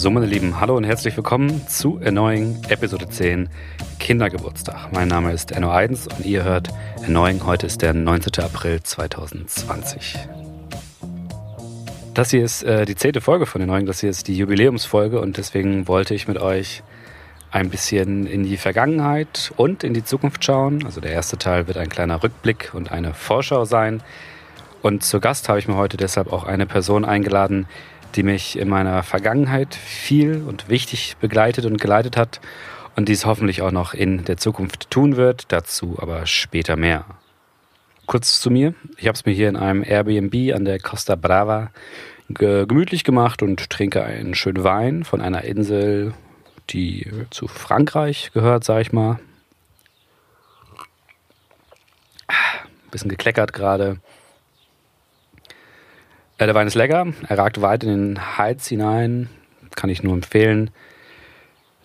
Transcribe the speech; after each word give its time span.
So, 0.00 0.08
meine 0.10 0.24
Lieben, 0.24 0.58
hallo 0.58 0.78
und 0.78 0.84
herzlich 0.84 1.14
willkommen 1.14 1.68
zu 1.68 2.00
Annoying 2.02 2.56
Episode 2.70 3.06
10 3.06 3.50
Kindergeburtstag. 3.98 4.90
Mein 4.94 5.08
Name 5.08 5.30
ist 5.30 5.52
Enno 5.52 5.70
Eidens 5.70 6.06
und 6.06 6.24
ihr 6.24 6.42
hört 6.42 6.70
Annoying. 7.04 7.44
Heute 7.44 7.66
ist 7.66 7.82
der 7.82 7.92
19. 7.92 8.42
April 8.42 8.82
2020. 8.82 10.16
Das 12.14 12.30
hier 12.30 12.42
ist 12.42 12.62
äh, 12.62 12.86
die 12.86 12.94
zehnte 12.94 13.20
Folge 13.20 13.44
von 13.44 13.60
Annoying. 13.60 13.84
Das 13.84 14.00
hier 14.00 14.08
ist 14.08 14.26
die 14.26 14.38
Jubiläumsfolge 14.38 15.20
und 15.20 15.36
deswegen 15.36 15.86
wollte 15.86 16.14
ich 16.14 16.26
mit 16.26 16.38
euch 16.38 16.82
ein 17.50 17.68
bisschen 17.68 18.26
in 18.26 18.44
die 18.44 18.56
Vergangenheit 18.56 19.52
und 19.58 19.84
in 19.84 19.92
die 19.92 20.02
Zukunft 20.02 20.42
schauen. 20.42 20.82
Also 20.86 21.02
der 21.02 21.12
erste 21.12 21.36
Teil 21.36 21.66
wird 21.66 21.76
ein 21.76 21.90
kleiner 21.90 22.22
Rückblick 22.22 22.70
und 22.72 22.90
eine 22.90 23.12
Vorschau 23.12 23.66
sein. 23.66 24.02
Und 24.80 25.04
zu 25.04 25.20
Gast 25.20 25.50
habe 25.50 25.58
ich 25.58 25.68
mir 25.68 25.76
heute 25.76 25.98
deshalb 25.98 26.32
auch 26.32 26.44
eine 26.44 26.64
Person 26.64 27.04
eingeladen, 27.04 27.66
die 28.14 28.22
mich 28.22 28.58
in 28.58 28.68
meiner 28.68 29.02
Vergangenheit 29.02 29.74
viel 29.74 30.42
und 30.46 30.68
wichtig 30.68 31.16
begleitet 31.20 31.64
und 31.64 31.80
geleitet 31.80 32.16
hat 32.16 32.40
und 32.96 33.08
dies 33.08 33.24
hoffentlich 33.24 33.62
auch 33.62 33.72
noch 33.72 33.94
in 33.94 34.24
der 34.24 34.36
Zukunft 34.36 34.90
tun 34.90 35.16
wird. 35.16 35.52
Dazu 35.52 35.98
aber 36.00 36.26
später 36.26 36.76
mehr. 36.76 37.04
Kurz 38.06 38.40
zu 38.40 38.50
mir. 38.50 38.74
Ich 38.96 39.06
habe 39.06 39.14
es 39.14 39.24
mir 39.24 39.32
hier 39.32 39.48
in 39.48 39.56
einem 39.56 39.84
Airbnb 39.84 40.54
an 40.54 40.64
der 40.64 40.80
Costa 40.80 41.14
Brava 41.14 41.70
gemütlich 42.28 43.04
gemacht 43.04 43.42
und 43.42 43.70
trinke 43.70 44.02
einen 44.04 44.34
schönen 44.34 44.62
Wein 44.64 45.04
von 45.04 45.20
einer 45.20 45.44
Insel, 45.44 46.14
die 46.70 47.10
zu 47.30 47.48
Frankreich 47.48 48.30
gehört, 48.32 48.64
sag 48.64 48.80
ich 48.82 48.92
mal. 48.92 49.18
Ein 52.28 52.90
bisschen 52.90 53.10
gekleckert 53.10 53.52
gerade. 53.52 53.98
Äh, 56.40 56.46
der 56.46 56.54
Wein 56.54 56.66
ist 56.66 56.74
lecker, 56.74 57.06
er 57.28 57.38
ragt 57.38 57.60
weit 57.60 57.84
in 57.84 57.90
den 57.90 58.38
Heiz 58.38 58.66
hinein, 58.66 59.28
kann 59.76 59.90
ich 59.90 60.02
nur 60.02 60.14
empfehlen. 60.14 60.70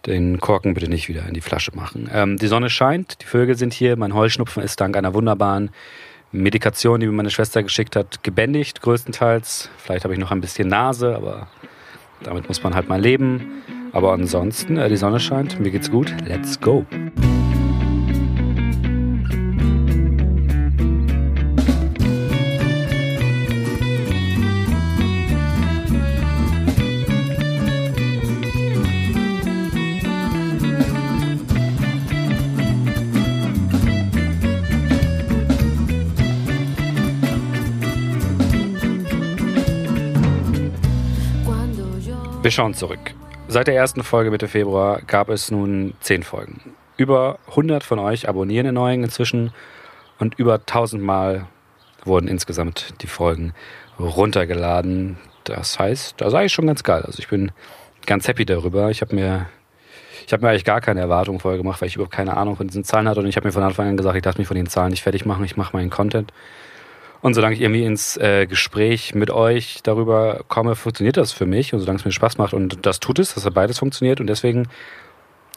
Den 0.05 0.39
Korken 0.39 0.73
bitte 0.73 0.87
nicht 0.87 1.09
wieder 1.09 1.27
in 1.27 1.33
die 1.33 1.41
Flasche 1.41 1.75
machen. 1.75 2.09
Ähm, 2.13 2.37
die 2.37 2.47
Sonne 2.47 2.69
scheint, 2.69 3.21
die 3.21 3.25
Vögel 3.25 3.57
sind 3.57 3.73
hier, 3.73 3.97
mein 3.97 4.13
Heuschnupfen 4.13 4.63
ist 4.63 4.79
dank 4.79 4.95
einer 4.95 5.13
wunderbaren 5.13 5.71
Medikation, 6.31 7.01
die 7.01 7.07
mir 7.07 7.11
meine 7.11 7.31
Schwester 7.31 7.63
geschickt 7.63 7.97
hat, 7.97 8.23
gebändigt 8.23 8.81
größtenteils. 8.81 9.69
Vielleicht 9.77 10.05
habe 10.05 10.13
ich 10.13 10.19
noch 10.19 10.31
ein 10.31 10.41
bisschen 10.41 10.69
Nase, 10.69 11.15
aber 11.15 11.47
damit 12.23 12.47
muss 12.47 12.63
man 12.63 12.75
halt 12.75 12.87
mal 12.87 13.01
leben. 13.01 13.61
Aber 13.91 14.13
ansonsten, 14.13 14.77
äh, 14.77 14.87
die 14.87 14.97
Sonne 14.97 15.19
scheint, 15.19 15.59
mir 15.59 15.71
geht's 15.71 15.91
gut. 15.91 16.13
Let's 16.25 16.61
go! 16.61 16.85
Wir 42.45 42.51
schauen 42.51 42.75
zurück. 42.75 42.99
Seit 43.47 43.65
der 43.65 43.73
ersten 43.73 44.03
Folge 44.03 44.29
Mitte 44.29 44.47
Februar 44.47 45.01
gab 45.01 45.29
es 45.29 45.49
nun 45.49 45.95
zehn 45.99 46.21
Folgen. 46.21 46.75
Über 46.95 47.39
100 47.47 47.83
von 47.83 47.97
euch 47.97 48.29
abonnieren 48.29 48.65
den 48.65 48.75
neuen 48.75 49.03
inzwischen 49.03 49.51
und 50.19 50.37
über 50.37 50.53
1000 50.53 51.01
Mal 51.01 51.47
wurden 52.03 52.27
insgesamt 52.27 53.01
die 53.01 53.07
Folgen 53.07 53.55
runtergeladen. 53.99 55.17
Das 55.43 55.79
heißt, 55.79 56.21
da 56.21 56.29
sei 56.29 56.45
ich 56.45 56.53
schon 56.53 56.67
ganz 56.67 56.83
geil. 56.83 57.01
Also 57.01 57.17
ich 57.17 57.29
bin 57.29 57.49
ganz 58.05 58.27
happy 58.27 58.45
darüber. 58.45 58.91
Ich 58.91 59.01
habe 59.01 59.15
mir 59.15 59.47
ich 60.27 60.31
habe 60.31 60.43
mir 60.43 60.51
eigentlich 60.51 60.65
gar 60.65 60.81
keine 60.81 60.99
Erwartungen 60.99 61.39
vorher 61.39 61.57
gemacht, 61.57 61.81
weil 61.81 61.87
ich 61.87 61.95
überhaupt 61.95 62.13
keine 62.13 62.37
Ahnung 62.37 62.57
von 62.57 62.67
diesen 62.67 62.83
Zahlen 62.83 63.09
hatte 63.09 63.21
und 63.21 63.25
ich 63.25 63.37
habe 63.37 63.47
mir 63.47 63.53
von 63.53 63.63
Anfang 63.63 63.87
an 63.87 63.97
gesagt, 63.97 64.17
ich 64.17 64.21
darf 64.21 64.37
mich 64.37 64.47
von 64.47 64.55
den 64.55 64.67
Zahlen 64.67 64.91
nicht 64.91 65.01
fertig 65.01 65.25
machen, 65.25 65.43
ich 65.45 65.57
mache 65.57 65.75
meinen 65.75 65.89
Content. 65.89 66.31
Und 67.25 67.33
solange 67.33 67.55
ich 67.55 67.61
irgendwie 67.61 67.83
ins 67.83 68.17
äh, 68.17 68.45
Gespräch 68.45 69.15
mit 69.15 69.31
euch 69.31 69.79
darüber 69.81 70.41
komme, 70.47 70.75
funktioniert 70.75 71.17
das 71.17 71.31
für 71.31 71.47
mich. 71.47 71.73
Und 71.73 71.79
solange 71.79 71.97
es 71.97 72.05
mir 72.05 72.11
Spaß 72.11 72.37
macht 72.37 72.53
und 72.53 72.85
das 72.85 72.99
tut 72.99 73.17
es, 73.17 73.33
dass 73.33 73.49
beides 73.49 73.79
funktioniert. 73.79 74.21
Und 74.21 74.27
deswegen 74.27 74.67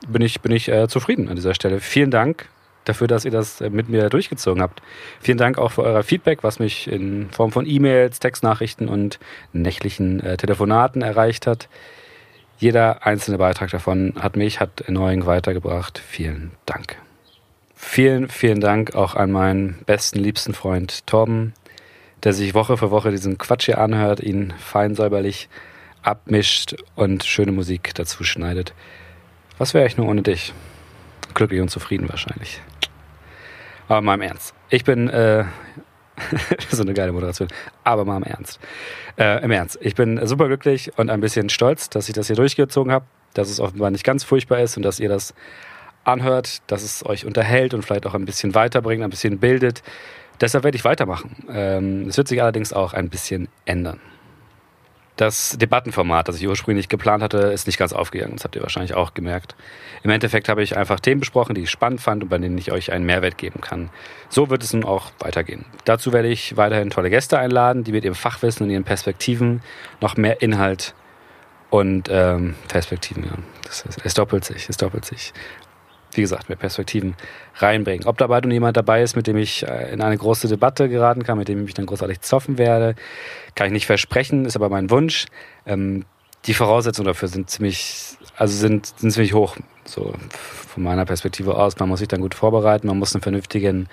bin 0.08 0.22
ich, 0.22 0.40
bin 0.40 0.50
ich 0.50 0.70
äh, 0.70 0.88
zufrieden 0.88 1.28
an 1.28 1.36
dieser 1.36 1.52
Stelle. 1.52 1.80
Vielen 1.80 2.10
Dank 2.10 2.48
dafür, 2.86 3.06
dass 3.06 3.26
ihr 3.26 3.32
das 3.32 3.60
äh, 3.60 3.68
mit 3.68 3.90
mir 3.90 4.08
durchgezogen 4.08 4.62
habt. 4.62 4.80
Vielen 5.20 5.36
Dank 5.36 5.58
auch 5.58 5.72
für 5.72 5.82
euer 5.82 6.02
Feedback, 6.02 6.42
was 6.42 6.58
mich 6.58 6.90
in 6.90 7.28
Form 7.32 7.52
von 7.52 7.66
E-Mails, 7.66 8.18
Textnachrichten 8.18 8.88
und 8.88 9.18
nächtlichen 9.52 10.20
äh, 10.20 10.38
Telefonaten 10.38 11.02
erreicht 11.02 11.46
hat. 11.46 11.68
Jeder 12.56 13.06
einzelne 13.06 13.36
Beitrag 13.36 13.70
davon 13.72 14.14
hat 14.18 14.38
mich, 14.38 14.58
hat 14.58 14.80
Erneuung 14.80 15.26
weitergebracht. 15.26 15.98
Vielen 15.98 16.52
Dank. 16.64 16.96
Vielen, 17.80 18.28
vielen 18.28 18.60
Dank 18.60 18.96
auch 18.96 19.14
an 19.14 19.30
meinen 19.30 19.78
besten, 19.86 20.18
liebsten 20.18 20.52
Freund 20.52 21.06
Torben, 21.06 21.54
der 22.24 22.32
sich 22.32 22.52
Woche 22.52 22.76
für 22.76 22.90
Woche 22.90 23.12
diesen 23.12 23.38
Quatsch 23.38 23.66
hier 23.66 23.78
anhört, 23.78 24.18
ihn 24.18 24.52
fein 24.58 24.96
säuberlich 24.96 25.48
abmischt 26.02 26.74
und 26.96 27.22
schöne 27.22 27.52
Musik 27.52 27.94
dazu 27.94 28.24
schneidet. 28.24 28.74
Was 29.58 29.74
wäre 29.74 29.86
ich 29.86 29.96
nur 29.96 30.08
ohne 30.08 30.22
dich? 30.22 30.52
Glücklich 31.34 31.60
und 31.60 31.68
zufrieden 31.68 32.08
wahrscheinlich. 32.08 32.60
Aber 33.86 34.00
mal 34.00 34.14
im 34.14 34.22
Ernst. 34.22 34.54
Ich 34.70 34.82
bin, 34.82 35.08
äh, 35.08 35.44
so 36.70 36.82
eine 36.82 36.94
geile 36.94 37.12
Moderation, 37.12 37.48
aber 37.84 38.04
mal 38.04 38.16
im 38.16 38.24
Ernst. 38.24 38.58
Äh, 39.16 39.42
Im 39.44 39.52
Ernst. 39.52 39.78
Ich 39.80 39.94
bin 39.94 40.26
super 40.26 40.48
glücklich 40.48 40.98
und 40.98 41.10
ein 41.10 41.20
bisschen 41.20 41.48
stolz, 41.48 41.88
dass 41.90 42.08
ich 42.08 42.14
das 42.14 42.26
hier 42.26 42.36
durchgezogen 42.36 42.92
habe, 42.92 43.06
dass 43.34 43.48
es 43.48 43.60
offenbar 43.60 43.92
nicht 43.92 44.04
ganz 44.04 44.24
furchtbar 44.24 44.58
ist 44.58 44.76
und 44.76 44.82
dass 44.82 44.98
ihr 44.98 45.08
das 45.08 45.32
anhört, 46.08 46.62
dass 46.66 46.82
es 46.82 47.04
euch 47.06 47.24
unterhält 47.24 47.74
und 47.74 47.82
vielleicht 47.82 48.06
auch 48.06 48.14
ein 48.14 48.24
bisschen 48.24 48.54
weiterbringt, 48.54 49.02
ein 49.02 49.10
bisschen 49.10 49.38
bildet. 49.38 49.82
Deshalb 50.40 50.64
werde 50.64 50.76
ich 50.76 50.84
weitermachen. 50.84 51.36
Ähm, 51.50 52.08
es 52.08 52.16
wird 52.16 52.28
sich 52.28 52.40
allerdings 52.40 52.72
auch 52.72 52.92
ein 52.92 53.08
bisschen 53.08 53.48
ändern. 53.64 54.00
Das 55.16 55.58
Debattenformat, 55.58 56.28
das 56.28 56.36
ich 56.36 56.46
ursprünglich 56.46 56.88
geplant 56.88 57.24
hatte, 57.24 57.38
ist 57.38 57.66
nicht 57.66 57.76
ganz 57.76 57.92
aufgegangen. 57.92 58.34
Das 58.36 58.44
habt 58.44 58.54
ihr 58.54 58.62
wahrscheinlich 58.62 58.94
auch 58.94 59.14
gemerkt. 59.14 59.56
Im 60.04 60.10
Endeffekt 60.10 60.48
habe 60.48 60.62
ich 60.62 60.76
einfach 60.76 61.00
Themen 61.00 61.18
besprochen, 61.18 61.56
die 61.56 61.62
ich 61.62 61.70
spannend 61.70 62.00
fand 62.00 62.22
und 62.22 62.28
bei 62.28 62.38
denen 62.38 62.56
ich 62.56 62.70
euch 62.70 62.92
einen 62.92 63.04
Mehrwert 63.04 63.36
geben 63.36 63.60
kann. 63.60 63.90
So 64.28 64.48
wird 64.48 64.62
es 64.62 64.72
nun 64.72 64.84
auch 64.84 65.10
weitergehen. 65.18 65.64
Dazu 65.84 66.12
werde 66.12 66.28
ich 66.28 66.56
weiterhin 66.56 66.90
tolle 66.90 67.10
Gäste 67.10 67.36
einladen, 67.36 67.82
die 67.82 67.90
mit 67.90 68.04
ihrem 68.04 68.14
Fachwissen 68.14 68.64
und 68.64 68.70
ihren 68.70 68.84
Perspektiven 68.84 69.60
noch 70.00 70.16
mehr 70.16 70.40
Inhalt 70.40 70.94
und 71.70 72.08
ähm, 72.12 72.54
Perspektiven, 72.68 73.24
ja. 73.24 73.32
Das 73.64 73.84
es 74.04 74.14
doppelt 74.14 74.44
sich, 74.44 74.68
es 74.68 74.76
doppelt 74.76 75.04
sich 75.04 75.34
wie 76.18 76.22
gesagt, 76.22 76.50
mehr 76.50 76.58
Perspektiven 76.58 77.14
reinbringen. 77.56 78.06
Ob 78.06 78.18
dabei 78.18 78.40
nun 78.40 78.50
jemand 78.50 78.76
dabei 78.76 79.02
ist, 79.02 79.16
mit 79.16 79.26
dem 79.26 79.38
ich 79.38 79.66
äh, 79.66 79.92
in 79.92 80.02
eine 80.02 80.18
große 80.18 80.48
Debatte 80.48 80.88
geraten 80.90 81.22
kann, 81.22 81.38
mit 81.38 81.48
dem 81.48 81.60
ich 81.60 81.64
mich 81.64 81.74
dann 81.74 81.86
großartig 81.86 82.20
zoffen 82.20 82.58
werde, 82.58 82.94
kann 83.54 83.68
ich 83.68 83.72
nicht 83.72 83.86
versprechen, 83.86 84.44
ist 84.44 84.56
aber 84.56 84.68
mein 84.68 84.90
Wunsch. 84.90 85.26
Ähm, 85.64 86.04
die 86.44 86.54
Voraussetzungen 86.54 87.06
dafür 87.06 87.28
sind 87.28 87.48
ziemlich, 87.48 88.16
also 88.36 88.56
sind, 88.56 88.86
sind 88.98 89.10
ziemlich 89.10 89.32
hoch, 89.32 89.56
so 89.84 90.12
von 90.28 90.82
meiner 90.82 91.06
Perspektive 91.06 91.56
aus. 91.56 91.78
Man 91.78 91.88
muss 91.88 92.00
sich 92.00 92.08
dann 92.08 92.20
gut 92.20 92.34
vorbereiten, 92.34 92.86
man 92.86 92.98
muss 92.98 93.14
einen 93.14 93.22
vernünftigen 93.22 93.88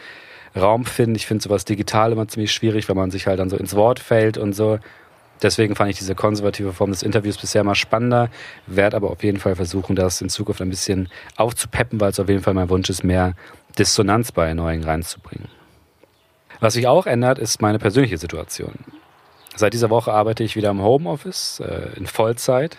Raum 0.56 0.86
finden. 0.86 1.16
Ich 1.16 1.28
finde 1.28 1.44
sowas 1.44 1.66
digital 1.66 2.12
immer 2.12 2.28
ziemlich 2.28 2.52
schwierig, 2.52 2.88
weil 2.90 2.96
man 2.96 3.12
sich 3.12 3.28
halt 3.28 3.40
dann 3.40 3.50
so 3.50 3.58
ins 3.58 3.76
Wort 3.76 4.00
fällt 4.00 4.38
und 4.38 4.54
so. 4.54 4.80
Deswegen 5.42 5.76
fand 5.76 5.92
ich 5.92 5.98
diese 5.98 6.16
konservative 6.16 6.74
Form 6.74 6.92
des 6.92 7.04
Interviews 7.04 7.38
bisher 7.38 7.64
mal 7.64 7.76
spannender, 7.76 8.30
werde 8.68 8.96
aber 8.96 9.12
auf 9.12 9.24
jeden 9.24 9.40
Fall 9.40 9.56
versuchen, 9.56 9.96
das 9.96 10.22
in 10.22 10.30
Zukunft 10.30 10.62
ein 10.62 10.70
bisschen 10.70 11.10
aufzupeppen, 11.36 12.00
weil 12.00 12.12
es 12.12 12.20
auf 12.20 12.30
jeden 12.30 12.42
Fall 12.42 12.54
mein 12.54 12.70
Wunsch 12.70 12.90
ist, 12.90 13.04
mehr 13.04 13.34
Dissonanz 13.78 14.32
bei 14.32 14.54
Neuen 14.54 14.84
reinzubringen. 14.84 15.50
Was 16.62 16.74
sich 16.74 16.88
auch 16.88 17.06
ändert, 17.06 17.38
ist 17.38 17.62
meine 17.62 17.80
persönliche 17.80 18.18
Situation. 18.18 18.74
Seit 19.58 19.74
dieser 19.74 19.90
Woche 19.90 20.12
arbeite 20.12 20.44
ich 20.44 20.56
wieder 20.56 20.70
im 20.70 20.82
Homeoffice 20.82 21.62
äh, 21.62 21.98
in 21.98 22.08
Vollzeit, 22.08 22.78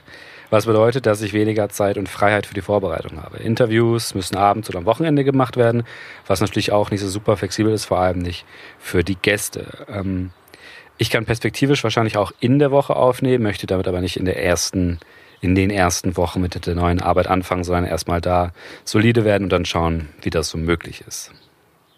was 0.51 0.67
bedeutet, 0.67 1.07
dass 1.07 1.23
ich 1.23 1.33
weniger 1.33 1.69
Zeit 1.69 1.99
und 1.99 2.09
Freiheit 2.09 2.47
für 2.47 2.55
die 2.55 2.61
Vorbereitung 2.61 3.23
habe. 3.23 3.39
Interviews 3.39 4.15
müssen 4.15 4.37
abends 4.37 4.69
oder 4.69 4.79
am 4.79 4.87
Wochenende 4.87 5.25
gemacht 5.25 5.57
werden, 5.57 5.85
was 6.27 6.41
natürlich 6.41 6.73
auch 6.73 6.91
nicht 6.91 7.01
so 7.01 7.09
super 7.09 7.37
flexibel 7.37 7.73
ist, 7.73 7.87
vor 7.87 7.99
allem 7.99 8.19
nicht 8.19 8.45
für 8.79 9.03
die 9.03 9.17
Gäste. 9.17 9.87
Ähm, 9.89 10.31
ich 10.99 11.11
kann 11.11 11.27
perspektivisch 11.27 11.83
wahrscheinlich 11.85 12.17
auch 12.17 12.33
in 12.41 12.59
der 12.59 12.71
Woche 12.71 12.97
aufnehmen, 12.97 13.43
möchte 13.43 13.67
damit 13.67 13.89
aber 13.89 14.01
nicht 14.01 14.17
in 14.17 14.25
der 14.25 14.43
ersten, 14.43 14.99
in 15.41 15.55
den 15.55 15.71
ersten 15.71 16.17
Wochen 16.17 16.41
mit 16.41 16.67
der 16.67 16.75
neuen 16.75 17.01
Arbeit 17.01 17.27
anfangen, 17.27 17.65
sondern 17.65 17.85
erstmal 17.85 18.21
da 18.21 18.53
solide 18.85 19.25
werden 19.25 19.45
und 19.45 19.51
dann 19.51 19.65
schauen, 19.65 20.09
wie 20.23 20.31
das 20.31 20.49
so 20.49 20.59
möglich 20.59 21.05
ist. 21.07 21.33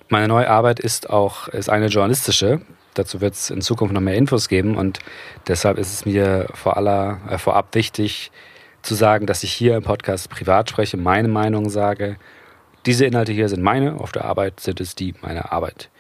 Meine 0.09 0.29
neue 0.29 0.49
Arbeit 0.49 0.81
ist 0.81 1.11
auch 1.11 1.49
ist 1.49 1.69
eine 1.69 1.87
journalistische. 1.87 2.63
Dazu 2.95 3.21
wird 3.21 3.35
es 3.35 3.51
in 3.51 3.61
Zukunft 3.61 3.95
noch 3.95 4.01
mehr 4.01 4.17
Infos 4.17 4.49
geben 4.49 4.77
und 4.77 4.99
deshalb 5.47 5.79
ist 5.79 5.93
es 5.93 6.05
mir 6.05 6.49
vor 6.55 6.77
aller, 6.77 7.21
äh, 7.29 7.39
vorab 7.39 7.75
wichtig 7.75 8.33
zu 8.83 8.95
sagen, 8.95 9.27
dass 9.27 9.43
ich 9.43 9.53
hier 9.53 9.77
im 9.77 9.83
Podcast 9.83 10.31
privat 10.31 10.71
spreche, 10.71 10.97
meine 10.97 11.29
Meinung 11.29 11.69
sage. 11.69 12.17
Diese 12.87 13.05
Inhalte 13.05 13.33
hier 13.33 13.49
sind 13.49 13.63
meine, 13.63 14.01
auf 14.01 14.13
der 14.13 14.25
Arbeit 14.25 14.61
sind 14.61 14.81
es 14.81 14.95
die 14.95 15.15
meiner 15.21 15.53
Arbeit. 15.53 15.91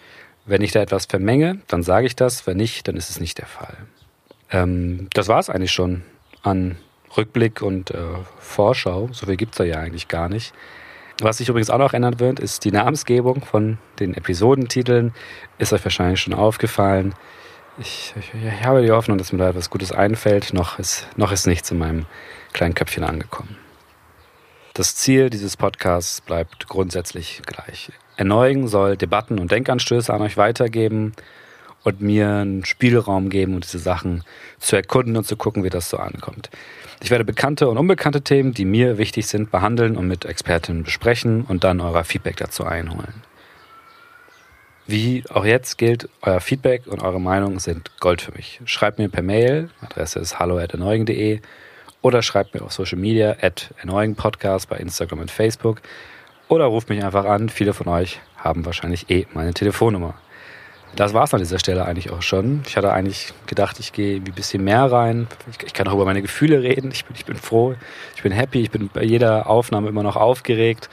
Wenn 0.48 0.62
ich 0.62 0.72
da 0.72 0.80
etwas 0.80 1.04
vermenge, 1.04 1.60
dann 1.68 1.82
sage 1.82 2.06
ich 2.06 2.16
das. 2.16 2.46
Wenn 2.46 2.56
nicht, 2.56 2.88
dann 2.88 2.96
ist 2.96 3.10
es 3.10 3.20
nicht 3.20 3.36
der 3.36 3.46
Fall. 3.46 3.76
Ähm, 4.50 5.08
das 5.12 5.28
war 5.28 5.38
es 5.38 5.50
eigentlich 5.50 5.72
schon 5.72 6.02
an 6.42 6.78
Rückblick 7.14 7.60
und 7.60 7.90
äh, 7.90 7.98
Vorschau. 8.38 9.10
So 9.12 9.26
viel 9.26 9.36
gibt 9.36 9.52
es 9.52 9.58
da 9.58 9.64
ja 9.64 9.78
eigentlich 9.78 10.08
gar 10.08 10.30
nicht. 10.30 10.54
Was 11.20 11.36
sich 11.36 11.50
übrigens 11.50 11.68
auch 11.68 11.78
noch 11.78 11.92
ändern 11.92 12.18
wird, 12.18 12.40
ist 12.40 12.64
die 12.64 12.70
Namensgebung 12.70 13.44
von 13.44 13.76
den 14.00 14.14
Episodentiteln. 14.14 15.12
Ist 15.58 15.74
euch 15.74 15.84
wahrscheinlich 15.84 16.20
schon 16.20 16.32
aufgefallen. 16.32 17.14
Ich, 17.78 18.14
ich, 18.18 18.32
ich 18.34 18.64
habe 18.64 18.82
die 18.82 18.90
Hoffnung, 18.90 19.18
dass 19.18 19.32
mir 19.32 19.38
da 19.38 19.50
etwas 19.50 19.68
Gutes 19.68 19.92
einfällt. 19.92 20.54
Noch 20.54 20.78
ist, 20.78 21.06
noch 21.16 21.30
ist 21.30 21.46
nichts 21.46 21.70
in 21.70 21.78
meinem 21.78 22.06
kleinen 22.54 22.74
Köpfchen 22.74 23.04
angekommen. 23.04 23.56
Das 24.72 24.94
Ziel 24.94 25.28
dieses 25.28 25.58
Podcasts 25.58 26.22
bleibt 26.22 26.68
grundsätzlich 26.68 27.42
gleich. 27.44 27.92
Erneugen 28.18 28.66
soll 28.66 28.96
Debatten 28.96 29.38
und 29.38 29.52
Denkanstöße 29.52 30.12
an 30.12 30.22
euch 30.22 30.36
weitergeben 30.36 31.12
und 31.84 32.00
mir 32.00 32.28
einen 32.28 32.64
Spielraum 32.64 33.30
geben, 33.30 33.54
um 33.54 33.60
diese 33.60 33.78
Sachen 33.78 34.24
zu 34.58 34.74
erkunden 34.74 35.16
und 35.16 35.24
zu 35.24 35.36
gucken, 35.36 35.62
wie 35.62 35.70
das 35.70 35.88
so 35.88 35.98
ankommt. 35.98 36.50
Ich 37.00 37.12
werde 37.12 37.24
bekannte 37.24 37.68
und 37.68 37.78
unbekannte 37.78 38.22
Themen, 38.22 38.52
die 38.52 38.64
mir 38.64 38.98
wichtig 38.98 39.28
sind, 39.28 39.52
behandeln 39.52 39.96
und 39.96 40.08
mit 40.08 40.24
Expertinnen 40.24 40.82
besprechen 40.82 41.44
und 41.44 41.62
dann 41.62 41.80
euer 41.80 42.02
Feedback 42.02 42.36
dazu 42.36 42.64
einholen. 42.64 43.22
Wie 44.88 45.22
auch 45.30 45.44
jetzt 45.44 45.78
gilt, 45.78 46.08
euer 46.22 46.40
Feedback 46.40 46.88
und 46.88 47.02
eure 47.02 47.20
Meinung 47.20 47.60
sind 47.60 48.00
Gold 48.00 48.20
für 48.20 48.32
mich. 48.32 48.60
Schreibt 48.64 48.98
mir 48.98 49.08
per 49.08 49.22
Mail, 49.22 49.70
Adresse 49.80 50.18
ist 50.18 50.40
hallo.erneugen.de 50.40 51.40
oder 52.02 52.22
schreibt 52.22 52.54
mir 52.54 52.62
auf 52.62 52.72
Social 52.72 52.98
Media 52.98 53.36
at 53.40 53.72
Podcast 54.16 54.68
bei 54.68 54.78
Instagram 54.78 55.20
und 55.20 55.30
Facebook 55.30 55.82
oder 56.48 56.66
ruft 56.66 56.88
mich 56.88 57.04
einfach 57.04 57.24
an. 57.24 57.48
Viele 57.48 57.74
von 57.74 57.88
euch 57.88 58.20
haben 58.36 58.64
wahrscheinlich 58.64 59.10
eh 59.10 59.26
meine 59.34 59.54
Telefonnummer. 59.54 60.14
Das 60.96 61.14
war 61.14 61.24
es 61.24 61.34
an 61.34 61.40
dieser 61.40 61.58
Stelle 61.58 61.84
eigentlich 61.84 62.10
auch 62.10 62.22
schon. 62.22 62.62
Ich 62.66 62.76
hatte 62.76 62.92
eigentlich 62.92 63.32
gedacht, 63.46 63.78
ich 63.78 63.92
gehe 63.92 64.16
ein 64.16 64.24
bisschen 64.24 64.64
mehr 64.64 64.90
rein. 64.90 65.28
Ich, 65.50 65.66
ich, 65.66 65.74
kann 65.74 65.86
auch 65.86 65.94
über 65.94 66.06
meine 66.06 66.22
Gefühle 66.22 66.62
reden. 66.62 66.90
Ich 66.90 67.04
bin, 67.04 67.14
ich 67.14 67.26
bin 67.26 67.36
froh, 67.36 67.74
ich 68.16 68.22
bin 68.22 68.32
happy, 68.32 68.62
ich 68.62 68.70
bin 68.70 68.88
bei 68.92 69.04
jeder 69.04 69.48
Aufnahme 69.48 69.88
immer 69.88 70.02
noch 70.02 70.16
aufgeregt. 70.16 70.88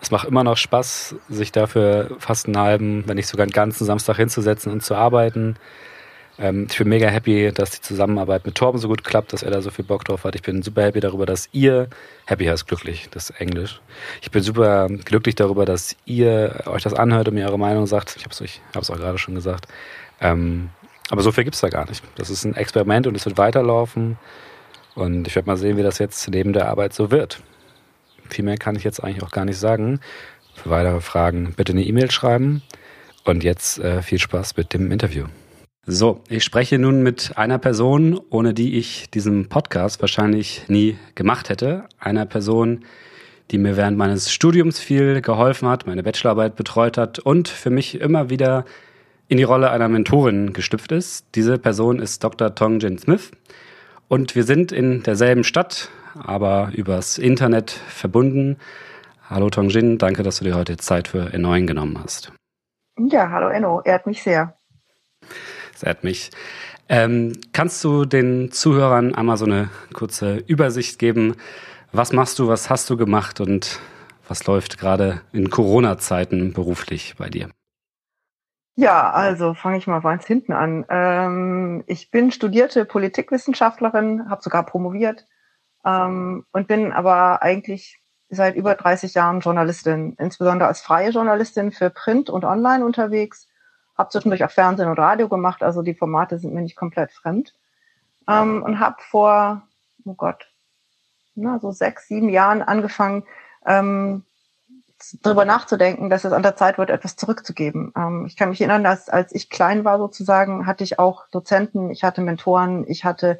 Es 0.00 0.10
macht 0.10 0.26
immer 0.26 0.42
noch 0.44 0.56
Spaß, 0.56 1.16
sich 1.28 1.52
dafür 1.52 2.16
fast 2.18 2.46
einen 2.46 2.58
halben, 2.58 3.04
wenn 3.06 3.16
nicht 3.16 3.28
sogar 3.28 3.44
einen 3.44 3.52
ganzen 3.52 3.84
Samstag 3.84 4.16
hinzusetzen 4.16 4.72
und 4.72 4.82
zu 4.82 4.94
arbeiten. 4.94 5.56
Ähm, 6.38 6.66
ich 6.70 6.78
bin 6.78 6.88
mega 6.88 7.08
happy, 7.08 7.52
dass 7.52 7.72
die 7.72 7.80
Zusammenarbeit 7.80 8.46
mit 8.46 8.54
Torben 8.54 8.78
so 8.78 8.88
gut 8.88 9.04
klappt, 9.04 9.32
dass 9.32 9.42
er 9.42 9.50
da 9.50 9.60
so 9.60 9.70
viel 9.70 9.84
Bock 9.84 10.04
drauf 10.04 10.24
hat. 10.24 10.34
Ich 10.34 10.42
bin 10.42 10.62
super 10.62 10.82
happy 10.82 11.00
darüber, 11.00 11.26
dass 11.26 11.48
ihr, 11.52 11.88
happy 12.26 12.46
heißt 12.46 12.66
glücklich, 12.66 13.08
das 13.10 13.30
ist 13.30 13.40
Englisch. 13.40 13.80
Ich 14.22 14.30
bin 14.30 14.42
super 14.42 14.88
glücklich 14.88 15.34
darüber, 15.34 15.64
dass 15.64 15.96
ihr 16.06 16.62
euch 16.66 16.82
das 16.82 16.94
anhört 16.94 17.28
und 17.28 17.34
mir 17.34 17.46
eure 17.46 17.58
Meinung 17.58 17.86
sagt. 17.86 18.14
Ich 18.16 18.24
habe 18.24 18.32
es 18.32 18.40
euch, 18.40 18.60
hab's 18.74 18.90
auch 18.90 18.96
gerade 18.96 19.18
schon 19.18 19.34
gesagt. 19.34 19.66
Ähm, 20.20 20.70
aber 21.10 21.22
so 21.22 21.32
viel 21.32 21.44
gibt 21.44 21.54
es 21.54 21.60
da 21.60 21.68
gar 21.68 21.86
nicht. 21.88 22.02
Das 22.14 22.30
ist 22.30 22.44
ein 22.44 22.56
Experiment 22.56 23.06
und 23.06 23.16
es 23.16 23.26
wird 23.26 23.36
weiterlaufen. 23.36 24.16
Und 24.94 25.26
ich 25.26 25.34
werde 25.34 25.48
mal 25.48 25.56
sehen, 25.56 25.76
wie 25.76 25.82
das 25.82 25.98
jetzt 25.98 26.28
neben 26.30 26.52
der 26.52 26.68
Arbeit 26.68 26.94
so 26.94 27.10
wird. 27.10 27.42
Viel 28.28 28.44
mehr 28.44 28.56
kann 28.56 28.76
ich 28.76 28.84
jetzt 28.84 29.02
eigentlich 29.02 29.22
auch 29.22 29.30
gar 29.30 29.44
nicht 29.44 29.58
sagen. 29.58 30.00
Für 30.54 30.70
weitere 30.70 31.00
Fragen 31.00 31.54
bitte 31.54 31.72
eine 31.72 31.82
E-Mail 31.82 32.10
schreiben. 32.10 32.62
Und 33.24 33.44
jetzt 33.44 33.78
äh, 33.78 34.02
viel 34.02 34.18
Spaß 34.18 34.56
mit 34.56 34.72
dem 34.72 34.90
Interview. 34.90 35.26
So, 35.84 36.20
ich 36.28 36.44
spreche 36.44 36.78
nun 36.78 37.02
mit 37.02 37.32
einer 37.36 37.58
Person, 37.58 38.20
ohne 38.30 38.54
die 38.54 38.78
ich 38.78 39.10
diesen 39.10 39.48
Podcast 39.48 40.00
wahrscheinlich 40.00 40.68
nie 40.68 40.96
gemacht 41.16 41.48
hätte. 41.48 41.88
Einer 41.98 42.24
Person, 42.24 42.84
die 43.50 43.58
mir 43.58 43.76
während 43.76 43.98
meines 43.98 44.32
Studiums 44.32 44.78
viel 44.78 45.20
geholfen 45.20 45.68
hat, 45.68 45.84
meine 45.88 46.04
Bachelorarbeit 46.04 46.54
betreut 46.54 46.96
hat 46.98 47.18
und 47.18 47.48
für 47.48 47.70
mich 47.70 48.00
immer 48.00 48.30
wieder 48.30 48.64
in 49.26 49.38
die 49.38 49.42
Rolle 49.42 49.72
einer 49.72 49.88
Mentorin 49.88 50.52
gestüpft 50.52 50.92
ist. 50.92 51.26
Diese 51.34 51.58
Person 51.58 51.98
ist 51.98 52.22
Dr. 52.22 52.54
Tongjin 52.54 52.98
Smith 52.98 53.32
und 54.06 54.36
wir 54.36 54.44
sind 54.44 54.70
in 54.70 55.02
derselben 55.02 55.42
Stadt, 55.42 55.88
aber 56.14 56.70
übers 56.74 57.18
Internet 57.18 57.72
verbunden. 57.72 58.56
Hallo 59.28 59.50
Tongjin, 59.50 59.98
danke, 59.98 60.22
dass 60.22 60.38
du 60.38 60.44
dir 60.44 60.54
heute 60.54 60.76
Zeit 60.76 61.08
für 61.08 61.34
N9 61.34 61.66
genommen 61.66 61.98
hast. 62.00 62.32
Ja, 62.98 63.30
hallo 63.30 63.48
Enno, 63.48 63.82
ehrt 63.84 64.06
mich 64.06 64.22
sehr. 64.22 64.54
Ehrt 65.82 66.04
mich. 66.04 66.30
Ähm, 66.88 67.32
kannst 67.52 67.82
du 67.84 68.04
den 68.04 68.50
Zuhörern 68.52 69.14
einmal 69.14 69.36
so 69.36 69.44
eine 69.44 69.70
kurze 69.94 70.36
Übersicht 70.46 70.98
geben? 70.98 71.36
Was 71.92 72.12
machst 72.12 72.38
du, 72.38 72.48
was 72.48 72.70
hast 72.70 72.90
du 72.90 72.96
gemacht 72.96 73.40
und 73.40 73.80
was 74.28 74.46
läuft 74.46 74.78
gerade 74.78 75.20
in 75.32 75.50
Corona-Zeiten 75.50 76.52
beruflich 76.52 77.14
bei 77.18 77.28
dir? 77.28 77.48
Ja, 78.74 79.10
also 79.10 79.52
fange 79.52 79.76
ich 79.76 79.86
mal 79.86 80.00
ganz 80.00 80.26
hinten 80.26 80.52
an. 80.52 80.86
Ähm, 80.88 81.84
ich 81.86 82.10
bin 82.10 82.30
studierte 82.30 82.86
Politikwissenschaftlerin, 82.86 84.30
habe 84.30 84.42
sogar 84.42 84.64
promoviert 84.64 85.26
ähm, 85.84 86.46
und 86.52 86.68
bin 86.68 86.92
aber 86.92 87.42
eigentlich 87.42 88.00
seit 88.30 88.56
über 88.56 88.74
30 88.74 89.12
Jahren 89.12 89.40
Journalistin, 89.40 90.16
insbesondere 90.18 90.68
als 90.68 90.80
freie 90.80 91.10
Journalistin 91.10 91.70
für 91.70 91.90
Print 91.90 92.30
und 92.30 92.44
Online 92.44 92.84
unterwegs 92.84 93.46
habe 94.02 94.10
zwischendurch 94.10 94.44
auch 94.44 94.50
Fernsehen 94.50 94.88
und 94.88 94.98
Radio 94.98 95.28
gemacht, 95.28 95.62
also 95.62 95.82
die 95.82 95.94
Formate 95.94 96.38
sind 96.38 96.52
mir 96.52 96.60
nicht 96.60 96.76
komplett 96.76 97.12
fremd. 97.12 97.54
Ähm, 98.28 98.62
und 98.62 98.78
habe 98.78 98.96
vor, 99.00 99.62
oh 100.04 100.14
Gott, 100.14 100.46
na, 101.34 101.58
so 101.58 101.72
sechs, 101.72 102.08
sieben 102.08 102.28
Jahren 102.28 102.62
angefangen, 102.62 103.24
ähm, 103.66 104.24
darüber 105.22 105.44
nachzudenken, 105.44 106.10
dass 106.10 106.24
es 106.24 106.32
an 106.32 106.42
der 106.42 106.54
Zeit 106.54 106.78
wird, 106.78 106.90
etwas 106.90 107.16
zurückzugeben. 107.16 107.92
Ähm, 107.96 108.26
ich 108.26 108.36
kann 108.36 108.50
mich 108.50 108.60
erinnern, 108.60 108.84
dass 108.84 109.08
als 109.08 109.34
ich 109.34 109.50
klein 109.50 109.84
war 109.84 109.98
sozusagen, 109.98 110.66
hatte 110.66 110.84
ich 110.84 110.98
auch 110.98 111.26
Dozenten, 111.30 111.90
ich 111.90 112.04
hatte 112.04 112.20
Mentoren, 112.20 112.84
ich 112.86 113.04
hatte 113.04 113.38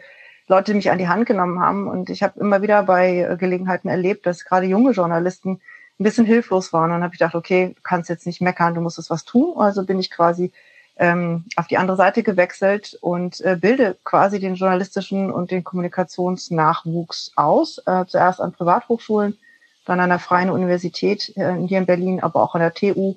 Leute, 0.48 0.72
die 0.72 0.76
mich 0.76 0.90
an 0.90 0.98
die 0.98 1.08
Hand 1.08 1.26
genommen 1.26 1.60
haben. 1.60 1.88
Und 1.88 2.10
ich 2.10 2.22
habe 2.22 2.40
immer 2.40 2.62
wieder 2.62 2.82
bei 2.82 3.36
Gelegenheiten 3.38 3.88
erlebt, 3.88 4.26
dass 4.26 4.44
gerade 4.44 4.66
junge 4.66 4.92
Journalisten 4.92 5.60
ein 5.98 6.04
bisschen 6.04 6.26
hilflos 6.26 6.72
war. 6.72 6.84
Und 6.84 6.90
dann 6.90 7.02
habe 7.02 7.14
ich 7.14 7.18
gedacht, 7.18 7.34
okay, 7.34 7.74
du 7.76 7.82
kannst 7.82 8.10
jetzt 8.10 8.26
nicht 8.26 8.40
meckern, 8.40 8.74
du 8.74 8.80
musst 8.80 8.98
es 8.98 9.10
was 9.10 9.24
tun. 9.24 9.54
Also 9.56 9.84
bin 9.84 9.98
ich 9.98 10.10
quasi 10.10 10.52
ähm, 10.96 11.44
auf 11.56 11.66
die 11.66 11.78
andere 11.78 11.96
Seite 11.96 12.22
gewechselt 12.22 12.98
und 13.00 13.40
äh, 13.40 13.56
bilde 13.60 13.96
quasi 14.04 14.38
den 14.40 14.54
journalistischen 14.54 15.30
und 15.30 15.50
den 15.50 15.64
Kommunikationsnachwuchs 15.64 17.32
aus. 17.36 17.78
Äh, 17.86 18.04
zuerst 18.06 18.40
an 18.40 18.52
Privathochschulen, 18.52 19.38
dann 19.84 20.00
an 20.00 20.10
der 20.10 20.18
Freien 20.18 20.50
Universität 20.50 21.32
äh, 21.36 21.54
hier 21.66 21.78
in 21.78 21.86
Berlin, 21.86 22.22
aber 22.22 22.42
auch 22.42 22.54
an 22.54 22.60
der 22.60 22.74
TU 22.74 23.16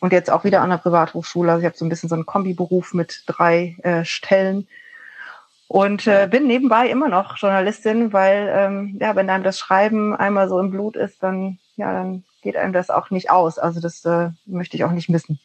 und 0.00 0.12
jetzt 0.12 0.30
auch 0.30 0.42
wieder 0.44 0.62
an 0.62 0.70
der 0.70 0.78
Privathochschule. 0.78 1.52
Also 1.52 1.60
ich 1.60 1.66
habe 1.66 1.76
so 1.76 1.84
ein 1.84 1.88
bisschen 1.88 2.08
so 2.08 2.16
einen 2.16 2.26
Kombiberuf 2.26 2.92
mit 2.92 3.22
drei 3.26 3.76
äh, 3.82 4.04
Stellen. 4.04 4.66
Und 5.68 6.06
äh, 6.06 6.28
bin 6.30 6.46
nebenbei 6.46 6.88
immer 6.88 7.08
noch 7.08 7.38
Journalistin, 7.38 8.12
weil 8.12 8.52
ähm, 8.54 8.98
ja, 9.00 9.16
wenn 9.16 9.30
einem 9.30 9.44
das 9.44 9.58
Schreiben 9.58 10.14
einmal 10.14 10.48
so 10.48 10.58
im 10.58 10.70
Blut 10.70 10.96
ist, 10.96 11.22
dann 11.22 11.58
ja, 11.76 11.92
dann 11.92 12.24
geht 12.42 12.56
einem 12.56 12.72
das 12.72 12.90
auch 12.90 13.10
nicht 13.10 13.30
aus. 13.30 13.58
Also 13.58 13.80
das 13.80 14.04
äh, 14.04 14.30
möchte 14.46 14.76
ich 14.76 14.84
auch 14.84 14.92
nicht 14.92 15.08
missen. 15.08 15.38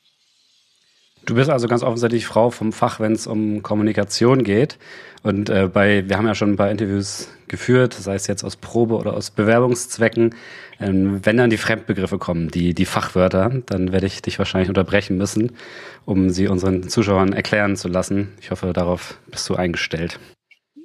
Du 1.27 1.35
bist 1.35 1.49
also 1.49 1.67
ganz 1.67 1.83
offensichtlich 1.83 2.25
Frau 2.25 2.51
vom 2.51 2.71
Fach, 2.71 3.01
wenn 3.01 3.11
es 3.11 3.27
um 3.27 3.61
Kommunikation 3.61 4.43
geht. 4.43 4.79
Und 5.23 5.49
äh, 5.49 5.67
bei, 5.67 6.07
wir 6.07 6.17
haben 6.17 6.25
ja 6.25 6.35
schon 6.35 6.53
ein 6.53 6.55
paar 6.55 6.71
Interviews 6.71 7.27
geführt, 7.49 7.93
sei 7.93 8.15
es 8.15 8.27
jetzt 8.27 8.45
aus 8.45 8.55
Probe 8.55 8.95
oder 8.95 9.13
aus 9.13 9.31
Bewerbungszwecken. 9.31 10.35
Ähm, 10.79 11.19
wenn 11.25 11.35
dann 11.35 11.49
die 11.49 11.57
Fremdbegriffe 11.57 12.17
kommen, 12.17 12.49
die, 12.49 12.73
die 12.73 12.85
Fachwörter, 12.85 13.51
dann 13.65 13.91
werde 13.91 14.05
ich 14.05 14.21
dich 14.21 14.39
wahrscheinlich 14.39 14.69
unterbrechen 14.69 15.17
müssen, 15.17 15.57
um 16.05 16.29
sie 16.29 16.47
unseren 16.47 16.87
Zuschauern 16.87 17.33
erklären 17.33 17.75
zu 17.75 17.89
lassen. 17.89 18.33
Ich 18.39 18.49
hoffe, 18.51 18.71
darauf 18.71 19.19
bist 19.29 19.49
du 19.49 19.55
eingestellt. 19.55 20.21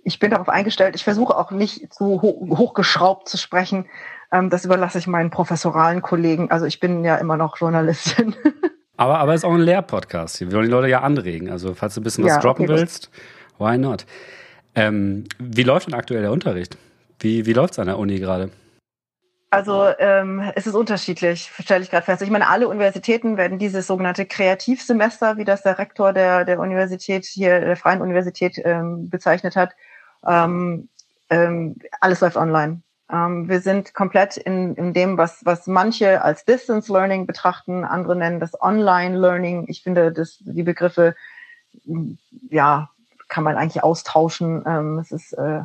Ich 0.02 0.18
bin 0.18 0.32
darauf 0.32 0.48
eingestellt. 0.48 0.96
Ich 0.96 1.04
versuche 1.04 1.36
auch 1.36 1.52
nicht 1.52 1.94
zu 1.94 2.20
hochgeschraubt 2.20 3.28
zu 3.28 3.36
sprechen, 3.36 3.86
ähm, 4.32 4.50
das 4.50 4.64
überlasse 4.64 4.98
ich 4.98 5.06
meinen 5.06 5.30
professoralen 5.30 6.02
Kollegen. 6.02 6.50
Also 6.50 6.66
ich 6.66 6.80
bin 6.80 7.04
ja 7.04 7.16
immer 7.16 7.36
noch 7.36 7.58
Journalistin. 7.58 8.34
aber, 8.96 9.18
aber 9.18 9.34
es 9.34 9.42
ist 9.42 9.44
auch 9.44 9.54
ein 9.54 9.60
Lehrpodcast. 9.60 10.40
Wir 10.40 10.52
wollen 10.52 10.64
die 10.64 10.70
Leute 10.70 10.88
ja 10.88 11.02
anregen. 11.02 11.50
Also 11.50 11.74
falls 11.74 11.94
du 11.94 12.00
ein 12.00 12.04
bisschen 12.04 12.24
was 12.24 12.32
ja, 12.32 12.40
droppen 12.40 12.64
okay, 12.64 12.74
willst, 12.74 13.10
why 13.58 13.76
not? 13.76 14.06
Ähm, 14.74 15.24
wie 15.38 15.62
läuft 15.62 15.86
denn 15.86 15.94
aktuell 15.94 16.22
der 16.22 16.32
Unterricht? 16.32 16.78
Wie, 17.18 17.44
wie 17.46 17.52
läuft 17.52 17.74
es 17.74 17.78
an 17.78 17.86
der 17.86 17.98
Uni 17.98 18.18
gerade? 18.18 18.50
Also 19.50 19.88
ähm, 19.98 20.50
es 20.54 20.66
ist 20.66 20.74
unterschiedlich, 20.74 21.52
stelle 21.62 21.82
ich 21.82 21.90
gerade 21.90 22.06
fest. 22.06 22.22
Ich 22.22 22.30
meine, 22.30 22.48
alle 22.48 22.68
Universitäten 22.68 23.36
werden 23.36 23.58
dieses 23.58 23.86
sogenannte 23.86 24.24
Kreativsemester, 24.24 25.36
wie 25.36 25.44
das 25.44 25.62
der 25.62 25.78
Rektor 25.78 26.14
der, 26.14 26.46
der 26.46 26.58
Universität 26.58 27.26
hier, 27.26 27.60
der 27.60 27.76
Freien 27.76 28.00
Universität 28.00 28.58
ähm, 28.64 29.10
bezeichnet 29.10 29.54
hat, 29.54 29.72
ähm, 30.26 30.88
ähm, 31.28 31.76
alles 32.00 32.22
läuft 32.22 32.38
online. 32.38 32.80
Ähm, 33.12 33.48
wir 33.48 33.60
sind 33.60 33.94
komplett 33.94 34.36
in, 34.38 34.74
in 34.74 34.94
dem, 34.94 35.18
was, 35.18 35.44
was 35.44 35.66
manche 35.66 36.22
als 36.22 36.44
Distance 36.44 36.90
Learning 36.92 37.26
betrachten, 37.26 37.84
andere 37.84 38.16
nennen 38.16 38.40
das 38.40 38.60
Online 38.60 39.18
Learning. 39.18 39.66
Ich 39.68 39.82
finde, 39.82 40.12
dass 40.12 40.38
die 40.40 40.62
Begriffe, 40.62 41.14
ja, 42.50 42.88
kann 43.28 43.44
man 43.44 43.56
eigentlich 43.56 43.82
austauschen. 43.82 44.62
Ähm, 44.66 44.98
es 44.98 45.10
ist, 45.10 45.32
äh, 45.32 45.60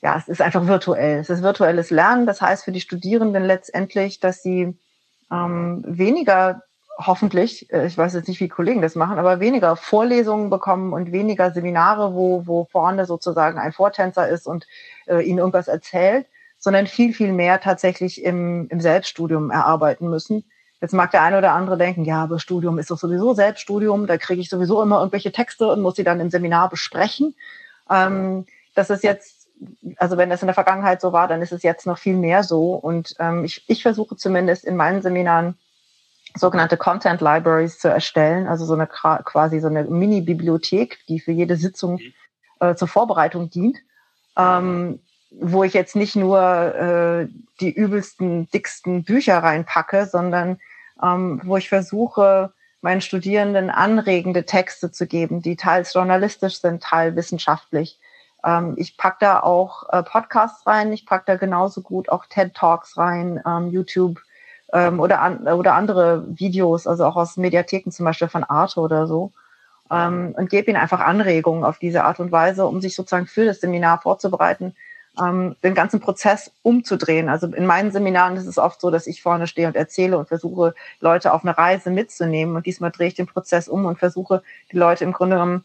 ja, 0.00 0.16
es 0.16 0.28
ist 0.28 0.42
einfach 0.42 0.66
virtuell. 0.66 1.18
Es 1.18 1.30
ist 1.30 1.42
virtuelles 1.42 1.90
Lernen. 1.90 2.26
Das 2.26 2.40
heißt 2.40 2.64
für 2.64 2.72
die 2.72 2.80
Studierenden 2.80 3.44
letztendlich, 3.44 4.20
dass 4.20 4.42
sie 4.42 4.76
ähm, 5.30 5.84
weniger 5.86 6.62
hoffentlich, 6.98 7.72
äh, 7.72 7.86
ich 7.86 7.96
weiß 7.96 8.14
jetzt 8.14 8.28
nicht, 8.28 8.40
wie 8.40 8.48
Kollegen 8.48 8.82
das 8.82 8.94
machen, 8.94 9.18
aber 9.18 9.40
weniger 9.40 9.76
Vorlesungen 9.76 10.50
bekommen 10.50 10.92
und 10.92 11.12
weniger 11.12 11.52
Seminare, 11.52 12.14
wo, 12.14 12.46
wo 12.46 12.64
vorne 12.64 13.06
sozusagen 13.06 13.58
ein 13.58 13.72
Vortänzer 13.72 14.28
ist 14.28 14.46
und 14.46 14.66
äh, 15.06 15.20
ihnen 15.20 15.38
irgendwas 15.38 15.68
erzählt, 15.68 16.26
sondern 16.58 16.86
viel, 16.86 17.12
viel 17.12 17.32
mehr 17.32 17.60
tatsächlich 17.60 18.22
im, 18.22 18.68
im 18.68 18.80
Selbststudium 18.80 19.50
erarbeiten 19.50 20.08
müssen. 20.08 20.44
Jetzt 20.80 20.94
mag 20.94 21.10
der 21.10 21.22
eine 21.22 21.38
oder 21.38 21.52
andere 21.52 21.76
denken, 21.76 22.04
ja, 22.04 22.22
aber 22.22 22.38
Studium 22.38 22.78
ist 22.78 22.90
doch 22.90 22.98
sowieso 22.98 23.34
Selbststudium, 23.34 24.06
da 24.06 24.16
kriege 24.16 24.40
ich 24.40 24.48
sowieso 24.48 24.82
immer 24.82 24.98
irgendwelche 24.98 25.32
Texte 25.32 25.68
und 25.68 25.80
muss 25.82 25.96
sie 25.96 26.04
dann 26.04 26.20
im 26.20 26.30
Seminar 26.30 26.68
besprechen. 26.68 27.34
Ähm, 27.90 28.46
das 28.74 28.90
ist 28.90 29.02
jetzt, 29.02 29.48
also 29.96 30.16
wenn 30.16 30.30
das 30.30 30.42
in 30.42 30.46
der 30.46 30.54
Vergangenheit 30.54 31.00
so 31.00 31.12
war, 31.12 31.26
dann 31.26 31.42
ist 31.42 31.52
es 31.52 31.64
jetzt 31.64 31.86
noch 31.86 31.98
viel 31.98 32.16
mehr 32.16 32.44
so. 32.44 32.74
Und 32.74 33.14
ähm, 33.18 33.44
ich, 33.44 33.64
ich 33.68 33.82
versuche 33.82 34.16
zumindest 34.16 34.64
in 34.64 34.76
meinen 34.76 35.02
Seminaren 35.02 35.58
sogenannte 36.36 36.76
Content 36.76 37.20
Libraries 37.20 37.78
zu 37.78 37.88
erstellen, 37.88 38.46
also 38.46 38.64
so 38.64 38.74
eine 38.74 38.86
quasi 38.86 39.60
so 39.60 39.66
eine 39.66 39.84
Mini-Bibliothek, 39.84 40.98
die 41.08 41.18
für 41.18 41.32
jede 41.32 41.56
Sitzung 41.56 41.94
mhm. 41.94 42.12
äh, 42.60 42.74
zur 42.76 42.86
Vorbereitung 42.86 43.50
dient. 43.50 43.78
Ähm, 44.36 45.00
wo 45.30 45.64
ich 45.64 45.74
jetzt 45.74 45.96
nicht 45.96 46.16
nur 46.16 46.40
äh, 46.40 47.28
die 47.60 47.70
übelsten, 47.70 48.48
dicksten 48.50 49.04
Bücher 49.04 49.38
reinpacke, 49.38 50.06
sondern 50.06 50.58
ähm, 51.02 51.40
wo 51.44 51.56
ich 51.56 51.68
versuche, 51.68 52.52
meinen 52.80 53.00
Studierenden 53.00 53.70
anregende 53.70 54.44
Texte 54.44 54.90
zu 54.90 55.06
geben, 55.06 55.42
die 55.42 55.56
teils 55.56 55.92
journalistisch 55.94 56.60
sind, 56.60 56.82
teils 56.82 57.16
wissenschaftlich. 57.16 57.98
Ähm, 58.44 58.74
ich 58.76 58.96
pack 58.96 59.18
da 59.18 59.40
auch 59.40 59.88
äh, 59.90 60.02
Podcasts 60.02 60.66
rein, 60.66 60.92
ich 60.92 61.06
pack 61.06 61.26
da 61.26 61.36
genauso 61.36 61.82
gut 61.82 62.08
auch 62.08 62.26
TED 62.26 62.54
Talks 62.54 62.96
rein, 62.96 63.42
ähm, 63.46 63.70
YouTube 63.70 64.20
ähm, 64.72 65.00
oder, 65.00 65.20
an, 65.20 65.46
oder 65.48 65.74
andere 65.74 66.24
Videos, 66.38 66.86
also 66.86 67.04
auch 67.04 67.16
aus 67.16 67.36
Mediatheken 67.36 67.90
zum 67.90 68.04
Beispiel 68.04 68.28
von 68.28 68.44
Arte 68.44 68.80
oder 68.80 69.06
so. 69.06 69.32
Ähm, 69.90 70.34
und 70.36 70.50
gebe 70.50 70.70
ihnen 70.70 70.80
einfach 70.80 71.00
Anregungen 71.00 71.64
auf 71.64 71.78
diese 71.78 72.04
Art 72.04 72.20
und 72.20 72.30
Weise, 72.30 72.66
um 72.66 72.80
sich 72.80 72.94
sozusagen 72.94 73.26
für 73.26 73.46
das 73.46 73.60
Seminar 73.60 74.00
vorzubereiten 74.02 74.74
ähm, 75.20 75.56
den 75.62 75.74
ganzen 75.74 76.00
Prozess 76.00 76.50
umzudrehen. 76.62 77.28
Also 77.28 77.46
in 77.48 77.66
meinen 77.66 77.90
Seminaren 77.90 78.36
ist 78.36 78.46
es 78.46 78.58
oft 78.58 78.80
so, 78.80 78.90
dass 78.90 79.06
ich 79.06 79.22
vorne 79.22 79.46
stehe 79.46 79.66
und 79.66 79.76
erzähle 79.76 80.18
und 80.18 80.28
versuche, 80.28 80.74
Leute 81.00 81.32
auf 81.32 81.44
eine 81.44 81.56
Reise 81.56 81.90
mitzunehmen. 81.90 82.56
Und 82.56 82.66
diesmal 82.66 82.90
drehe 82.90 83.08
ich 83.08 83.14
den 83.14 83.26
Prozess 83.26 83.68
um 83.68 83.86
und 83.86 83.98
versuche, 83.98 84.42
die 84.72 84.76
Leute 84.76 85.04
im 85.04 85.12
Grunde 85.12 85.36
genommen 85.36 85.64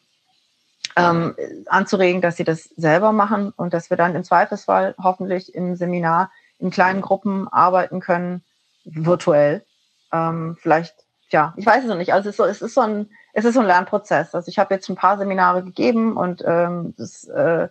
ähm, 0.95 1.35
anzuregen, 1.67 2.21
dass 2.21 2.37
sie 2.37 2.43
das 2.43 2.65
selber 2.77 3.11
machen 3.11 3.51
und 3.55 3.73
dass 3.73 3.89
wir 3.89 3.97
dann 3.97 4.15
im 4.15 4.23
Zweifelsfall 4.23 4.95
hoffentlich 5.01 5.55
im 5.55 5.75
Seminar 5.75 6.31
in 6.59 6.69
kleinen 6.69 7.01
Gruppen 7.01 7.47
arbeiten 7.47 7.99
können, 7.99 8.43
virtuell. 8.85 9.63
Ähm, 10.11 10.57
vielleicht, 10.61 10.95
ja, 11.29 11.53
ich 11.57 11.65
weiß 11.65 11.83
es 11.83 11.89
noch 11.89 11.97
nicht. 11.97 12.13
Also 12.13 12.29
es 12.29 12.33
ist 12.33 12.37
so, 12.37 12.45
es 12.45 12.61
ist 12.61 12.75
so 12.75 12.81
ein, 12.81 13.09
es 13.33 13.45
ist 13.45 13.55
so 13.55 13.61
ein 13.61 13.65
Lernprozess. 13.65 14.35
Also 14.35 14.49
ich 14.49 14.59
habe 14.59 14.73
jetzt 14.73 14.89
ein 14.89 14.95
paar 14.95 15.17
Seminare 15.17 15.63
gegeben 15.63 16.15
und 16.15 16.43
ähm, 16.45 16.93
das 16.97 17.25
äh, 17.27 17.69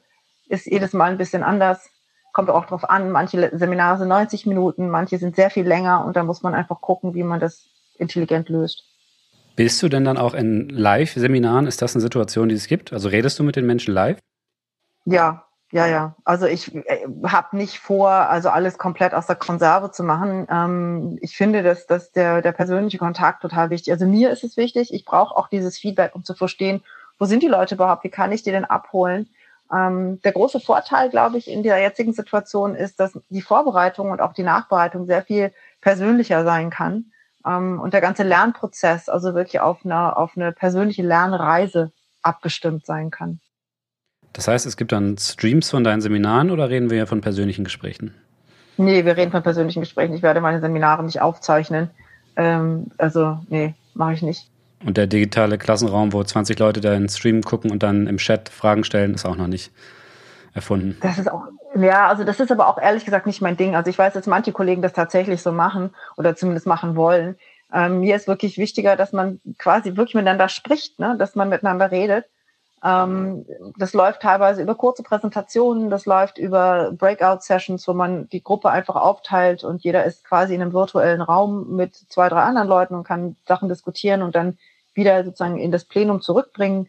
ist 0.53 0.67
jedes 0.67 0.93
Mal 0.93 1.11
ein 1.11 1.19
bisschen 1.19 1.43
anders. 1.43 1.91
Kommt 2.33 2.51
auch 2.51 2.67
drauf 2.67 2.89
an. 2.89 3.11
Manche 3.11 3.51
Seminare 3.57 3.99
sind 3.99 4.09
90 4.09 4.47
Minuten, 4.47 4.89
manche 4.89 5.19
sind 5.19 5.35
sehr 5.35 5.51
viel 5.51 5.67
länger 5.67 6.05
und 6.05 6.17
da 6.17 6.23
muss 6.23 6.43
man 6.43 6.55
einfach 6.55 6.81
gucken, 6.81 7.15
wie 7.15 7.23
man 7.23 7.41
das 7.41 7.67
intelligent 7.99 8.49
löst. 8.49 8.85
Bist 9.57 9.83
du 9.83 9.89
denn 9.89 10.05
dann 10.05 10.17
auch 10.17 10.35
in 10.35 10.69
Live-Seminaren? 10.69 11.67
Ist 11.67 11.83
das 11.83 11.95
eine 11.95 12.01
Situation, 12.01 12.49
die 12.49 12.55
es 12.55 12.67
gibt? 12.67 12.93
Also 12.93 13.09
redest 13.09 13.39
du 13.39 13.43
mit 13.43 13.57
den 13.57 13.67
Menschen 13.67 13.93
live? 13.93 14.19
Ja, 15.05 15.45
ja, 15.73 15.87
ja. 15.87 16.17
Also 16.25 16.47
ich 16.47 16.75
äh, 16.75 17.07
habe 17.25 17.57
nicht 17.57 17.79
vor, 17.79 18.11
also 18.11 18.49
alles 18.49 18.79
komplett 18.79 19.15
aus 19.15 19.27
der 19.27 19.37
Konserve 19.37 19.91
zu 19.91 20.05
machen. 20.05 20.47
Ähm, 20.51 21.19
ich 21.21 21.37
finde, 21.37 21.63
dass, 21.63 21.87
dass 21.87 22.13
der, 22.13 22.41
der 22.41 22.53
persönliche 22.53 22.99
Kontakt 22.99 23.43
total 23.43 23.71
wichtig. 23.71 23.93
Also 23.93 24.07
mir 24.07 24.31
ist 24.31 24.45
es 24.45 24.57
wichtig. 24.57 24.93
Ich 24.93 25.05
brauche 25.05 25.37
auch 25.37 25.49
dieses 25.49 25.79
Feedback, 25.79 26.15
um 26.15 26.25
zu 26.25 26.35
verstehen, 26.35 26.83
wo 27.19 27.27
sind 27.27 27.43
die 27.43 27.49
Leute 27.49 27.75
überhaupt? 27.75 28.05
Wie 28.05 28.11
kann 28.11 28.33
ich 28.33 28.43
die 28.43 28.51
denn 28.51 28.65
abholen? 28.65 29.29
Ähm, 29.73 30.21
der 30.23 30.33
große 30.33 30.61
Vorteil, 30.61 31.09
glaube 31.09 31.39
ich, 31.39 31.49
in 31.49 31.63
der 31.63 31.79
jetzigen 31.79 32.13
Situation 32.13 32.75
ist, 32.75 33.01
dass 33.01 33.19
die 33.31 33.43
Vorbereitung 33.43 34.11
und 34.11 34.21
auch 34.21 34.35
die 34.35 34.43
Nachbereitung 34.43 35.07
sehr 35.07 35.23
viel 35.23 35.53
persönlicher 35.81 36.45
sein 36.45 36.71
kann 36.71 37.07
ähm, 37.47 37.81
und 37.81 37.95
der 37.95 38.01
ganze 38.01 38.23
Lernprozess 38.23 39.09
also 39.09 39.35
wirklich 39.35 39.61
auf 39.61 39.85
eine, 39.85 40.17
auf 40.17 40.33
eine 40.37 40.53
persönliche 40.53 41.03
Lernreise 41.03 41.93
abgestimmt 42.23 42.85
sein 42.87 43.11
kann. 43.11 43.41
Das 44.33 44.49
heißt, 44.49 44.67
es 44.67 44.77
gibt 44.77 44.93
dann 44.93 45.19
Streams 45.19 45.71
von 45.71 45.85
deinen 45.85 46.01
Seminaren 46.01 46.51
oder 46.51 46.71
reden 46.71 46.91
wir 46.91 46.99
ja 46.99 47.07
von 47.07 47.21
persönlichen 47.21 47.65
Gesprächen? 47.65 48.15
Nee, 48.77 49.05
wir 49.05 49.17
reden 49.17 49.31
von 49.31 49.43
persönlichen 49.43 49.81
Gesprächen. 49.81 50.15
Ich 50.15 50.23
werde 50.23 50.41
meine 50.41 50.61
Seminare 50.61 51.03
nicht 51.05 51.21
aufzeichnen. 51.21 51.91
Ähm, 52.37 52.87
also, 52.97 53.39
nee, 53.49 53.75
mache 53.95 54.15
ich 54.15 54.23
nicht. 54.23 54.52
Und 54.85 54.97
der 54.97 55.07
digitale 55.07 55.59
Klassenraum, 55.59 56.13
wo 56.13 56.23
20 56.23 56.59
Leute 56.59 56.81
da 56.81 56.95
in 56.95 57.09
Stream 57.09 57.43
gucken 57.43 57.71
und 57.71 57.83
dann 57.83 58.07
im 58.07 58.17
Chat 58.17 58.49
Fragen 58.49 58.85
stellen, 58.85 59.15
ist 59.15 59.25
auch 59.25 59.37
noch 59.37 59.47
nicht 59.47 59.73
erfunden. 60.55 60.97
Das 61.01 61.19
ist 61.19 61.31
auch, 61.31 61.45
ja, 61.75 62.09
also 62.09 62.25
das 62.25 62.41
ist 62.41 62.53
aber 62.53 62.69
auch 62.69 62.79
ehrlich 62.79 63.05
gesagt 63.05 63.27
nicht 63.27 63.41
mein 63.41 63.57
Ding. 63.57 63.75
Also 63.75 63.91
ich 63.91 63.99
weiß, 63.99 64.13
dass 64.15 64.27
manche 64.27 64.53
Kollegen 64.53 64.83
das 64.83 64.93
tatsächlich 64.93 65.43
so 65.43 65.53
machen 65.53 65.91
oder 66.17 66.37
zumindest 66.37 66.67
machen 66.67 66.97
wollen. 66.97 67.37
Ähm, 67.73 68.01
mir 68.01 68.17
ist 68.17 68.29
wirklich 68.29 68.59
wichtiger, 68.59 68.97
dass 68.97 69.13
man 69.13 69.41
quasi 69.59 69.97
wirklich 69.97 70.15
miteinander 70.15 70.49
spricht, 70.49 70.99
ne? 70.99 71.17
dass 71.19 71.35
man 71.35 71.49
miteinander 71.49 71.91
redet. 71.91 72.27
Ähm, 72.85 73.47
das 73.79 73.95
läuft 73.95 74.23
teilweise 74.23 74.61
über 74.61 74.75
kurze 74.75 75.03
Präsentationen, 75.03 75.89
das 75.89 76.05
läuft 76.05 76.37
über 76.37 76.91
Breakout-Sessions, 76.93 77.87
wo 77.87 77.95
man 77.95 78.29
die 78.31 78.43
Gruppe 78.43 78.71
einfach 78.71 78.97
aufteilt 78.97 79.63
und 79.63 79.85
jeder 79.85 80.05
ist 80.05 80.25
quasi 80.25 80.55
in 80.55 80.61
einem 80.61 80.73
virtuellen 80.73 81.23
Raum 81.23 81.77
mit 81.77 81.95
zwei, 81.95 82.29
drei 82.29 82.43
anderen 82.43 82.69
Leuten 82.69 82.95
und 82.97 83.05
kann 83.05 83.37
Sachen 83.47 83.69
diskutieren 83.69 84.23
und 84.23 84.35
dann 84.35 84.59
wieder 84.95 85.25
sozusagen 85.25 85.59
in 85.59 85.73
das 85.73 85.85
Plenum 85.85 86.21
zurückbringen. 86.21 86.89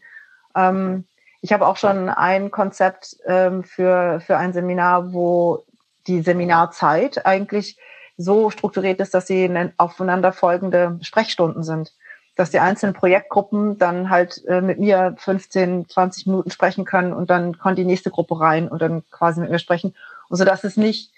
Ähm, 0.54 1.04
ich 1.40 1.52
habe 1.52 1.66
auch 1.66 1.76
schon 1.76 2.08
ein 2.08 2.50
Konzept 2.50 3.16
ähm, 3.26 3.64
für, 3.64 4.20
für 4.20 4.38
ein 4.38 4.52
Seminar, 4.52 5.12
wo 5.12 5.64
die 6.06 6.22
Seminarzeit 6.22 7.26
eigentlich 7.26 7.78
so 8.16 8.50
strukturiert 8.50 9.00
ist, 9.00 9.14
dass 9.14 9.26
sie 9.26 9.50
aufeinanderfolgende 9.76 10.98
Sprechstunden 11.02 11.62
sind. 11.62 11.92
Dass 12.36 12.50
die 12.50 12.58
einzelnen 12.58 12.94
Projektgruppen 12.94 13.78
dann 13.78 14.10
halt 14.10 14.44
äh, 14.46 14.60
mit 14.60 14.78
mir 14.78 15.14
15, 15.18 15.88
20 15.88 16.26
Minuten 16.26 16.50
sprechen 16.50 16.84
können 16.84 17.12
und 17.12 17.30
dann 17.30 17.58
kommt 17.58 17.78
die 17.78 17.84
nächste 17.84 18.10
Gruppe 18.10 18.40
rein 18.40 18.68
und 18.68 18.82
dann 18.82 19.04
quasi 19.10 19.40
mit 19.40 19.50
mir 19.50 19.58
sprechen. 19.58 19.94
Und 20.28 20.38
so 20.38 20.44
dass 20.44 20.64
es 20.64 20.76
nicht 20.76 21.12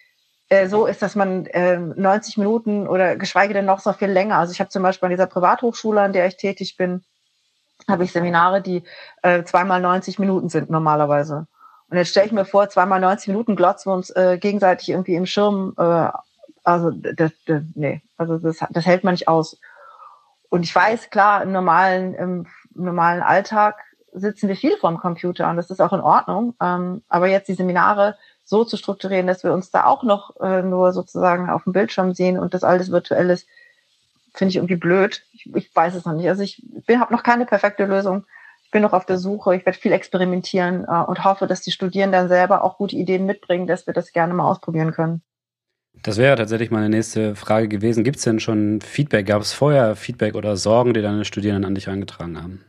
äh, 0.48 0.68
so 0.68 0.86
ist, 0.86 1.02
dass 1.02 1.16
man 1.16 1.46
äh, 1.46 1.78
90 1.78 2.38
Minuten 2.38 2.86
oder 2.86 3.16
geschweige 3.16 3.54
denn 3.54 3.64
noch 3.64 3.80
so 3.80 3.92
viel 3.92 4.08
länger. 4.08 4.38
Also 4.38 4.52
ich 4.52 4.60
habe 4.60 4.70
zum 4.70 4.82
Beispiel 4.82 5.06
an 5.06 5.10
dieser 5.10 5.26
Privathochschule, 5.26 6.00
an 6.00 6.12
der 6.12 6.26
ich 6.26 6.36
tätig 6.36 6.76
bin, 6.76 7.04
habe 7.88 8.04
ich 8.04 8.12
Seminare, 8.12 8.62
die 8.62 8.82
äh, 9.22 9.44
zweimal 9.44 9.80
90 9.80 10.18
Minuten 10.18 10.48
sind 10.48 10.70
normalerweise. 10.70 11.46
Und 11.88 11.96
jetzt 11.96 12.10
stelle 12.10 12.26
ich 12.26 12.32
mir 12.32 12.44
vor, 12.44 12.68
zweimal 12.68 13.00
90 13.00 13.28
Minuten 13.28 13.56
glotzen 13.56 13.90
wir 13.90 13.96
uns 13.96 14.10
äh, 14.10 14.38
gegenseitig 14.38 14.88
irgendwie 14.88 15.14
im 15.14 15.26
Schirm. 15.26 15.74
Äh, 15.78 16.08
also 16.64 16.90
das, 16.90 17.32
das, 17.46 17.62
nee, 17.74 18.02
also 18.16 18.38
das, 18.38 18.58
das 18.70 18.86
hält 18.86 19.04
man 19.04 19.14
nicht 19.14 19.28
aus. 19.28 19.58
Und 20.48 20.64
ich 20.64 20.74
weiß, 20.74 21.10
klar, 21.10 21.42
im 21.42 21.52
normalen, 21.52 22.14
im 22.14 22.46
normalen 22.74 23.22
Alltag 23.22 23.76
sitzen 24.12 24.48
wir 24.48 24.56
viel 24.56 24.76
vorm 24.78 24.98
Computer 24.98 25.48
und 25.50 25.56
das 25.56 25.70
ist 25.70 25.80
auch 25.80 25.92
in 25.92 26.00
Ordnung. 26.00 26.54
Ähm, 26.60 27.02
aber 27.08 27.28
jetzt 27.28 27.48
die 27.48 27.54
Seminare 27.54 28.16
so 28.46 28.64
zu 28.64 28.76
strukturieren, 28.76 29.26
dass 29.26 29.44
wir 29.44 29.52
uns 29.52 29.70
da 29.70 29.84
auch 29.84 30.04
noch 30.04 30.40
äh, 30.40 30.62
nur 30.62 30.92
sozusagen 30.92 31.50
auf 31.50 31.64
dem 31.64 31.72
Bildschirm 31.72 32.14
sehen 32.14 32.38
und 32.38 32.54
das 32.54 32.62
alles 32.62 32.90
virtuell 32.92 33.28
ist, 33.28 33.46
finde 34.34 34.50
ich 34.50 34.56
irgendwie 34.56 34.76
blöd. 34.76 35.22
Ich, 35.32 35.52
ich 35.54 35.74
weiß 35.74 35.94
es 35.94 36.04
noch 36.04 36.12
nicht. 36.14 36.28
Also 36.28 36.42
ich 36.42 36.62
habe 36.88 37.12
noch 37.12 37.24
keine 37.24 37.44
perfekte 37.44 37.84
Lösung. 37.84 38.24
Ich 38.64 38.70
bin 38.70 38.82
noch 38.82 38.92
auf 38.92 39.04
der 39.04 39.18
Suche. 39.18 39.56
Ich 39.56 39.66
werde 39.66 39.78
viel 39.78 39.92
experimentieren 39.92 40.84
äh, 40.84 41.02
und 41.02 41.24
hoffe, 41.24 41.48
dass 41.48 41.62
die 41.62 41.72
Studierenden 41.72 42.28
selber 42.28 42.62
auch 42.62 42.78
gute 42.78 42.94
Ideen 42.94 43.26
mitbringen, 43.26 43.66
dass 43.66 43.86
wir 43.86 43.94
das 43.94 44.12
gerne 44.12 44.32
mal 44.32 44.48
ausprobieren 44.48 44.92
können. 44.92 45.22
Das 46.02 46.16
wäre 46.16 46.36
tatsächlich 46.36 46.70
meine 46.70 46.88
nächste 46.88 47.34
Frage 47.34 47.66
gewesen. 47.66 48.04
Gibt 48.04 48.18
es 48.18 48.22
denn 48.22 48.38
schon 48.38 48.80
Feedback? 48.80 49.26
Gab 49.26 49.42
es 49.42 49.52
vorher 49.52 49.96
Feedback 49.96 50.36
oder 50.36 50.56
Sorgen, 50.56 50.94
die 50.94 51.02
deine 51.02 51.24
Studierenden 51.24 51.64
an 51.64 51.74
dich 51.74 51.88
angetragen 51.88 52.40
haben? 52.40 52.64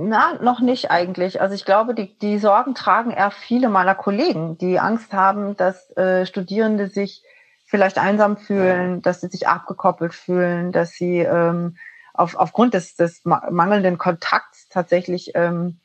Na, 0.00 0.38
noch 0.40 0.60
nicht 0.60 0.92
eigentlich. 0.92 1.40
Also 1.40 1.56
ich 1.56 1.64
glaube, 1.64 1.92
die, 1.92 2.16
die 2.20 2.38
Sorgen 2.38 2.76
tragen 2.76 3.10
eher 3.10 3.32
viele 3.32 3.68
meiner 3.68 3.96
Kollegen, 3.96 4.56
die 4.56 4.78
Angst 4.78 5.12
haben, 5.12 5.56
dass 5.56 5.90
äh, 5.96 6.24
Studierende 6.24 6.86
sich 6.86 7.24
vielleicht 7.66 7.98
einsam 7.98 8.36
fühlen, 8.36 9.02
dass 9.02 9.22
sie 9.22 9.26
sich 9.26 9.48
abgekoppelt 9.48 10.14
fühlen, 10.14 10.70
dass 10.70 10.92
sie 10.92 11.18
ähm, 11.18 11.76
auf, 12.14 12.36
aufgrund 12.36 12.74
des, 12.74 12.94
des 12.94 13.24
mangelnden 13.24 13.98
Kontakts 13.98 14.68
tatsächlich 14.68 15.32
ähm, 15.34 15.80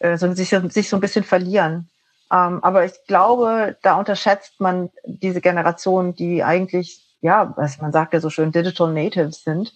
äh, 0.00 0.16
so, 0.16 0.32
sich, 0.32 0.48
sich 0.48 0.88
so 0.88 0.96
ein 0.96 1.00
bisschen 1.00 1.22
verlieren. 1.22 1.88
Ähm, 2.32 2.58
aber 2.64 2.84
ich 2.84 2.94
glaube, 3.06 3.76
da 3.82 3.94
unterschätzt 3.94 4.60
man 4.60 4.90
diese 5.06 5.40
Generation, 5.40 6.16
die 6.16 6.42
eigentlich, 6.42 7.06
ja, 7.20 7.54
was 7.56 7.80
man 7.80 7.92
sagt 7.92 8.14
ja 8.14 8.20
so 8.20 8.30
schön, 8.30 8.50
Digital 8.50 8.92
Natives 8.92 9.44
sind 9.44 9.74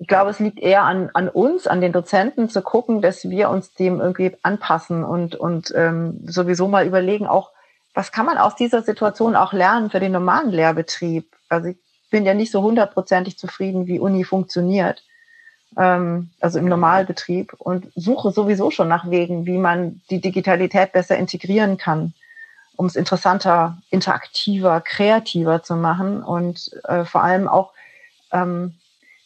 ich 0.00 0.06
glaube, 0.08 0.30
es 0.30 0.38
liegt 0.38 0.58
eher 0.58 0.84
an, 0.84 1.10
an 1.12 1.28
uns, 1.28 1.66
an 1.66 1.82
den 1.82 1.92
Dozenten 1.92 2.48
zu 2.48 2.62
gucken, 2.62 3.02
dass 3.02 3.28
wir 3.28 3.50
uns 3.50 3.74
dem 3.74 4.00
irgendwie 4.00 4.34
anpassen 4.42 5.04
und, 5.04 5.36
und 5.36 5.74
ähm, 5.76 6.20
sowieso 6.24 6.68
mal 6.68 6.86
überlegen, 6.86 7.26
auch, 7.26 7.50
was 7.92 8.10
kann 8.10 8.24
man 8.24 8.38
aus 8.38 8.56
dieser 8.56 8.80
Situation 8.80 9.36
auch 9.36 9.52
lernen 9.52 9.90
für 9.90 10.00
den 10.00 10.12
normalen 10.12 10.52
Lehrbetrieb? 10.52 11.36
Also 11.50 11.68
ich 11.68 11.76
bin 12.08 12.24
ja 12.24 12.32
nicht 12.32 12.50
so 12.50 12.62
hundertprozentig 12.62 13.38
zufrieden, 13.38 13.86
wie 13.88 14.00
Uni 14.00 14.24
funktioniert. 14.24 15.04
ähm, 15.76 16.30
also 16.40 16.58
im 16.58 16.66
Normalbetrieb 16.66 17.54
und 17.58 17.92
suche 17.94 18.30
sowieso 18.32 18.70
schon 18.70 18.88
nach 18.88 19.10
Wegen, 19.10 19.46
wie 19.46 19.58
man 19.58 20.00
die 20.10 20.20
Digitalität 20.20 20.92
besser 20.92 21.16
integrieren 21.16 21.76
kann, 21.76 22.14
um 22.76 22.86
es 22.86 22.96
interessanter, 22.96 23.78
interaktiver, 23.90 24.80
kreativer 24.80 25.62
zu 25.62 25.76
machen 25.76 26.22
und 26.22 26.70
äh, 26.84 27.04
vor 27.04 27.22
allem 27.22 27.48
auch 27.48 27.72
ähm, 28.32 28.74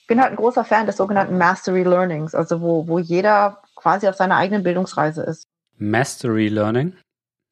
bin 0.06 0.20
halt 0.20 0.32
ein 0.32 0.36
großer 0.36 0.64
Fan 0.64 0.86
des 0.86 0.96
sogenannten 0.96 1.38
Mastery 1.38 1.82
Learnings, 1.82 2.34
also 2.34 2.60
wo, 2.60 2.86
wo 2.86 2.98
jeder 2.98 3.62
quasi 3.76 4.08
auf 4.08 4.16
seiner 4.16 4.36
eigenen 4.36 4.62
Bildungsreise 4.62 5.22
ist. 5.22 5.46
Mastery 5.78 6.48
Learning? 6.48 6.96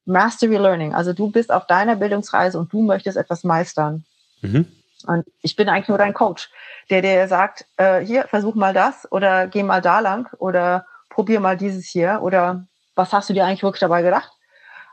Mastery 0.04 0.56
Learning. 0.56 0.94
Also 0.94 1.12
du 1.12 1.30
bist 1.30 1.52
auf 1.52 1.66
deiner 1.66 1.96
Bildungsreise 1.96 2.58
und 2.58 2.72
du 2.72 2.82
möchtest 2.82 3.16
etwas 3.16 3.44
meistern. 3.44 4.04
Mhm. 4.40 4.66
Und 5.06 5.26
ich 5.42 5.56
bin 5.56 5.68
eigentlich 5.68 5.88
nur 5.88 5.98
dein 5.98 6.14
Coach, 6.14 6.50
der 6.90 7.02
dir 7.02 7.26
sagt, 7.28 7.66
äh, 7.76 8.00
hier, 8.00 8.24
versuch 8.28 8.54
mal 8.54 8.72
das 8.72 9.10
oder 9.10 9.46
geh 9.46 9.62
mal 9.62 9.80
da 9.80 10.00
lang 10.00 10.32
oder 10.38 10.86
probier 11.08 11.40
mal 11.40 11.56
dieses 11.56 11.86
hier 11.86 12.20
oder 12.22 12.66
was 12.94 13.12
hast 13.12 13.28
du 13.28 13.34
dir 13.34 13.44
eigentlich 13.44 13.62
wirklich 13.62 13.80
dabei 13.80 14.02
gedacht? 14.02 14.32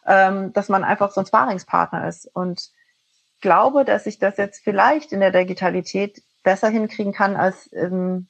Ähm, 0.06 0.54
dass 0.54 0.70
man 0.70 0.84
einfach 0.84 1.12
so 1.12 1.22
ein 1.22 1.28
Sparingspartner 1.28 2.08
ist. 2.08 2.26
Und 2.34 2.70
glaube, 3.42 3.86
dass 3.86 4.06
ich 4.06 4.20
das 4.20 4.38
jetzt 4.38 4.64
vielleicht 4.64 5.12
in 5.12 5.20
der 5.20 5.32
Digitalität 5.32 6.22
besser 6.44 6.70
hinkriegen 6.70 7.14
kann 7.14 7.36
als 7.36 7.68
im, 7.68 8.28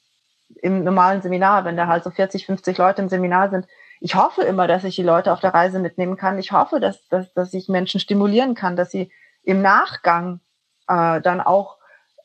im 0.62 0.84
normalen 0.84 1.22
Seminar, 1.22 1.64
wenn 1.64 1.76
da 1.76 1.86
halt 1.86 2.04
so 2.04 2.10
40, 2.10 2.46
50 2.46 2.78
Leute 2.78 3.02
im 3.02 3.08
Seminar 3.08 3.50
sind. 3.50 3.66
Ich 4.00 4.14
hoffe 4.14 4.42
immer, 4.42 4.66
dass 4.66 4.84
ich 4.84 4.96
die 4.96 5.02
Leute 5.02 5.32
auf 5.32 5.40
der 5.40 5.54
Reise 5.54 5.78
mitnehmen 5.78 6.16
kann. 6.16 6.38
Ich 6.38 6.52
hoffe, 6.52 6.80
dass, 6.80 7.06
dass, 7.08 7.32
dass 7.34 7.52
ich 7.54 7.68
Menschen 7.68 8.00
stimulieren 8.00 8.54
kann, 8.54 8.76
dass 8.76 8.90
sie 8.90 9.12
im 9.42 9.62
Nachgang 9.62 10.40
äh, 10.88 11.20
dann 11.20 11.40
auch 11.40 11.76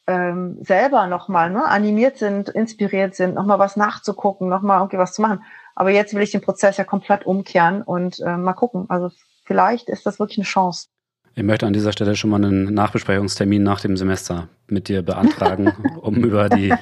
ähm, 0.08 0.58
selber 0.62 1.08
nochmal 1.08 1.50
ne, 1.50 1.66
animiert 1.66 2.18
sind, 2.18 2.50
inspiriert 2.50 3.16
sind, 3.16 3.36
nochmal 3.36 3.60
was 3.60 3.76
nachzugucken, 3.76 4.50
nochmal 4.50 4.80
irgendwie 4.80 4.98
was 4.98 5.14
zu 5.14 5.22
machen. 5.22 5.44
Aber 5.76 5.90
jetzt 5.90 6.14
will 6.14 6.22
ich 6.22 6.32
den 6.32 6.42
Prozess 6.42 6.78
ja 6.78 6.84
komplett 6.84 7.26
umkehren 7.26 7.82
und 7.82 8.20
äh, 8.20 8.38
mal 8.38 8.54
gucken. 8.54 8.86
Also 8.90 9.12
vielleicht 9.44 9.90
ist 9.90 10.06
das 10.06 10.20
wirklich 10.20 10.38
eine 10.38 10.46
Chance. 10.46 10.88
Ich 11.34 11.44
möchte 11.44 11.68
an 11.68 11.74
dieser 11.74 11.92
Stelle 11.92 12.16
schon 12.16 12.30
mal 12.30 12.38
einen 12.38 12.74
Nachbesprechungstermin 12.74 13.62
nach 13.62 13.82
dem 13.82 13.98
Semester 13.98 14.48
mit 14.68 14.88
dir 14.88 15.02
beantragen, 15.02 15.74
um 16.02 16.16
über 16.16 16.50
die 16.50 16.74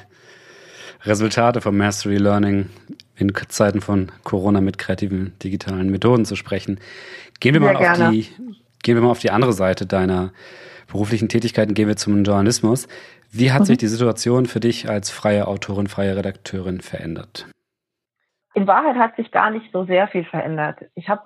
Resultate 1.04 1.60
vom 1.60 1.76
Mastery 1.76 2.16
Learning 2.16 2.70
in 3.16 3.32
Zeiten 3.48 3.80
von 3.80 4.10
Corona 4.22 4.60
mit 4.60 4.78
kreativen 4.78 5.34
digitalen 5.42 5.90
Methoden 5.90 6.24
zu 6.24 6.36
sprechen. 6.36 6.80
Gehen 7.40 7.54
wir 7.54 7.60
mal 7.60 7.76
auf 7.76 8.10
die, 8.10 8.28
gehen 8.82 8.96
wir 8.96 9.02
mal 9.02 9.10
auf 9.10 9.18
die 9.18 9.30
andere 9.30 9.52
Seite 9.52 9.86
deiner 9.86 10.32
beruflichen 10.90 11.28
Tätigkeiten, 11.28 11.74
gehen 11.74 11.88
wir 11.88 11.96
zum 11.96 12.24
Journalismus. 12.24 12.88
Wie 13.30 13.52
hat 13.52 13.62
mhm. 13.62 13.66
sich 13.66 13.78
die 13.78 13.88
Situation 13.88 14.46
für 14.46 14.60
dich 14.60 14.88
als 14.88 15.10
freie 15.10 15.46
Autorin, 15.48 15.88
freie 15.88 16.16
Redakteurin 16.16 16.80
verändert? 16.80 17.46
In 18.54 18.66
Wahrheit 18.66 18.96
hat 18.96 19.16
sich 19.16 19.30
gar 19.32 19.50
nicht 19.50 19.72
so 19.72 19.84
sehr 19.84 20.06
viel 20.08 20.24
verändert. 20.24 20.78
Ich 20.94 21.08
habe 21.08 21.22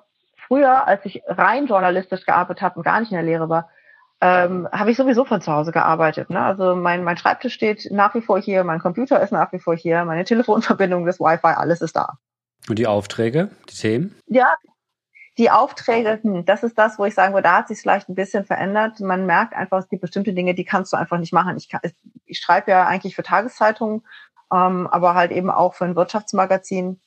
früher, 0.47 0.88
als 0.88 1.05
ich 1.05 1.23
rein 1.27 1.67
journalistisch 1.67 2.25
gearbeitet 2.25 2.62
habe 2.62 2.77
und 2.77 2.85
gar 2.85 3.00
nicht 3.00 3.12
in 3.12 3.17
der 3.17 3.27
Lehre 3.27 3.49
war, 3.49 3.69
ähm, 4.21 4.69
habe 4.73 4.91
ich 4.91 4.97
sowieso 4.97 5.25
von 5.25 5.41
zu 5.41 5.53
Hause 5.53 5.73
gearbeitet. 5.73 6.31
Ne? 6.31 6.41
Also 6.41 6.75
mein, 6.75 7.05
mein 7.05 7.17
Schreibtisch 7.17 7.55
steht 7.55 7.89
nach 7.91 8.15
wie 8.15 8.21
vor 8.21 8.41
hier, 8.41 8.65
mein 8.65 8.81
Computer 8.81 9.21
ist 9.23 9.33
nach 9.33 9.53
wie 9.53 9.61
vor 9.61 9.77
hier, 9.77 10.05
meine 10.05 10.25
Telefonverbindung, 10.25 11.07
das 11.07 11.21
Wi-Fi, 11.21 11.55
alles 11.57 11.81
ist 11.81 11.97
da. 11.97 12.19
Und 12.69 12.79
die 12.79 12.87
Aufträge, 12.87 13.51
die 13.71 13.77
Themen? 13.77 14.15
Ja, 14.27 14.57
die 15.39 15.51
Aufträge, 15.51 16.19
hm, 16.21 16.45
das 16.45 16.65
ist 16.65 16.77
das, 16.77 16.99
wo 16.99 17.05
ich 17.05 17.15
sagen 17.15 17.33
würde, 17.33 17.45
da 17.45 17.59
hat 17.59 17.69
sich 17.69 17.81
vielleicht 17.81 18.09
ein 18.09 18.17
bisschen 18.17 18.45
verändert. 18.45 18.99
Man 18.99 19.25
merkt 19.25 19.55
einfach, 19.55 19.79
es 19.79 19.89
gibt 19.89 20.03
bestimmte 20.03 20.35
Dinge, 20.35 20.55
die 20.55 20.65
kannst 20.65 20.93
du 20.93 20.97
einfach 20.97 21.19
nicht 21.19 21.33
machen. 21.33 21.57
Ich, 21.57 21.69
kann, 21.69 21.81
ich 22.27 22.41
schreibe 22.41 22.73
ja 22.73 22.87
eigentlich 22.87 23.15
für 23.15 23.23
Tageszeitungen, 23.23 24.05
ähm, 24.53 24.89
aber 24.89 25.15
halt 25.15 25.31
eben 25.31 25.51
auch 25.51 25.75
für 25.75 25.85
ein 25.85 25.95
Wirtschaftsmagazin. 25.95 27.01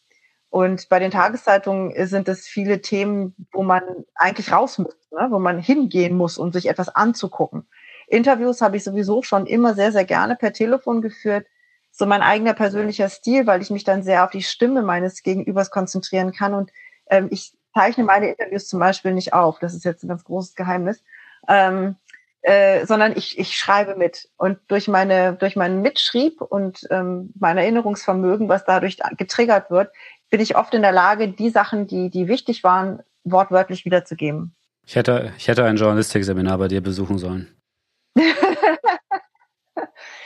Und 0.51 0.89
bei 0.89 0.99
den 0.99 1.11
Tageszeitungen 1.11 1.93
sind 2.07 2.27
es 2.27 2.45
viele 2.45 2.81
Themen, 2.81 3.33
wo 3.53 3.63
man 3.63 3.81
eigentlich 4.15 4.51
raus 4.51 4.77
muss, 4.79 4.97
ne? 5.09 5.27
wo 5.29 5.39
man 5.39 5.59
hingehen 5.59 6.17
muss, 6.17 6.37
um 6.37 6.51
sich 6.51 6.67
etwas 6.67 6.89
anzugucken. 6.89 7.65
Interviews 8.07 8.61
habe 8.61 8.75
ich 8.75 8.83
sowieso 8.83 9.23
schon 9.23 9.47
immer 9.47 9.73
sehr, 9.75 9.93
sehr 9.93 10.03
gerne 10.03 10.35
per 10.35 10.51
Telefon 10.51 11.01
geführt. 11.01 11.47
So 11.89 12.05
mein 12.05 12.21
eigener 12.21 12.53
persönlicher 12.53 13.07
Stil, 13.07 13.47
weil 13.47 13.61
ich 13.61 13.69
mich 13.69 13.85
dann 13.85 14.03
sehr 14.03 14.25
auf 14.25 14.31
die 14.31 14.43
Stimme 14.43 14.81
meines 14.81 15.23
Gegenübers 15.23 15.71
konzentrieren 15.71 16.33
kann. 16.33 16.53
Und 16.53 16.71
ähm, 17.09 17.29
ich 17.31 17.53
zeichne 17.73 18.03
meine 18.03 18.31
Interviews 18.31 18.67
zum 18.67 18.81
Beispiel 18.81 19.13
nicht 19.13 19.31
auf. 19.31 19.57
Das 19.59 19.73
ist 19.73 19.85
jetzt 19.85 20.03
ein 20.03 20.09
ganz 20.09 20.25
großes 20.25 20.55
Geheimnis. 20.55 21.01
Ähm, 21.47 21.95
äh, 22.41 22.85
sondern 22.85 23.15
ich, 23.15 23.39
ich 23.39 23.55
schreibe 23.55 23.95
mit. 23.95 24.29
Und 24.35 24.59
durch 24.67 24.89
meine, 24.89 25.33
durch 25.33 25.55
meinen 25.55 25.81
Mitschrieb 25.81 26.41
und 26.41 26.87
ähm, 26.89 27.31
mein 27.39 27.57
Erinnerungsvermögen, 27.57 28.49
was 28.49 28.65
dadurch 28.65 28.97
getriggert 29.15 29.69
wird, 29.69 29.91
bin 30.31 30.41
ich 30.41 30.55
oft 30.55 30.73
in 30.73 30.81
der 30.81 30.93
Lage, 30.93 31.27
die 31.27 31.51
Sachen, 31.51 31.85
die, 31.85 32.09
die 32.09 32.27
wichtig 32.27 32.63
waren, 32.63 33.03
wortwörtlich 33.23 33.85
wiederzugeben. 33.85 34.55
Ich 34.87 34.95
hätte, 34.95 35.31
ich 35.37 35.47
hätte 35.47 35.65
ein 35.65 35.75
Journalistikseminar 35.75 36.57
bei 36.57 36.67
dir 36.67 36.81
besuchen 36.81 37.19
sollen. 37.19 37.55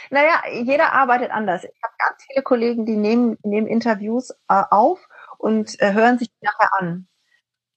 naja, 0.09 0.43
jeder 0.63 0.93
arbeitet 0.93 1.31
anders. 1.31 1.65
Ich 1.65 1.83
habe 1.83 1.93
ganz 1.97 2.23
viele 2.25 2.43
Kollegen, 2.43 2.85
die 2.85 2.95
nehmen, 2.95 3.37
nehmen 3.43 3.67
Interviews 3.67 4.29
äh, 4.47 4.63
auf 4.69 5.05
und 5.37 5.77
äh, 5.81 5.91
hören 5.91 6.17
sich 6.17 6.29
nachher 6.41 6.69
an. 6.79 7.07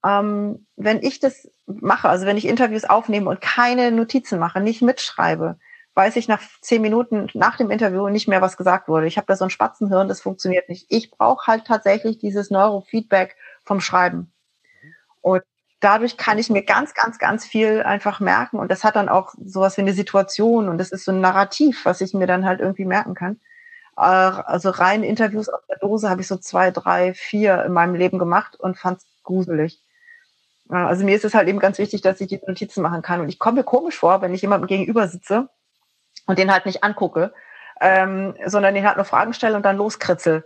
Ähm, 0.04 0.66
wenn 0.76 1.02
ich 1.02 1.18
das 1.18 1.50
mache, 1.66 2.08
also 2.08 2.26
wenn 2.26 2.36
ich 2.36 2.46
Interviews 2.46 2.84
aufnehme 2.84 3.28
und 3.28 3.40
keine 3.40 3.90
Notizen 3.90 4.38
mache, 4.38 4.60
nicht 4.60 4.82
mitschreibe, 4.82 5.58
weiß 5.98 6.14
ich 6.14 6.28
nach 6.28 6.40
zehn 6.60 6.80
Minuten 6.80 7.28
nach 7.34 7.56
dem 7.56 7.72
Interview 7.72 8.08
nicht 8.08 8.28
mehr, 8.28 8.40
was 8.40 8.56
gesagt 8.56 8.86
wurde. 8.86 9.08
Ich 9.08 9.16
habe 9.16 9.26
da 9.26 9.34
so 9.34 9.44
ein 9.44 9.50
Spatzenhirn, 9.50 10.06
das 10.06 10.20
funktioniert 10.20 10.68
nicht. 10.68 10.86
Ich 10.90 11.10
brauche 11.10 11.48
halt 11.48 11.64
tatsächlich 11.66 12.18
dieses 12.18 12.50
Neurofeedback 12.50 13.34
vom 13.64 13.80
Schreiben. 13.80 14.32
Und 15.22 15.42
dadurch 15.80 16.16
kann 16.16 16.38
ich 16.38 16.50
mir 16.50 16.62
ganz, 16.62 16.94
ganz, 16.94 17.18
ganz 17.18 17.44
viel 17.44 17.82
einfach 17.82 18.20
merken. 18.20 18.60
Und 18.60 18.70
das 18.70 18.84
hat 18.84 18.94
dann 18.94 19.08
auch 19.08 19.34
sowas 19.44 19.76
wie 19.76 19.80
eine 19.80 19.92
Situation 19.92 20.68
und 20.68 20.78
das 20.78 20.92
ist 20.92 21.04
so 21.04 21.10
ein 21.10 21.20
Narrativ, 21.20 21.84
was 21.84 22.00
ich 22.00 22.14
mir 22.14 22.28
dann 22.28 22.46
halt 22.46 22.60
irgendwie 22.60 22.84
merken 22.84 23.14
kann. 23.14 23.40
Äh, 23.96 24.02
also 24.02 24.70
rein 24.70 25.02
Interviews 25.02 25.48
aus 25.48 25.66
der 25.68 25.78
Dose 25.78 26.08
habe 26.08 26.20
ich 26.20 26.28
so 26.28 26.36
zwei, 26.36 26.70
drei, 26.70 27.12
vier 27.12 27.64
in 27.64 27.72
meinem 27.72 27.96
Leben 27.96 28.20
gemacht 28.20 28.54
und 28.54 28.78
fand 28.78 28.98
es 28.98 29.06
gruselig. 29.24 29.82
Also 30.68 31.04
mir 31.04 31.16
ist 31.16 31.24
es 31.24 31.34
halt 31.34 31.48
eben 31.48 31.58
ganz 31.58 31.78
wichtig, 31.78 32.02
dass 32.02 32.20
ich 32.20 32.28
die 32.28 32.40
Notizen 32.46 32.82
machen 32.82 33.02
kann. 33.02 33.20
Und 33.20 33.28
ich 33.28 33.40
komme 33.40 33.56
mir 33.56 33.64
komisch 33.64 33.96
vor, 33.96 34.22
wenn 34.22 34.32
ich 34.32 34.42
jemandem 34.42 34.68
gegenüber 34.68 35.08
sitze 35.08 35.48
und 36.28 36.38
den 36.38 36.52
halt 36.52 36.66
nicht 36.66 36.84
angucke, 36.84 37.32
ähm, 37.80 38.34
sondern 38.46 38.74
den 38.74 38.86
halt 38.86 38.96
nur 38.96 39.04
Fragen 39.04 39.32
stelle 39.32 39.56
und 39.56 39.64
dann 39.64 39.76
loskritzel. 39.76 40.44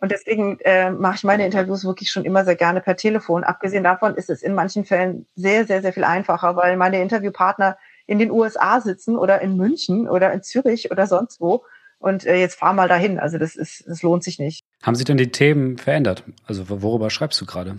Und 0.00 0.10
deswegen 0.10 0.58
äh, 0.60 0.90
mache 0.90 1.16
ich 1.16 1.24
meine 1.24 1.44
Interviews 1.44 1.84
wirklich 1.84 2.10
schon 2.10 2.24
immer 2.24 2.44
sehr 2.44 2.56
gerne 2.56 2.80
per 2.80 2.96
Telefon. 2.96 3.44
Abgesehen 3.44 3.84
davon 3.84 4.14
ist 4.14 4.30
es 4.30 4.42
in 4.42 4.54
manchen 4.54 4.84
Fällen 4.84 5.26
sehr, 5.34 5.66
sehr, 5.66 5.82
sehr 5.82 5.92
viel 5.92 6.04
einfacher, 6.04 6.56
weil 6.56 6.76
meine 6.76 7.02
Interviewpartner 7.02 7.76
in 8.06 8.18
den 8.18 8.30
USA 8.30 8.80
sitzen 8.80 9.16
oder 9.16 9.40
in 9.40 9.56
München 9.56 10.08
oder 10.08 10.32
in 10.32 10.42
Zürich 10.42 10.90
oder 10.90 11.06
sonst 11.06 11.40
wo. 11.40 11.64
Und 11.98 12.24
äh, 12.26 12.36
jetzt 12.36 12.58
fahr 12.58 12.72
mal 12.72 12.88
dahin. 12.88 13.18
Also 13.18 13.38
das 13.38 13.56
ist, 13.56 13.84
das 13.88 14.02
lohnt 14.02 14.22
sich 14.22 14.38
nicht. 14.38 14.62
Haben 14.82 14.94
sich 14.94 15.04
denn 15.04 15.16
die 15.16 15.32
Themen 15.32 15.78
verändert? 15.78 16.22
Also 16.46 16.64
worüber 16.82 17.10
schreibst 17.10 17.40
du 17.40 17.46
gerade? 17.46 17.78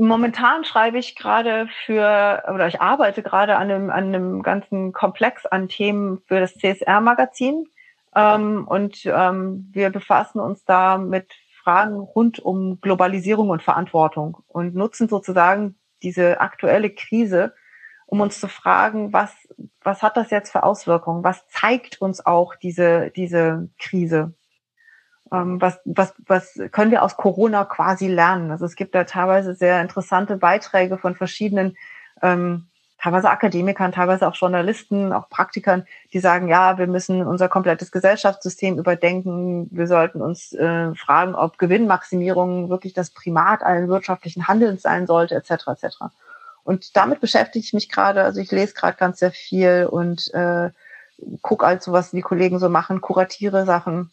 Momentan 0.00 0.64
schreibe 0.64 0.98
ich 0.98 1.16
gerade 1.16 1.68
für, 1.84 2.44
oder 2.54 2.68
ich 2.68 2.80
arbeite 2.80 3.24
gerade 3.24 3.56
an 3.56 3.68
einem, 3.68 3.90
an 3.90 4.04
einem 4.04 4.42
ganzen 4.44 4.92
Komplex 4.92 5.44
an 5.44 5.68
Themen 5.68 6.22
für 6.26 6.38
das 6.38 6.54
CSR-Magazin. 6.54 7.66
Ähm, 8.14 8.66
und 8.68 9.04
ähm, 9.06 9.68
wir 9.72 9.90
befassen 9.90 10.38
uns 10.38 10.64
da 10.64 10.98
mit 10.98 11.32
Fragen 11.64 11.98
rund 11.98 12.38
um 12.38 12.80
Globalisierung 12.80 13.50
und 13.50 13.60
Verantwortung 13.60 14.38
und 14.46 14.76
nutzen 14.76 15.08
sozusagen 15.08 15.76
diese 16.04 16.40
aktuelle 16.40 16.90
Krise, 16.90 17.52
um 18.06 18.20
uns 18.20 18.38
zu 18.38 18.46
fragen, 18.46 19.12
was, 19.12 19.34
was 19.82 20.02
hat 20.02 20.16
das 20.16 20.30
jetzt 20.30 20.52
für 20.52 20.62
Auswirkungen? 20.62 21.24
Was 21.24 21.46
zeigt 21.48 22.00
uns 22.00 22.24
auch 22.24 22.54
diese, 22.54 23.10
diese 23.10 23.68
Krise? 23.80 24.37
Ähm, 25.32 25.60
was, 25.60 25.78
was, 25.84 26.14
was 26.26 26.58
können 26.72 26.90
wir 26.90 27.02
aus 27.02 27.16
Corona 27.16 27.64
quasi 27.64 28.08
lernen? 28.08 28.50
Also 28.50 28.64
es 28.64 28.76
gibt 28.76 28.94
da 28.94 29.04
teilweise 29.04 29.54
sehr 29.54 29.80
interessante 29.80 30.36
Beiträge 30.36 30.98
von 30.98 31.14
verschiedenen, 31.14 31.76
ähm, 32.22 32.66
teilweise 33.00 33.30
Akademikern, 33.30 33.92
teilweise 33.92 34.26
auch 34.26 34.34
Journalisten, 34.34 35.12
auch 35.12 35.28
Praktikern, 35.28 35.86
die 36.12 36.18
sagen, 36.18 36.48
ja, 36.48 36.78
wir 36.78 36.86
müssen 36.86 37.26
unser 37.26 37.48
komplettes 37.48 37.92
Gesellschaftssystem 37.92 38.78
überdenken. 38.78 39.68
Wir 39.70 39.86
sollten 39.86 40.20
uns 40.20 40.52
äh, 40.52 40.94
fragen, 40.94 41.34
ob 41.34 41.58
Gewinnmaximierung 41.58 42.70
wirklich 42.70 42.94
das 42.94 43.10
Primat 43.10 43.62
allen 43.62 43.88
wirtschaftlichen 43.88 44.48
Handelns 44.48 44.82
sein 44.82 45.06
sollte, 45.06 45.36
etc. 45.36 45.68
etc. 45.68 45.96
Und 46.64 46.96
damit 46.96 47.20
beschäftige 47.20 47.64
ich 47.64 47.72
mich 47.72 47.88
gerade. 47.88 48.22
Also 48.24 48.40
ich 48.40 48.50
lese 48.50 48.74
gerade 48.74 48.96
ganz 48.96 49.20
sehr 49.20 49.30
viel 49.30 49.88
und 49.90 50.32
äh, 50.34 50.70
gucke 51.40 51.64
also, 51.64 51.92
was 51.92 52.10
die 52.10 52.20
Kollegen 52.20 52.58
so 52.58 52.68
machen, 52.68 53.00
kuratiere 53.00 53.64
Sachen 53.64 54.10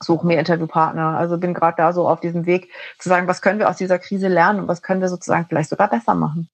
suche 0.00 0.26
mir 0.26 0.38
Interviewpartner. 0.38 1.16
Also 1.16 1.38
bin 1.38 1.54
gerade 1.54 1.76
da 1.76 1.92
so 1.92 2.08
auf 2.08 2.20
diesem 2.20 2.46
Weg 2.46 2.70
zu 2.98 3.08
sagen, 3.08 3.26
was 3.28 3.42
können 3.42 3.58
wir 3.58 3.68
aus 3.68 3.76
dieser 3.76 3.98
Krise 3.98 4.28
lernen 4.28 4.60
und 4.60 4.68
was 4.68 4.82
können 4.82 5.00
wir 5.00 5.08
sozusagen 5.08 5.46
vielleicht 5.48 5.70
sogar 5.70 5.88
besser 5.88 6.14
machen. 6.14 6.48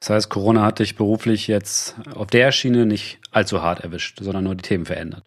Das 0.00 0.10
heißt, 0.10 0.30
Corona 0.30 0.62
hat 0.62 0.78
dich 0.78 0.96
beruflich 0.96 1.46
jetzt 1.46 1.96
auf 2.14 2.26
der 2.26 2.52
Schiene 2.52 2.86
nicht 2.86 3.18
allzu 3.32 3.62
hart 3.62 3.80
erwischt, 3.80 4.18
sondern 4.20 4.44
nur 4.44 4.54
die 4.54 4.62
Themen 4.62 4.84
verändert. 4.84 5.24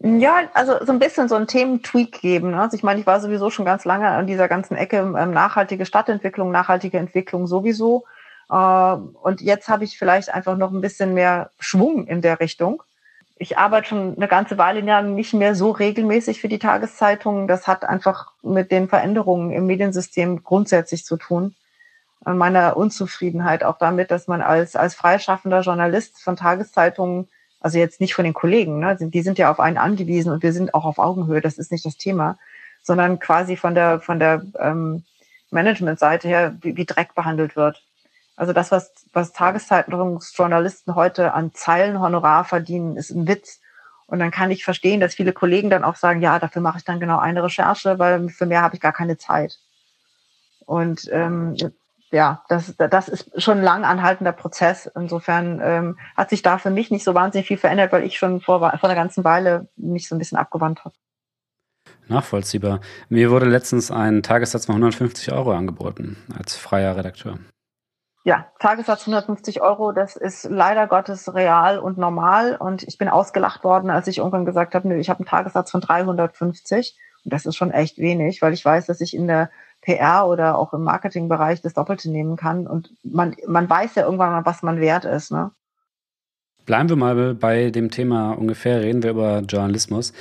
Ja, 0.00 0.42
also 0.54 0.84
so 0.84 0.92
ein 0.92 1.00
bisschen 1.00 1.28
so 1.28 1.34
ein 1.34 1.48
Thementweak 1.48 2.20
geben. 2.20 2.52
Ne? 2.52 2.60
Also 2.60 2.76
ich 2.76 2.84
meine, 2.84 3.00
ich 3.00 3.06
war 3.06 3.20
sowieso 3.20 3.50
schon 3.50 3.64
ganz 3.64 3.84
lange 3.84 4.08
an 4.08 4.28
dieser 4.28 4.46
ganzen 4.46 4.76
Ecke 4.76 4.98
ähm, 4.98 5.32
nachhaltige 5.32 5.86
Stadtentwicklung, 5.86 6.52
nachhaltige 6.52 6.98
Entwicklung 6.98 7.48
sowieso. 7.48 8.04
Äh, 8.48 8.54
und 8.54 9.40
jetzt 9.40 9.68
habe 9.68 9.84
ich 9.84 9.98
vielleicht 9.98 10.32
einfach 10.32 10.56
noch 10.56 10.72
ein 10.72 10.80
bisschen 10.80 11.14
mehr 11.14 11.50
Schwung 11.58 12.06
in 12.06 12.22
der 12.22 12.38
Richtung. 12.38 12.82
Ich 13.38 13.56
arbeite 13.56 13.88
schon 13.88 14.16
eine 14.16 14.28
ganze 14.28 14.58
Weile 14.58 14.80
lang 14.80 15.14
nicht 15.14 15.32
mehr 15.32 15.54
so 15.54 15.70
regelmäßig 15.70 16.40
für 16.40 16.48
die 16.48 16.58
Tageszeitungen. 16.58 17.46
Das 17.46 17.66
hat 17.66 17.84
einfach 17.84 18.32
mit 18.42 18.72
den 18.72 18.88
Veränderungen 18.88 19.52
im 19.52 19.66
Mediensystem 19.66 20.42
grundsätzlich 20.42 21.04
zu 21.04 21.16
tun. 21.16 21.54
An 22.24 22.36
meiner 22.36 22.76
Unzufriedenheit 22.76 23.62
auch 23.62 23.78
damit, 23.78 24.10
dass 24.10 24.26
man 24.26 24.42
als, 24.42 24.74
als 24.74 24.94
freischaffender 24.94 25.60
Journalist 25.60 26.20
von 26.20 26.36
Tageszeitungen 26.36 27.28
also 27.60 27.78
jetzt 27.78 28.00
nicht 28.00 28.14
von 28.14 28.24
den 28.24 28.34
Kollegen, 28.34 28.78
ne? 28.78 28.96
die 29.00 29.22
sind 29.22 29.38
ja 29.38 29.50
auf 29.50 29.60
einen 29.60 29.78
angewiesen 29.78 30.32
und 30.32 30.42
wir 30.42 30.52
sind 30.52 30.74
auch 30.74 30.84
auf 30.84 30.98
Augenhöhe, 30.98 31.40
das 31.40 31.58
ist 31.58 31.72
nicht 31.72 31.84
das 31.84 31.96
Thema, 31.96 32.38
sondern 32.82 33.18
quasi 33.18 33.56
von 33.56 33.74
der, 33.74 34.00
von 34.00 34.18
der 34.18 34.42
ähm, 34.58 35.04
Managementseite 35.50 36.28
her, 36.28 36.56
wie, 36.60 36.76
wie 36.76 36.84
Dreck 36.84 37.14
behandelt 37.14 37.56
wird. 37.56 37.82
Also 38.38 38.52
das, 38.52 38.70
was, 38.70 38.92
was 39.12 39.32
Tageszeitungsjournalisten 39.32 40.94
heute 40.94 41.34
an 41.34 41.52
Zeilenhonorar 41.54 42.44
verdienen, 42.44 42.96
ist 42.96 43.10
ein 43.10 43.26
Witz. 43.26 43.60
Und 44.06 44.20
dann 44.20 44.30
kann 44.30 44.52
ich 44.52 44.64
verstehen, 44.64 45.00
dass 45.00 45.16
viele 45.16 45.32
Kollegen 45.32 45.70
dann 45.70 45.82
auch 45.82 45.96
sagen, 45.96 46.22
ja, 46.22 46.38
dafür 46.38 46.62
mache 46.62 46.78
ich 46.78 46.84
dann 46.84 47.00
genau 47.00 47.18
eine 47.18 47.42
Recherche, 47.42 47.98
weil 47.98 48.28
für 48.28 48.46
mehr 48.46 48.62
habe 48.62 48.76
ich 48.76 48.80
gar 48.80 48.92
keine 48.92 49.18
Zeit. 49.18 49.58
Und 50.66 51.08
ähm, 51.10 51.56
ja, 52.12 52.44
das, 52.48 52.76
das 52.76 53.08
ist 53.08 53.42
schon 53.42 53.58
ein 53.58 53.64
lang 53.64 53.84
anhaltender 53.84 54.30
Prozess. 54.32 54.88
Insofern 54.94 55.60
ähm, 55.60 55.98
hat 56.16 56.30
sich 56.30 56.42
da 56.42 56.58
für 56.58 56.70
mich 56.70 56.92
nicht 56.92 57.02
so 57.02 57.14
wahnsinnig 57.14 57.48
viel 57.48 57.58
verändert, 57.58 57.90
weil 57.90 58.04
ich 58.04 58.18
schon 58.18 58.40
vor, 58.40 58.60
vor 58.60 58.88
einer 58.88 58.94
ganzen 58.94 59.24
Weile 59.24 59.66
mich 59.74 60.06
so 60.08 60.14
ein 60.14 60.18
bisschen 60.18 60.38
abgewandt 60.38 60.84
habe. 60.84 60.94
Nachvollziehbar. 62.06 62.82
Mir 63.08 63.32
wurde 63.32 63.46
letztens 63.46 63.90
ein 63.90 64.22
Tagessatz 64.22 64.66
von 64.66 64.76
150 64.76 65.32
Euro 65.32 65.52
angeboten 65.52 66.16
als 66.38 66.54
freier 66.54 66.96
Redakteur. 66.96 67.40
Ja, 68.28 68.44
Tagessatz 68.58 69.08
150 69.08 69.62
Euro, 69.62 69.92
das 69.92 70.14
ist 70.14 70.44
leider 70.50 70.86
Gottes 70.86 71.34
real 71.34 71.78
und 71.78 71.96
normal. 71.96 72.56
Und 72.56 72.82
ich 72.82 72.98
bin 72.98 73.08
ausgelacht 73.08 73.64
worden, 73.64 73.88
als 73.88 74.06
ich 74.06 74.18
irgendwann 74.18 74.44
gesagt 74.44 74.74
habe, 74.74 74.86
nö, 74.86 74.98
ich 74.98 75.08
habe 75.08 75.20
einen 75.20 75.26
Tagessatz 75.26 75.70
von 75.70 75.80
350. 75.80 76.94
Und 77.24 77.32
das 77.32 77.46
ist 77.46 77.56
schon 77.56 77.70
echt 77.70 77.96
wenig, 77.96 78.42
weil 78.42 78.52
ich 78.52 78.62
weiß, 78.62 78.84
dass 78.84 79.00
ich 79.00 79.16
in 79.16 79.28
der 79.28 79.48
PR 79.80 80.28
oder 80.28 80.58
auch 80.58 80.74
im 80.74 80.82
Marketingbereich 80.82 81.62
das 81.62 81.72
Doppelte 81.72 82.10
nehmen 82.10 82.36
kann. 82.36 82.66
Und 82.66 82.90
man, 83.02 83.34
man 83.46 83.70
weiß 83.70 83.94
ja 83.94 84.04
irgendwann 84.04 84.32
mal, 84.32 84.44
was 84.44 84.62
man 84.62 84.78
wert 84.78 85.06
ist. 85.06 85.32
Ne? 85.32 85.50
Bleiben 86.66 86.90
wir 86.90 86.96
mal 86.96 87.34
bei 87.34 87.70
dem 87.70 87.90
Thema 87.90 88.32
ungefähr, 88.32 88.82
reden 88.82 89.02
wir 89.02 89.12
über 89.12 89.38
Journalismus, 89.38 90.12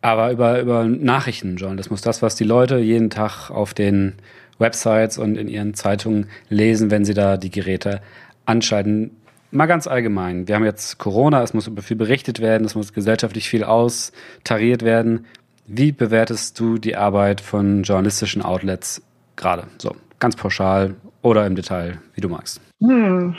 aber 0.00 0.32
über, 0.32 0.60
über 0.60 0.86
Nachrichtenjournalismus, 0.86 2.00
das, 2.00 2.20
was 2.20 2.34
die 2.34 2.42
Leute 2.42 2.78
jeden 2.78 3.10
Tag 3.10 3.50
auf 3.50 3.74
den 3.74 4.16
Websites 4.58 5.18
und 5.18 5.36
in 5.36 5.48
ihren 5.48 5.74
Zeitungen 5.74 6.28
lesen, 6.48 6.90
wenn 6.90 7.04
sie 7.04 7.14
da 7.14 7.36
die 7.36 7.50
Geräte 7.50 8.00
anschalten. 8.46 9.16
Mal 9.50 9.66
ganz 9.66 9.86
allgemein. 9.86 10.48
Wir 10.48 10.56
haben 10.56 10.64
jetzt 10.64 10.98
Corona, 10.98 11.42
es 11.42 11.54
muss 11.54 11.66
über 11.66 11.82
viel 11.82 11.96
berichtet 11.96 12.40
werden, 12.40 12.64
es 12.64 12.74
muss 12.74 12.92
gesellschaftlich 12.92 13.48
viel 13.48 13.64
austariert 13.64 14.82
werden. 14.82 15.26
Wie 15.66 15.92
bewertest 15.92 16.58
du 16.58 16.78
die 16.78 16.96
Arbeit 16.96 17.40
von 17.40 17.84
journalistischen 17.84 18.42
Outlets 18.42 19.02
gerade? 19.36 19.66
So, 19.78 19.94
ganz 20.18 20.36
pauschal 20.36 20.96
oder 21.22 21.46
im 21.46 21.54
Detail, 21.54 22.00
wie 22.14 22.20
du 22.20 22.28
magst. 22.28 22.60
Hm. 22.80 23.36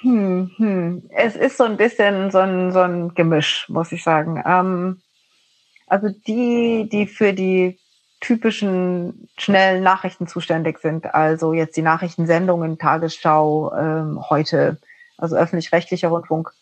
Hm, 0.00 0.50
hm. 0.56 1.02
Es 1.10 1.36
ist 1.36 1.56
so 1.56 1.64
ein 1.64 1.76
bisschen 1.76 2.30
so 2.30 2.38
ein, 2.38 2.72
so 2.72 2.80
ein 2.80 3.14
Gemisch, 3.14 3.66
muss 3.68 3.92
ich 3.92 4.02
sagen. 4.02 4.42
Ähm, 4.44 5.00
also 5.86 6.08
die, 6.26 6.88
die 6.90 7.06
für 7.06 7.32
die 7.32 7.78
typischen 8.22 9.28
schnellen 9.36 9.82
Nachrichten 9.82 10.26
zuständig 10.26 10.78
sind, 10.78 11.12
also 11.14 11.52
jetzt 11.52 11.76
die 11.76 11.82
Nachrichtensendungen, 11.82 12.78
Tagesschau, 12.78 13.74
ähm, 13.76 14.30
heute, 14.30 14.78
also 15.18 15.36
öffentlich-rechtlicher 15.36 16.08
Rundfunk, 16.08 16.52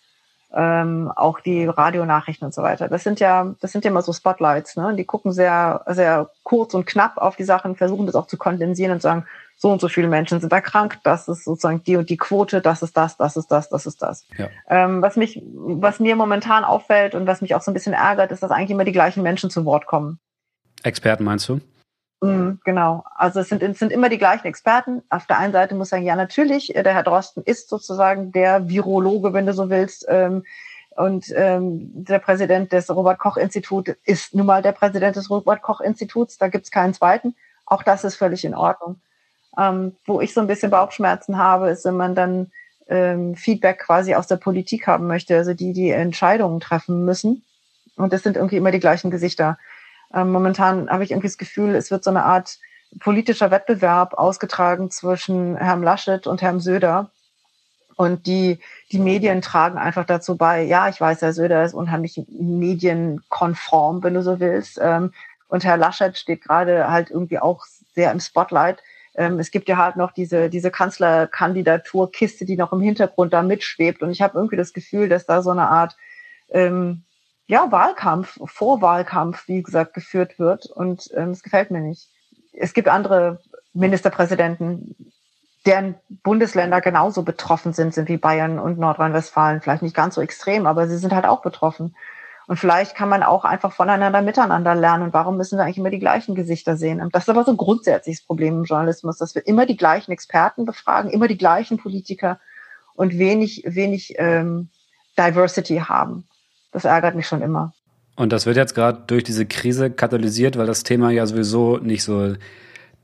ähm, 0.53 1.13
auch 1.15 1.39
die 1.39 1.67
Radionachrichten 1.67 2.47
und 2.47 2.55
so 2.55 2.63
weiter. 2.63 2.89
Das 2.89 3.05
sind 3.05 3.21
ja, 3.21 3.55
das 3.61 3.73
sind 3.73 3.85
ja 3.85 3.91
immer 3.91 4.03
so 4.03 4.13
Spotlights, 4.13 4.77
ne? 4.77 4.95
Die 4.97 5.05
gucken 5.05 5.33
sehr, 5.33 5.85
sehr 5.87 6.31
kurz 6.43 6.75
und 6.75 6.87
knapp 6.87 7.19
auf 7.19 7.37
die 7.37 7.45
Sachen, 7.45 7.77
versuchen 7.77 8.07
das 8.07 8.17
auch 8.17 8.27
zu 8.27 8.39
kondensieren 8.39 8.93
und 8.93 9.03
sagen, 9.03 9.27
so 9.57 9.71
und 9.71 9.83
so 9.83 9.89
viele 9.89 10.09
Menschen 10.09 10.41
sind 10.41 10.53
erkrankt, 10.53 11.01
das 11.05 11.29
ist 11.29 11.45
sozusagen 11.45 11.85
die 11.85 11.97
und 11.97 12.09
die 12.09 12.17
Quote, 12.17 12.63
das 12.63 12.83
ist 12.83 12.97
das, 12.97 13.19
das 13.19 13.37
ist 13.37 13.49
das, 13.49 13.69
das 13.69 13.85
ist 13.85 14.01
das. 14.01 14.27
Ja. 14.39 14.49
Ähm, 14.71 15.03
was 15.03 15.17
mich, 15.17 15.43
was 15.45 16.01
mir 16.01 16.17
momentan 16.17 16.65
auffällt 16.65 17.15
und 17.15 17.27
was 17.27 17.43
mich 17.43 17.55
auch 17.55 17.61
so 17.61 17.71
ein 17.71 17.75
bisschen 17.75 17.93
ärgert, 17.93 18.33
ist, 18.33 18.43
dass 18.43 18.51
eigentlich 18.51 18.71
immer 18.71 18.85
die 18.85 18.93
gleichen 18.93 19.23
Menschen 19.23 19.51
zu 19.51 19.67
Wort 19.67 19.85
kommen. 19.85 20.19
Experten 20.83 21.25
meinst 21.25 21.49
du? 21.49 21.61
Mm, 22.21 22.59
genau. 22.65 23.05
Also 23.15 23.41
es 23.41 23.49
sind, 23.49 23.63
es 23.63 23.79
sind 23.79 23.93
immer 23.93 24.09
die 24.09 24.19
gleichen 24.19 24.47
Experten. 24.47 25.03
Auf 25.09 25.27
der 25.27 25.39
einen 25.39 25.53
Seite 25.53 25.75
muss 25.75 25.89
ich 25.89 25.91
sagen, 25.91 26.05
ja 26.05 26.17
natürlich, 26.17 26.75
äh, 26.75 26.83
der 26.83 26.95
Herr 26.95 27.03
Drosten 27.03 27.43
ist 27.43 27.69
sozusagen 27.69 28.33
der 28.33 28.69
Virologe, 28.69 29.33
wenn 29.33 29.47
du 29.47 29.55
so 29.55 29.71
willst. 29.71 30.07
Ähm, 30.09 30.45
und 30.97 31.33
ähm, 31.35 31.91
der 32.05 32.19
Präsident 32.19 32.73
des 32.73 32.91
Robert-Koch-Instituts 32.91 33.93
ist 34.05 34.35
nun 34.35 34.47
mal 34.47 34.61
der 34.61 34.73
Präsident 34.73 35.17
des 35.17 35.31
Robert-Koch-Instituts. 35.31 36.37
Da 36.37 36.49
gibt's 36.49 36.71
keinen 36.71 36.93
zweiten. 36.93 37.35
Auch 37.65 37.83
das 37.83 38.05
ist 38.05 38.17
völlig 38.17 38.45
in 38.45 38.55
Ordnung. 38.55 39.01
Ähm, 39.57 39.97
wo 40.07 40.21
ich 40.21 40.35
so 40.35 40.41
ein 40.41 40.47
bisschen 40.47 40.71
Bauchschmerzen 40.71 41.39
habe, 41.39 41.71
ist, 41.71 41.85
wenn 41.85 41.97
man 41.97 42.15
dann 42.15 42.51
ähm, 42.89 43.35
Feedback 43.35 43.79
quasi 43.79 44.15
aus 44.15 44.27
der 44.27 44.37
Politik 44.37 44.87
haben 44.87 45.07
möchte, 45.07 45.37
also 45.37 45.55
die, 45.55 45.73
die 45.73 45.91
Entscheidungen 45.91 46.61
treffen 46.61 47.05
müssen. 47.05 47.45
Und 47.97 48.13
das 48.13 48.23
sind 48.23 48.37
irgendwie 48.37 48.57
immer 48.57 48.73
die 48.73 48.81
gleichen 48.81 49.11
Gesichter. 49.11 49.59
Ähm, 50.15 50.33
momentan 50.33 50.91
habe 50.91 51.05
ich 51.05 51.11
irgendwie 51.11 51.29
das 51.29 51.39
Gefühl, 51.39 51.75
es 51.75 51.91
wird 51.91 52.05
so 52.05 52.11
eine 52.11 52.25
Art 52.25 52.59
politischer 52.99 53.51
Wettbewerb 53.51 54.15
ausgetragen 54.15 54.91
zwischen 54.91 55.57
Herrn 55.57 55.83
Laschet 55.83 56.27
und 56.27 56.43
Herrn 56.43 56.61
Söder. 56.61 57.11
Und 57.97 58.27
die, 58.27 58.59
die 58.93 58.99
Medien 58.99 59.43
tragen 59.43 59.79
einfach 59.79 60.07
dazu 60.07 60.37
bei, 60.37 60.63
ja, 60.63 60.89
ich 60.89 61.01
weiß, 61.01 61.21
Herr 61.21 61.35
Söder 61.35 61.63
ist 61.65 61.75
unheimlich 61.75 62.25
medienkonform, 62.29 64.03
wenn 64.03 64.15
du 64.15 64.23
so 64.23 64.41
willst. 64.41 64.79
Ähm, 64.83 65.13
und 65.49 65.65
Herr 65.65 65.77
Laschet 65.77 66.17
steht 66.17 66.43
gerade 66.43 66.91
halt 66.91 67.11
irgendwie 67.11 67.39
auch 67.39 67.67
sehr 67.95 68.11
im 68.11 68.21
Spotlight. 68.21 68.83
Ähm, 69.15 69.39
es 69.39 69.51
gibt 69.51 69.69
ja 69.69 69.77
halt 69.77 69.97
noch 69.97 70.13
diese, 70.13 70.49
diese 70.49 70.71
Kanzlerkandidaturkiste, 70.71 72.47
die 72.47 72.57
noch 72.57 72.73
im 72.73 72.81
Hintergrund 72.81 73.33
da 73.33 73.43
mitschwebt. 73.43 74.03
Und 74.03 74.11
ich 74.11 74.23
habe 74.23 74.39
irgendwie 74.39 74.57
das 74.57 74.73
Gefühl, 74.73 75.09
dass 75.09 75.27
da 75.27 75.43
so 75.43 75.51
eine 75.51 75.69
Art 75.69 75.97
ähm, 76.49 77.03
ja, 77.51 77.73
Wahlkampf, 77.73 78.39
Vorwahlkampf, 78.45 79.49
wie 79.49 79.61
gesagt, 79.61 79.93
geführt 79.93 80.39
wird. 80.39 80.67
Und 80.67 81.11
ähm, 81.17 81.31
es 81.31 81.43
gefällt 81.43 81.73
mir 81.73 81.81
nicht. 81.81 82.09
Es 82.53 82.75
gibt 82.75 82.87
andere 82.87 83.41
Ministerpräsidenten, 83.73 84.95
deren 85.67 85.97
Bundesländer 86.23 86.81
genauso 86.81 87.25
betroffen 87.25 87.73
sind, 87.73 87.93
sind 87.93 88.09
wie 88.09 88.19
Bayern 88.19 88.61
und 88.61 88.79
Nordrhein-Westfalen. 88.79 89.61
Vielleicht 89.61 89.83
nicht 89.83 89.97
ganz 89.97 90.15
so 90.15 90.21
extrem, 90.21 90.69
aber 90.69 90.87
sie 90.87 90.97
sind 90.97 91.13
halt 91.13 91.25
auch 91.25 91.43
betroffen. 91.43 91.97
Und 92.47 92.57
vielleicht 92.59 92.95
kann 92.95 93.09
man 93.09 93.25
auch 93.25 93.45
einfach 93.45 93.73
voneinander 93.73 94.23
miteinander 94.23 94.77
lernen. 94.77 95.03
Und 95.03 95.13
warum 95.13 95.37
müssen 95.37 95.59
wir 95.59 95.65
eigentlich 95.65 95.79
immer 95.79 95.91
die 95.91 95.99
gleichen 95.99 96.37
Gesichter 96.37 96.77
sehen? 96.77 97.01
Und 97.01 97.17
das 97.17 97.25
ist 97.25 97.31
aber 97.31 97.43
so 97.43 97.51
ein 97.51 97.57
grundsätzliches 97.57 98.25
Problem 98.25 98.59
im 98.59 98.65
Journalismus, 98.65 99.19
dass 99.19 99.35
wir 99.35 99.45
immer 99.49 99.67
die 99.67 99.77
gleichen 99.77 100.13
Experten 100.13 100.67
befragen, 100.67 101.11
immer 101.11 101.27
die 101.27 101.39
gleichen 101.39 101.79
Politiker 101.79 102.39
und 102.95 103.19
wenig, 103.19 103.65
wenig 103.67 104.15
ähm, 104.19 104.69
Diversity 105.19 105.79
haben. 105.79 106.29
Das 106.73 106.85
ärgert 106.85 107.15
mich 107.15 107.27
schon 107.27 107.43
immer. 107.43 107.73
Und 108.17 108.33
das 108.33 108.47
wird 108.47 108.57
jetzt 108.57 108.75
gerade 108.75 109.03
durch 109.07 109.25
diese 109.25 109.47
Krise 109.47 109.91
katalysiert, 109.91 110.59
weil 110.59 110.67
das 110.67 110.83
Thema 110.83 111.11
ja 111.11 111.27
sowieso 111.27 111.79
nicht 111.79 112.05
so 112.05 112.35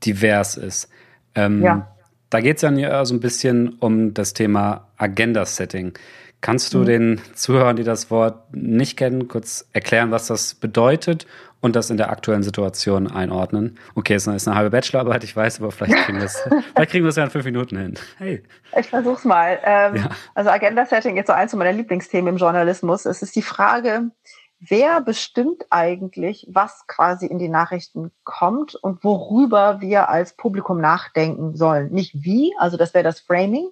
divers 0.05 0.57
ist. 0.57 0.89
Ähm, 1.33 1.63
ja. 1.63 1.87
Da 2.29 2.41
geht 2.41 2.57
es 2.57 2.61
ja 2.61 3.05
so 3.05 3.13
ein 3.15 3.19
bisschen 3.19 3.77
um 3.79 4.13
das 4.13 4.33
Thema 4.33 4.87
Agenda-Setting. 4.97 5.93
Kannst 6.41 6.73
du 6.73 6.79
mhm. 6.79 6.85
den 6.85 7.21
Zuhörern, 7.33 7.75
die 7.75 7.83
das 7.83 8.11
Wort 8.11 8.53
nicht 8.53 8.97
kennen, 8.97 9.27
kurz 9.27 9.67
erklären, 9.73 10.11
was 10.11 10.27
das 10.27 10.53
bedeutet 10.53 11.25
und 11.61 11.75
das 11.75 11.89
in 11.89 11.97
der 11.97 12.11
aktuellen 12.11 12.43
Situation 12.43 13.09
einordnen? 13.09 13.79
Okay, 13.95 14.13
es 14.13 14.27
ist 14.27 14.47
eine 14.47 14.55
halbe 14.55 14.69
Bachelorarbeit, 14.69 15.23
ich 15.23 15.35
weiß, 15.35 15.59
aber 15.59 15.71
vielleicht 15.71 15.95
kriegen 16.05 16.19
wir 16.19 16.25
es, 16.25 16.37
vielleicht 16.75 16.91
kriegen 16.91 17.05
wir 17.05 17.09
es 17.09 17.15
ja 17.15 17.23
in 17.23 17.31
fünf 17.31 17.45
Minuten 17.45 17.77
hin. 17.77 17.95
Hey. 18.17 18.43
Ich 18.79 18.87
versuch's 18.87 19.25
mal. 19.25 19.59
Ähm, 19.63 19.95
ja. 19.95 20.09
Also 20.35 20.51
Agenda-Setting 20.51 21.17
ist 21.17 21.27
so 21.27 21.33
eins 21.33 21.55
meiner 21.55 21.73
Lieblingsthemen 21.73 22.35
im 22.35 22.37
Journalismus. 22.37 23.05
Es 23.05 23.23
ist 23.23 23.35
die 23.35 23.41
Frage, 23.41 24.11
wer 24.59 25.01
bestimmt 25.01 25.65
eigentlich, 25.71 26.47
was 26.51 26.85
quasi 26.85 27.25
in 27.25 27.39
die 27.39 27.49
Nachrichten 27.49 28.11
kommt 28.23 28.75
und 28.75 29.03
worüber 29.03 29.81
wir 29.81 30.09
als 30.09 30.35
Publikum 30.35 30.79
nachdenken 30.79 31.55
sollen. 31.55 31.91
Nicht 31.91 32.13
wie, 32.23 32.53
also 32.59 32.77
das 32.77 32.93
wäre 32.93 33.03
das 33.03 33.19
Framing, 33.19 33.71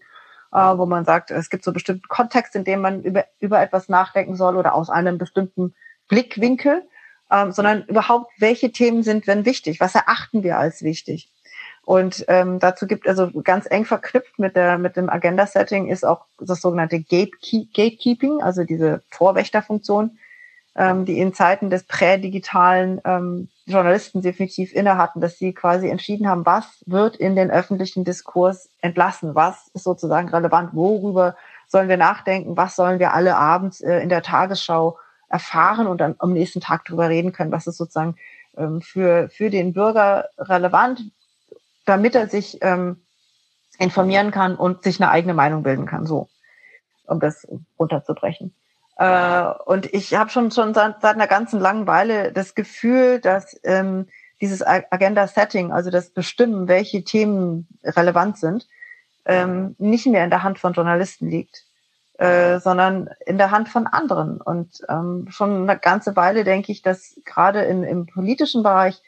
wo 0.78 0.86
man 0.86 1.06
sagt, 1.06 1.32
es 1.32 1.50
gibt 1.50 1.64
so 1.64 1.74
bestimmten 1.74 2.08
Kontext, 2.08 2.56
in 2.56 2.64
dem 2.64 2.82
man 2.82 3.02
über, 3.02 3.26
über 3.40 3.62
etwas 3.62 3.90
nachdenken 3.90 4.36
soll 4.36 4.56
oder 4.58 4.74
aus 4.74 4.90
einem 4.90 5.18
bestimmten 5.18 5.76
Blickwinkel, 6.08 6.84
ähm, 7.32 7.52
sondern 7.52 7.84
überhaupt, 7.84 8.32
welche 8.38 8.72
Themen 8.72 9.04
sind 9.04 9.28
wenn 9.28 9.46
wichtig? 9.46 9.80
Was 9.80 9.96
erachten 9.96 10.44
wir 10.44 10.58
als 10.58 10.84
wichtig? 10.84 11.30
Und 11.84 12.26
ähm, 12.30 12.60
dazu 12.60 12.88
gibt 12.88 13.08
also 13.08 13.30
ganz 13.44 13.68
eng 13.70 13.86
verknüpft 13.86 14.40
mit 14.40 14.56
der 14.56 14.80
mit 14.80 14.96
dem 14.96 15.10
Agenda-Setting 15.10 15.88
ist 15.88 16.04
auch 16.04 16.26
das 16.40 16.60
sogenannte 16.60 17.00
Gatekeep 17.00 17.74
Gatekeeping, 17.74 18.42
also 18.42 18.64
diese 18.64 19.04
Vorwächterfunktion. 19.12 20.18
Ähm, 20.76 21.06
die 21.06 21.20
in 21.20 21.34
Zeiten 21.34 21.70
des 21.70 21.84
prädigitalen 21.84 23.02
ähm, 23.06 23.50
Journalisten 23.66 24.22
definitiv 24.22 24.74
inne 24.74 24.98
hatten, 24.98 25.22
dass 25.22 25.38
sie 25.38 25.54
quasi 25.54 25.90
entschieden 25.90 26.28
haben, 26.28 26.46
was 26.46 26.84
wird 26.86 27.16
in 27.16 27.36
den 27.36 27.50
öffentlichen 27.50 28.04
Diskurs 28.04 28.70
entlassen, 28.82 29.36
was 29.36 29.70
ist 29.74 29.84
sozusagen 29.84 30.30
relevant, 30.30 30.72
worüber 30.74 31.36
sollen 31.68 31.90
wir 31.90 31.98
nachdenken, 31.98 32.58
was 32.58 32.76
sollen 32.76 33.00
wir 33.00 33.14
alle 33.14 33.38
abends 33.38 33.82
äh, 33.82 34.00
in 34.00 34.10
der 34.10 34.22
Tagesschau 34.22 34.98
erfahren 35.30 35.88
und 35.88 36.00
dann 36.00 36.16
am 36.20 36.34
nächsten 36.34 36.62
Tag 36.62 36.86
drüber 36.86 37.10
reden 37.10 37.32
können, 37.32 37.52
was 37.52 37.68
ist 37.68 37.78
sozusagen 37.78 38.16
ähm, 38.58 38.82
für, 38.82 39.30
für 39.30 39.50
den 39.50 39.74
Bürger 39.74 40.30
relevant, 40.38 41.02
damit 41.86 42.16
er 42.16 42.28
sich 42.28 42.60
ähm, 42.62 43.02
informieren 43.80 44.32
kann 44.32 44.56
und 44.56 44.84
sich 44.84 45.02
eine 45.02 45.10
eigene 45.10 45.34
Meinung 45.34 45.64
bilden 45.64 45.86
kann, 45.86 46.06
so, 46.06 46.30
um 47.08 47.20
das 47.20 47.48
runterzubrechen. 47.80 48.54
Äh, 48.98 49.46
und 49.66 49.94
ich 49.94 50.16
habe 50.16 50.30
schon 50.30 50.52
schon 50.52 50.74
seit, 50.74 51.02
seit 51.02 51.16
einer 51.16 51.28
ganzen 51.28 51.60
langen 51.60 51.88
Weile 51.88 52.32
das 52.32 52.56
Gefühl, 52.56 53.20
dass 53.20 53.60
ähm, 53.64 54.08
dieses 54.42 54.62
Agenda-Setting, 54.66 55.72
also 55.72 55.90
das 55.90 56.10
Bestimmen, 56.10 56.68
welche 56.68 57.04
Themen 57.04 57.68
relevant 57.84 58.38
sind, 58.38 58.68
ähm, 59.26 59.76
nicht 59.80 60.06
mehr 60.06 60.24
in 60.24 60.30
der 60.30 60.44
Hand 60.44 60.60
von 60.60 60.74
Journalisten 60.74 61.30
liegt, 61.30 61.66
äh, 62.20 62.60
sondern 62.60 63.10
in 63.26 63.38
der 63.38 63.52
Hand 63.52 63.70
von 63.70 63.88
anderen. 63.88 64.42
Und 64.42 64.82
ähm, 64.90 65.28
schon 65.30 65.70
eine 65.70 65.80
ganze 65.80 66.16
Weile 66.16 66.44
denke 66.44 66.72
ich, 66.72 66.82
dass 66.82 67.20
gerade 67.26 67.64
in, 67.64 67.84
im 67.84 68.06
politischen 68.06 68.62
Bereich 68.64 69.02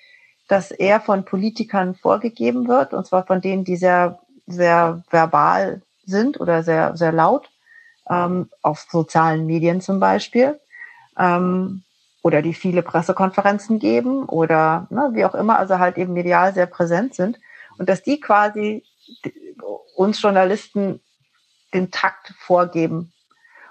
das 0.47 0.71
eher 0.71 1.02
von 1.02 1.26
Politikern 1.26 1.95
vorgegeben 1.95 2.67
wird, 2.67 2.93
und 2.93 3.06
zwar 3.06 3.26
von 3.26 3.41
denen, 3.41 3.65
die 3.65 3.76
sehr, 3.76 4.19
sehr 4.47 5.04
verbal 5.10 5.82
sind 6.06 6.39
oder 6.39 6.63
sehr, 6.63 6.95
sehr 6.95 7.12
laut 7.12 7.50
ähm, 8.10 8.50
auf 8.62 8.86
sozialen 8.89 9.46
Medien 9.46 9.82
zum 9.82 10.00
Beispiel, 10.00 10.60
ähm, 11.17 11.84
oder 12.24 12.41
die 12.41 12.54
viele 12.54 12.82
Pressekonferenzen 12.82 13.80
geben 13.80 14.24
oder 14.26 14.88
ne, 14.89 15.12
wie 15.13 15.26
auch 15.26 15.36
immer, 15.36 15.58
also 15.60 15.80
halt 15.80 15.98
eben 15.98 16.13
medial 16.13 16.54
sehr 16.54 16.65
präsent 16.65 17.15
sind 17.15 17.39
und 17.78 17.88
dass 17.88 18.04
die 18.04 18.20
quasi 18.20 18.84
uns 19.96 20.22
Journalisten 20.22 21.00
den 21.74 21.91
Takt 21.91 22.34
vorgeben 22.38 23.13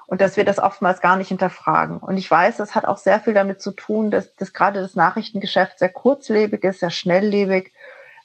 und 0.07 0.20
dass 0.20 0.37
wir 0.37 0.44
das 0.44 0.59
oftmals 0.59 1.01
gar 1.01 1.16
nicht 1.16 1.29
hinterfragen. 1.29 1.99
Und 1.99 2.16
ich 2.16 2.31
weiß, 2.31 2.57
das 2.57 2.75
hat 2.75 2.85
auch 2.85 2.99
sehr 2.99 3.20
viel 3.20 3.35
damit 3.35 3.61
zu 3.61 3.72
tun, 3.72 4.11
dass, 4.11 4.35
dass 4.37 4.53
gerade 4.53 4.81
das 4.81 4.94
Nachrichtengeschäft 4.94 5.79
sehr 5.79 5.88
kurzlebig 5.88 6.62
ist, 6.64 6.81
sehr 6.81 6.90
schnelllebig 6.90 7.72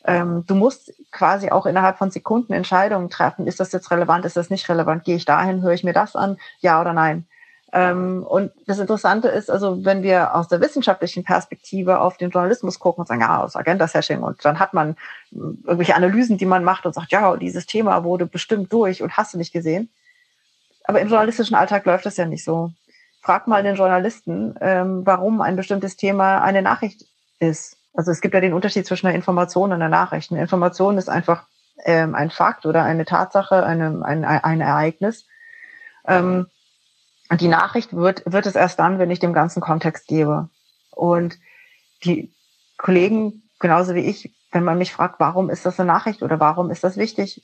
ähm, 0.06 0.46
du 0.48 0.56
musst 0.56 0.94
quasi 1.12 1.52
auch 1.52 1.66
innerhalb 1.66 1.98
von 1.98 2.12
Sekunden 2.12 2.54
Entscheidungen 2.54 3.10
treffen. 3.10 3.48
Ist 3.48 3.60
das 3.60 3.72
jetzt 3.72 3.92
relevant? 3.92 4.26
Ist 4.26 4.38
das 4.38 4.50
nicht 4.50 4.68
relevant? 4.70 5.04
Gehe 5.04 5.16
ich 5.16 5.26
dahin? 5.26 5.62
Höre 5.62 5.74
ich 5.74 5.84
mir 5.84 5.94
das 5.94 6.16
an? 6.16 6.38
Ja 6.60 6.82
oder 6.82 6.94
nein? 6.94 7.28
Ähm, 7.74 8.26
und 8.28 8.52
das 8.68 8.80
Interessante 8.80 9.30
ist, 9.30 9.50
also 9.50 9.86
wenn 9.86 10.04
wir 10.04 10.36
aus 10.36 10.50
der 10.50 10.60
wissenschaftlichen 10.60 11.24
Perspektive 11.24 12.02
auf 12.02 12.18
den 12.18 12.30
Journalismus 12.30 12.80
gucken 12.80 13.02
und 13.02 13.08
sagen, 13.08 13.22
ja, 13.22 13.42
aus 13.42 13.56
Agenda-Seshing 13.56 14.22
und 14.24 14.44
dann 14.44 14.60
hat 14.60 14.74
man 14.74 14.98
hm, 15.30 15.64
irgendwelche 15.66 15.96
Analysen, 15.96 16.38
die 16.38 16.46
man 16.46 16.66
macht 16.66 16.86
und 16.86 16.94
sagt, 16.94 17.12
ja, 17.12 17.38
dieses 17.38 17.66
Thema 17.68 18.04
wurde 18.04 18.26
bestimmt 18.26 18.74
durch 18.74 19.02
und 19.02 19.16
hast 19.16 19.34
du 19.34 19.38
nicht 19.38 19.54
gesehen. 19.54 19.90
Aber 20.84 21.00
im 21.00 21.08
journalistischen 21.08 21.56
Alltag 21.56 21.86
läuft 21.86 22.06
das 22.06 22.18
ja 22.18 22.26
nicht 22.26 22.44
so. 22.44 22.72
Frag 23.22 23.48
mal 23.48 23.64
den 23.64 23.76
Journalisten, 23.76 24.56
ähm, 24.60 25.06
warum 25.06 25.42
ein 25.42 25.56
bestimmtes 25.56 25.96
Thema 25.96 26.42
eine 26.42 26.62
Nachricht 26.62 27.06
ist. 27.40 27.78
Also 27.94 28.12
es 28.12 28.22
gibt 28.22 28.34
ja 28.34 28.42
den 28.42 28.54
Unterschied 28.54 28.86
zwischen 28.86 29.08
einer 29.08 29.16
Information 29.16 29.72
und 29.72 29.76
einer 29.76 29.90
Nachricht. 29.90 30.32
Eine 30.32 30.42
Information 30.42 30.98
ist 30.98 31.10
einfach 31.10 31.46
ähm, 31.84 32.16
ein 32.16 32.30
Fakt 32.30 32.66
oder 32.66 32.84
eine 32.84 33.06
Tatsache, 33.06 33.64
eine, 33.64 34.04
ein, 34.06 34.24
ein 34.24 34.62
Ereignis. 34.62 35.28
Ähm, 36.08 36.48
die 37.40 37.48
Nachricht 37.48 37.94
wird, 37.94 38.24
wird 38.26 38.46
es 38.46 38.56
erst 38.56 38.80
dann, 38.80 39.00
wenn 39.00 39.12
ich 39.12 39.20
dem 39.20 39.34
ganzen 39.34 39.62
Kontext 39.62 40.08
gebe. 40.08 40.50
Und 40.92 41.38
die 42.04 42.34
Kollegen, 42.78 43.44
genauso 43.60 43.96
wie 43.96 44.02
ich, 44.02 44.34
wenn 44.52 44.64
man 44.64 44.78
mich 44.78 44.92
fragt, 44.92 45.20
warum 45.20 45.50
ist 45.50 45.66
das 45.66 45.80
eine 45.80 45.88
Nachricht 45.88 46.24
oder 46.24 46.40
warum 46.40 46.72
ist 46.72 46.84
das 46.84 46.98
wichtig, 46.98 47.44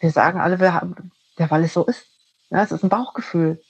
wir 0.00 0.10
sagen 0.10 0.40
alle, 0.40 0.60
wir 0.60 0.74
haben, 0.74 1.10
ja, 1.38 1.50
weil 1.50 1.64
es 1.64 1.72
so 1.72 1.84
ist. 1.84 2.06
Ja, 2.50 2.62
es 2.62 2.70
ist 2.70 2.84
ein 2.84 2.88
Bauchgefühl. 2.88 3.60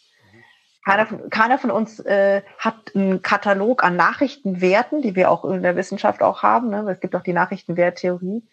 Keiner, 0.86 1.06
keiner 1.30 1.58
von 1.58 1.72
uns 1.72 1.98
äh, 1.98 2.42
hat 2.58 2.94
einen 2.94 3.20
Katalog 3.20 3.82
an 3.82 3.96
Nachrichtenwerten, 3.96 5.02
die 5.02 5.16
wir 5.16 5.32
auch 5.32 5.44
in 5.44 5.64
der 5.64 5.74
Wissenschaft 5.74 6.22
auch 6.22 6.44
haben. 6.44 6.70
Ne? 6.70 6.88
Es 6.88 7.00
gibt 7.00 7.16
auch 7.16 7.24
die 7.24 7.32
Nachrichtenwerttheorie, 7.32 8.44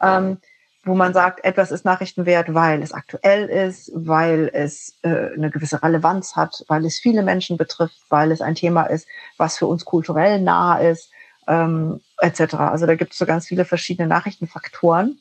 ähm, 0.00 0.38
wo 0.84 0.94
man 0.94 1.12
sagt, 1.12 1.44
etwas 1.44 1.72
ist 1.72 1.84
Nachrichtenwert, 1.84 2.54
weil 2.54 2.82
es 2.82 2.92
aktuell 2.92 3.48
ist, 3.48 3.90
weil 3.96 4.48
es 4.52 4.96
äh, 5.02 5.32
eine 5.34 5.50
gewisse 5.50 5.82
Relevanz 5.82 6.36
hat, 6.36 6.64
weil 6.68 6.84
es 6.84 7.00
viele 7.00 7.24
Menschen 7.24 7.56
betrifft, 7.56 7.98
weil 8.10 8.30
es 8.30 8.42
ein 8.42 8.54
Thema 8.54 8.84
ist, 8.84 9.08
was 9.36 9.58
für 9.58 9.66
uns 9.66 9.84
kulturell 9.84 10.40
nah 10.40 10.78
ist, 10.78 11.10
ähm, 11.48 12.00
etc. 12.18 12.54
Also 12.54 12.86
da 12.86 12.94
gibt 12.94 13.10
es 13.10 13.18
so 13.18 13.26
ganz 13.26 13.48
viele 13.48 13.64
verschiedene 13.64 14.06
Nachrichtenfaktoren 14.06 15.18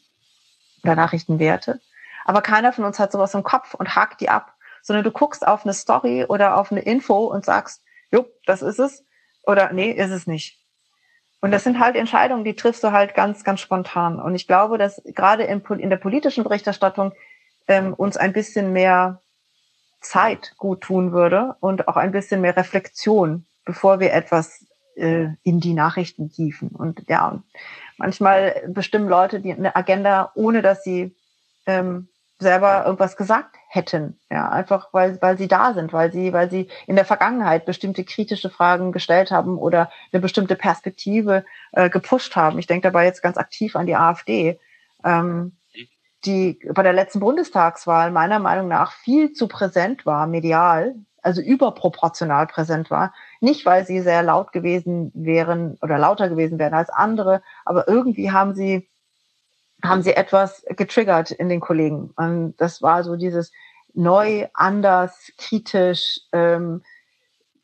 oder 0.83 0.95
Nachrichtenwerte. 0.95 1.81
Aber 2.23 2.43
keiner 2.43 2.71
von 2.71 2.85
uns 2.85 2.99
hat 2.99 3.11
sowas 3.11 3.33
im 3.33 3.41
Kopf 3.41 3.73
und 3.73 3.95
hakt 3.95 4.21
die 4.21 4.29
ab 4.29 4.53
sondern 4.81 5.03
du 5.03 5.11
guckst 5.11 5.45
auf 5.45 5.65
eine 5.65 5.73
Story 5.73 6.25
oder 6.27 6.57
auf 6.57 6.71
eine 6.71 6.81
Info 6.81 7.25
und 7.25 7.45
sagst, 7.45 7.83
jo, 8.11 8.25
das 8.45 8.61
ist 8.61 8.79
es 8.79 9.05
oder 9.43 9.71
nee, 9.73 9.91
ist 9.91 10.11
es 10.11 10.27
nicht. 10.27 10.59
Und 11.41 11.51
das 11.51 11.63
sind 11.63 11.79
halt 11.79 11.95
Entscheidungen, 11.95 12.43
die 12.43 12.55
triffst 12.55 12.83
du 12.83 12.91
halt 12.91 13.15
ganz, 13.15 13.43
ganz 13.43 13.61
spontan. 13.61 14.19
Und 14.19 14.35
ich 14.35 14.47
glaube, 14.47 14.77
dass 14.77 15.01
gerade 15.05 15.43
in, 15.43 15.89
der 15.89 15.97
politischen 15.97 16.43
Berichterstattung 16.43 17.13
ähm, 17.67 17.95
uns 17.95 18.15
ein 18.15 18.31
bisschen 18.31 18.73
mehr 18.73 19.21
Zeit 20.01 20.53
gut 20.57 20.81
tun 20.81 21.13
würde 21.13 21.55
und 21.59 21.87
auch 21.87 21.97
ein 21.97 22.11
bisschen 22.11 22.41
mehr 22.41 22.55
Reflexion, 22.55 23.47
bevor 23.65 23.99
wir 23.99 24.13
etwas 24.13 24.65
äh, 24.95 25.29
in 25.41 25.59
die 25.59 25.73
Nachrichten 25.73 26.29
tiefen. 26.29 26.69
Und 26.69 27.09
ja, 27.09 27.41
manchmal 27.97 28.63
bestimmen 28.67 29.09
Leute 29.09 29.39
die 29.41 29.51
eine 29.51 29.75
Agenda, 29.75 30.31
ohne 30.35 30.61
dass 30.61 30.83
sie 30.83 31.15
ähm, 31.65 32.07
selber 32.37 32.85
irgendwas 32.85 33.17
gesagt 33.17 33.55
hätten. 33.73 34.19
Ja, 34.29 34.49
einfach 34.49 34.89
weil, 34.91 35.17
weil 35.21 35.37
sie 35.37 35.47
da 35.47 35.73
sind, 35.73 35.93
weil 35.93 36.11
sie, 36.11 36.33
weil 36.33 36.51
sie 36.51 36.67
in 36.87 36.97
der 36.97 37.05
Vergangenheit 37.05 37.65
bestimmte 37.65 38.03
kritische 38.03 38.49
Fragen 38.49 38.91
gestellt 38.91 39.31
haben 39.31 39.57
oder 39.57 39.89
eine 40.11 40.21
bestimmte 40.21 40.57
Perspektive 40.57 41.45
äh, 41.71 41.89
gepusht 41.89 42.35
haben. 42.35 42.59
Ich 42.59 42.67
denke 42.67 42.89
dabei 42.89 43.05
jetzt 43.05 43.23
ganz 43.23 43.37
aktiv 43.37 43.77
an 43.77 43.85
die 43.85 43.95
AfD, 43.95 44.59
ähm, 45.05 45.55
die 46.25 46.59
bei 46.73 46.83
der 46.83 46.91
letzten 46.91 47.21
Bundestagswahl 47.21 48.11
meiner 48.11 48.39
Meinung 48.39 48.67
nach 48.67 48.91
viel 48.91 49.31
zu 49.31 49.47
präsent 49.47 50.05
war, 50.05 50.27
medial, 50.27 50.95
also 51.21 51.41
überproportional 51.41 52.47
präsent 52.47 52.91
war. 52.91 53.13
Nicht, 53.39 53.65
weil 53.65 53.85
sie 53.85 54.01
sehr 54.01 54.21
laut 54.21 54.51
gewesen 54.51 55.11
wären 55.13 55.77
oder 55.81 55.97
lauter 55.97 56.27
gewesen 56.27 56.59
wären 56.59 56.73
als 56.73 56.89
andere, 56.89 57.41
aber 57.63 57.87
irgendwie 57.87 58.31
haben 58.31 58.53
sie 58.53 58.89
haben 59.83 60.01
sie 60.01 60.13
etwas 60.13 60.63
getriggert 60.69 61.31
in 61.31 61.49
den 61.49 61.59
Kollegen. 61.59 62.11
Und 62.15 62.55
das 62.57 62.81
war 62.81 63.03
so 63.03 63.15
dieses 63.15 63.51
neu, 63.93 64.47
anders, 64.53 65.31
kritisch, 65.37 66.19
ähm, 66.31 66.83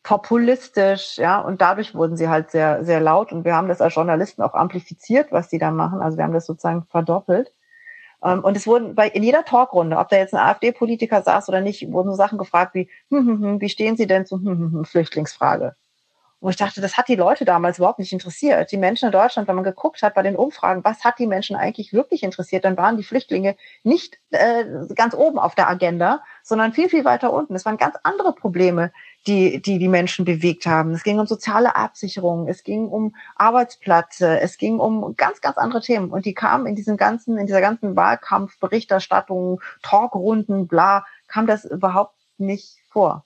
populistisch, 0.04 1.18
ja, 1.18 1.42
und 1.42 1.62
dadurch 1.62 1.94
wurden 1.94 2.16
sie 2.16 2.30
halt 2.30 2.50
sehr, 2.52 2.86
sehr 2.86 3.02
laut 3.02 3.34
und 3.34 3.44
wir 3.44 3.56
haben 3.56 3.68
das 3.68 3.82
als 3.82 3.96
Journalisten 3.96 4.42
auch 4.42 4.54
amplifiziert, 4.54 5.32
was 5.32 5.50
sie 5.50 5.58
da 5.58 5.70
machen. 5.70 6.02
Also 6.02 6.18
wir 6.18 6.24
haben 6.24 6.34
das 6.34 6.46
sozusagen 6.46 6.86
verdoppelt. 6.90 7.52
Ähm, 8.24 8.44
und 8.44 8.56
es 8.56 8.68
wurden 8.68 8.96
bei, 8.96 9.10
in 9.10 9.24
jeder 9.24 9.44
Talkrunde, 9.44 9.98
ob 9.98 10.10
da 10.10 10.18
jetzt 10.18 10.34
ein 10.34 10.40
AfD-Politiker 10.40 11.22
saß 11.22 11.50
oder 11.50 11.62
nicht, 11.62 11.92
wurden 11.92 12.10
so 12.10 12.16
Sachen 12.16 12.38
gefragt 12.38 12.74
wie, 12.74 12.90
hm, 13.10 13.28
hm, 13.28 13.42
hm, 13.42 13.62
wie 13.62 13.70
stehen 13.70 13.98
Sie 13.98 14.08
denn 14.08 14.26
zur 14.26 14.40
hm, 14.40 14.48
hm, 14.48 14.72
hm, 14.72 14.86
Flüchtlingsfrage? 14.86 15.76
Und 16.40 16.52
ich 16.52 16.56
dachte, 16.56 16.82
das 16.82 16.98
hat 16.98 17.08
die 17.08 17.16
Leute 17.16 17.46
damals 17.46 17.80
überhaupt 17.80 17.98
nicht 17.98 18.14
interessiert. 18.14 18.72
Die 18.72 18.78
Menschen 18.78 19.08
in 19.08 19.12
Deutschland, 19.12 19.48
wenn 19.48 19.56
man 19.56 19.64
geguckt 19.64 20.04
hat 20.04 20.14
bei 20.14 20.22
den 20.22 20.36
Umfragen, 20.36 20.84
was 20.84 21.04
hat 21.04 21.18
die 21.18 21.26
Menschen 21.26 21.56
eigentlich 21.56 21.94
wirklich 21.94 22.22
interessiert, 22.22 22.64
dann 22.64 22.78
waren 22.78 22.96
die 22.96 23.04
Flüchtlinge 23.04 23.56
nicht 23.84 24.20
äh, 24.30 24.64
ganz 24.94 25.16
oben 25.16 25.40
auf 25.40 25.56
der 25.56 25.68
Agenda, 25.68 26.22
sondern 26.44 26.74
viel, 26.74 26.90
viel 26.90 27.06
weiter 27.06 27.34
unten. 27.34 27.56
Es 27.56 27.66
waren 27.66 27.78
ganz 27.78 27.96
andere 28.04 28.34
Probleme, 28.34 28.92
die, 29.26 29.62
die 29.64 29.80
die 29.80 29.88
Menschen 29.88 30.26
bewegt 30.26 30.68
haben. 30.68 30.92
Es 30.92 31.04
ging 31.04 31.20
um 31.20 31.26
soziale 31.26 31.76
Absicherung, 31.76 32.48
es 32.48 32.64
ging 32.64 32.88
um 32.88 33.16
Arbeitsplätze, 33.36 34.40
es 34.40 34.58
ging 34.58 34.80
um 34.80 35.16
ganz, 35.18 35.42
ganz 35.42 35.58
andere 35.58 35.82
Themen. 35.82 36.12
Und 36.12 36.26
die 36.26 36.36
kamen 36.36 36.68
in 36.68 36.76
diesem 36.76 36.98
ganzen, 36.98 37.38
in 37.40 37.48
dieser 37.48 37.62
ganzen 37.62 37.96
Wahlkampfberichterstattung, 37.96 39.60
Talkrunden, 39.82 40.68
bla, 40.68 41.04
kam 41.28 41.48
das 41.48 41.66
überhaupt 41.66 42.16
nicht 42.38 42.78
vor. 42.90 43.26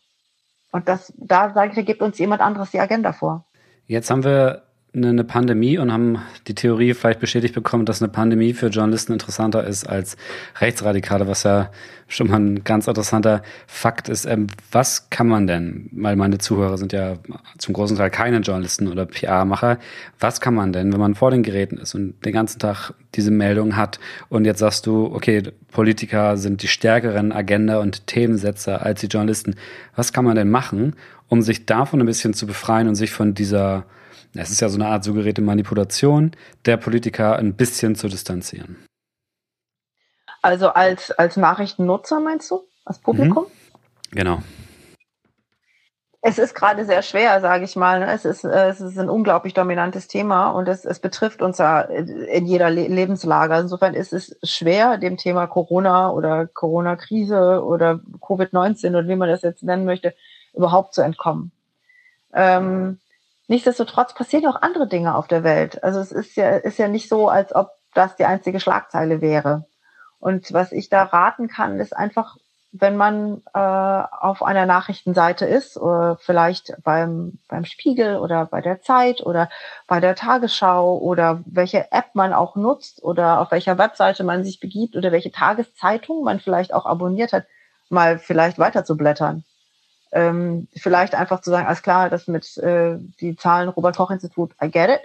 Und 0.71 0.87
das, 0.87 1.13
da 1.17 1.53
sage 1.53 1.69
ich, 1.69 1.75
da 1.75 1.81
gibt 1.81 2.01
uns 2.01 2.17
jemand 2.17 2.41
anderes 2.41 2.71
die 2.71 2.79
Agenda 2.79 3.13
vor. 3.13 3.45
Jetzt 3.87 4.09
haben 4.09 4.23
wir 4.23 4.63
eine 4.93 5.23
Pandemie 5.23 5.77
und 5.77 5.93
haben 5.93 6.19
die 6.47 6.55
Theorie 6.55 6.93
vielleicht 6.93 7.21
bestätigt 7.21 7.55
bekommen, 7.55 7.85
dass 7.85 8.01
eine 8.01 8.11
Pandemie 8.11 8.53
für 8.53 8.67
Journalisten 8.67 9.13
interessanter 9.13 9.65
ist 9.65 9.87
als 9.87 10.17
Rechtsradikale, 10.59 11.27
was 11.27 11.43
ja 11.43 11.71
schon 12.09 12.27
mal 12.27 12.41
ein 12.41 12.65
ganz 12.65 12.87
interessanter 12.87 13.41
Fakt 13.67 14.09
ist. 14.09 14.25
Ähm, 14.25 14.47
was 14.69 15.09
kann 15.09 15.29
man 15.29 15.47
denn, 15.47 15.89
weil 15.93 16.17
meine 16.17 16.39
Zuhörer 16.39 16.77
sind 16.77 16.91
ja 16.91 17.13
zum 17.57 17.73
großen 17.73 17.95
Teil 17.95 18.09
keine 18.09 18.39
Journalisten 18.39 18.89
oder 18.89 19.05
PR-Macher, 19.05 19.77
was 20.19 20.41
kann 20.41 20.55
man 20.55 20.73
denn, 20.73 20.91
wenn 20.91 20.99
man 20.99 21.15
vor 21.15 21.31
den 21.31 21.43
Geräten 21.43 21.77
ist 21.77 21.95
und 21.95 22.25
den 22.25 22.33
ganzen 22.33 22.59
Tag 22.59 22.93
diese 23.15 23.31
Meldung 23.31 23.77
hat 23.77 23.97
und 24.27 24.43
jetzt 24.43 24.59
sagst 24.59 24.87
du, 24.87 25.05
okay, 25.13 25.41
Politiker 25.71 26.35
sind 26.35 26.63
die 26.63 26.67
stärkeren 26.67 27.31
Agenda- 27.31 27.79
und 27.79 28.07
Themensetzer 28.07 28.85
als 28.85 28.99
die 28.99 29.07
Journalisten. 29.07 29.55
Was 29.95 30.11
kann 30.11 30.25
man 30.25 30.35
denn 30.35 30.49
machen, 30.49 30.97
um 31.29 31.41
sich 31.41 31.65
davon 31.65 32.01
ein 32.01 32.05
bisschen 32.05 32.33
zu 32.33 32.45
befreien 32.45 32.89
und 32.89 32.95
sich 32.95 33.11
von 33.11 33.33
dieser 33.33 33.85
es 34.33 34.49
ist 34.49 34.61
ja 34.61 34.69
so 34.69 34.75
eine 34.75 34.87
Art 34.87 35.03
suggerierte 35.03 35.41
Manipulation 35.41 36.31
der 36.65 36.77
Politiker 36.77 37.37
ein 37.37 37.55
bisschen 37.55 37.95
zu 37.95 38.07
distanzieren. 38.07 38.77
Also 40.41 40.69
als, 40.69 41.11
als 41.11 41.37
Nachrichtennutzer 41.37 42.19
meinst 42.19 42.49
du? 42.49 42.61
Als 42.85 42.99
Publikum? 42.99 43.45
Mhm. 43.45 44.15
Genau. 44.15 44.39
Es 46.23 46.37
ist 46.37 46.53
gerade 46.53 46.85
sehr 46.85 47.01
schwer, 47.01 47.41
sage 47.41 47.63
ich 47.63 47.75
mal. 47.75 48.03
Es 48.03 48.25
ist, 48.25 48.43
es 48.43 48.79
ist 48.79 48.99
ein 48.99 49.09
unglaublich 49.09 49.55
dominantes 49.55 50.07
Thema 50.07 50.51
und 50.51 50.67
es, 50.67 50.85
es 50.85 50.99
betrifft 50.99 51.41
uns 51.41 51.57
ja 51.57 51.81
in 51.81 52.45
jeder 52.45 52.69
Le 52.69 52.87
Lebenslage. 52.87 53.57
Insofern 53.57 53.95
ist 53.95 54.13
es 54.13 54.37
schwer, 54.43 54.99
dem 54.99 55.17
Thema 55.17 55.47
Corona 55.47 56.11
oder 56.11 56.45
Corona-Krise 56.45 57.63
oder 57.63 58.01
Covid-19 58.19 58.89
oder 58.89 59.07
wie 59.07 59.15
man 59.15 59.29
das 59.29 59.41
jetzt 59.41 59.63
nennen 59.63 59.85
möchte, 59.85 60.13
überhaupt 60.53 60.93
zu 60.93 61.01
entkommen. 61.01 61.51
Ähm, 62.33 62.99
Nichtsdestotrotz 63.51 64.13
passieren 64.13 64.45
auch 64.45 64.61
andere 64.61 64.87
Dinge 64.87 65.13
auf 65.13 65.27
der 65.27 65.43
Welt. 65.43 65.83
Also 65.83 65.99
es 65.99 66.13
ist 66.13 66.37
ja, 66.37 66.51
ist 66.51 66.79
ja 66.79 66.87
nicht 66.87 67.09
so, 67.09 67.27
als 67.27 67.53
ob 67.53 67.71
das 67.93 68.15
die 68.15 68.23
einzige 68.23 68.61
Schlagzeile 68.61 69.19
wäre. 69.19 69.65
Und 70.19 70.53
was 70.53 70.71
ich 70.71 70.87
da 70.87 71.03
raten 71.03 71.49
kann, 71.49 71.77
ist 71.81 71.93
einfach, 71.93 72.37
wenn 72.71 72.95
man 72.95 73.41
äh, 73.53 73.59
auf 73.59 74.41
einer 74.41 74.65
Nachrichtenseite 74.65 75.45
ist, 75.45 75.75
oder 75.75 76.15
vielleicht 76.21 76.81
beim, 76.85 77.39
beim 77.49 77.65
Spiegel 77.65 78.19
oder 78.19 78.45
bei 78.45 78.61
der 78.61 78.79
Zeit 78.79 79.19
oder 79.19 79.49
bei 79.85 79.99
der 79.99 80.15
Tagesschau 80.15 80.97
oder 80.99 81.41
welche 81.45 81.91
App 81.91 82.15
man 82.15 82.31
auch 82.31 82.55
nutzt 82.55 83.03
oder 83.03 83.41
auf 83.41 83.51
welcher 83.51 83.77
Webseite 83.77 84.23
man 84.23 84.45
sich 84.45 84.61
begibt 84.61 84.95
oder 84.95 85.11
welche 85.11 85.33
Tageszeitung 85.33 86.23
man 86.23 86.39
vielleicht 86.39 86.73
auch 86.73 86.85
abonniert 86.85 87.33
hat, 87.33 87.43
mal 87.89 88.17
vielleicht 88.17 88.59
weiter 88.59 88.85
zu 88.85 88.95
blättern 88.95 89.43
ähm, 90.11 90.67
vielleicht 90.75 91.15
einfach 91.15 91.41
zu 91.41 91.49
sagen, 91.49 91.67
alles 91.67 91.83
klar, 91.83 92.09
das 92.09 92.27
mit 92.27 92.57
äh, 92.57 92.97
die 93.19 93.35
Zahlen 93.35 93.69
Robert-Koch-Institut, 93.69 94.51
I 94.61 94.69
get 94.69 94.89
it. 94.89 95.01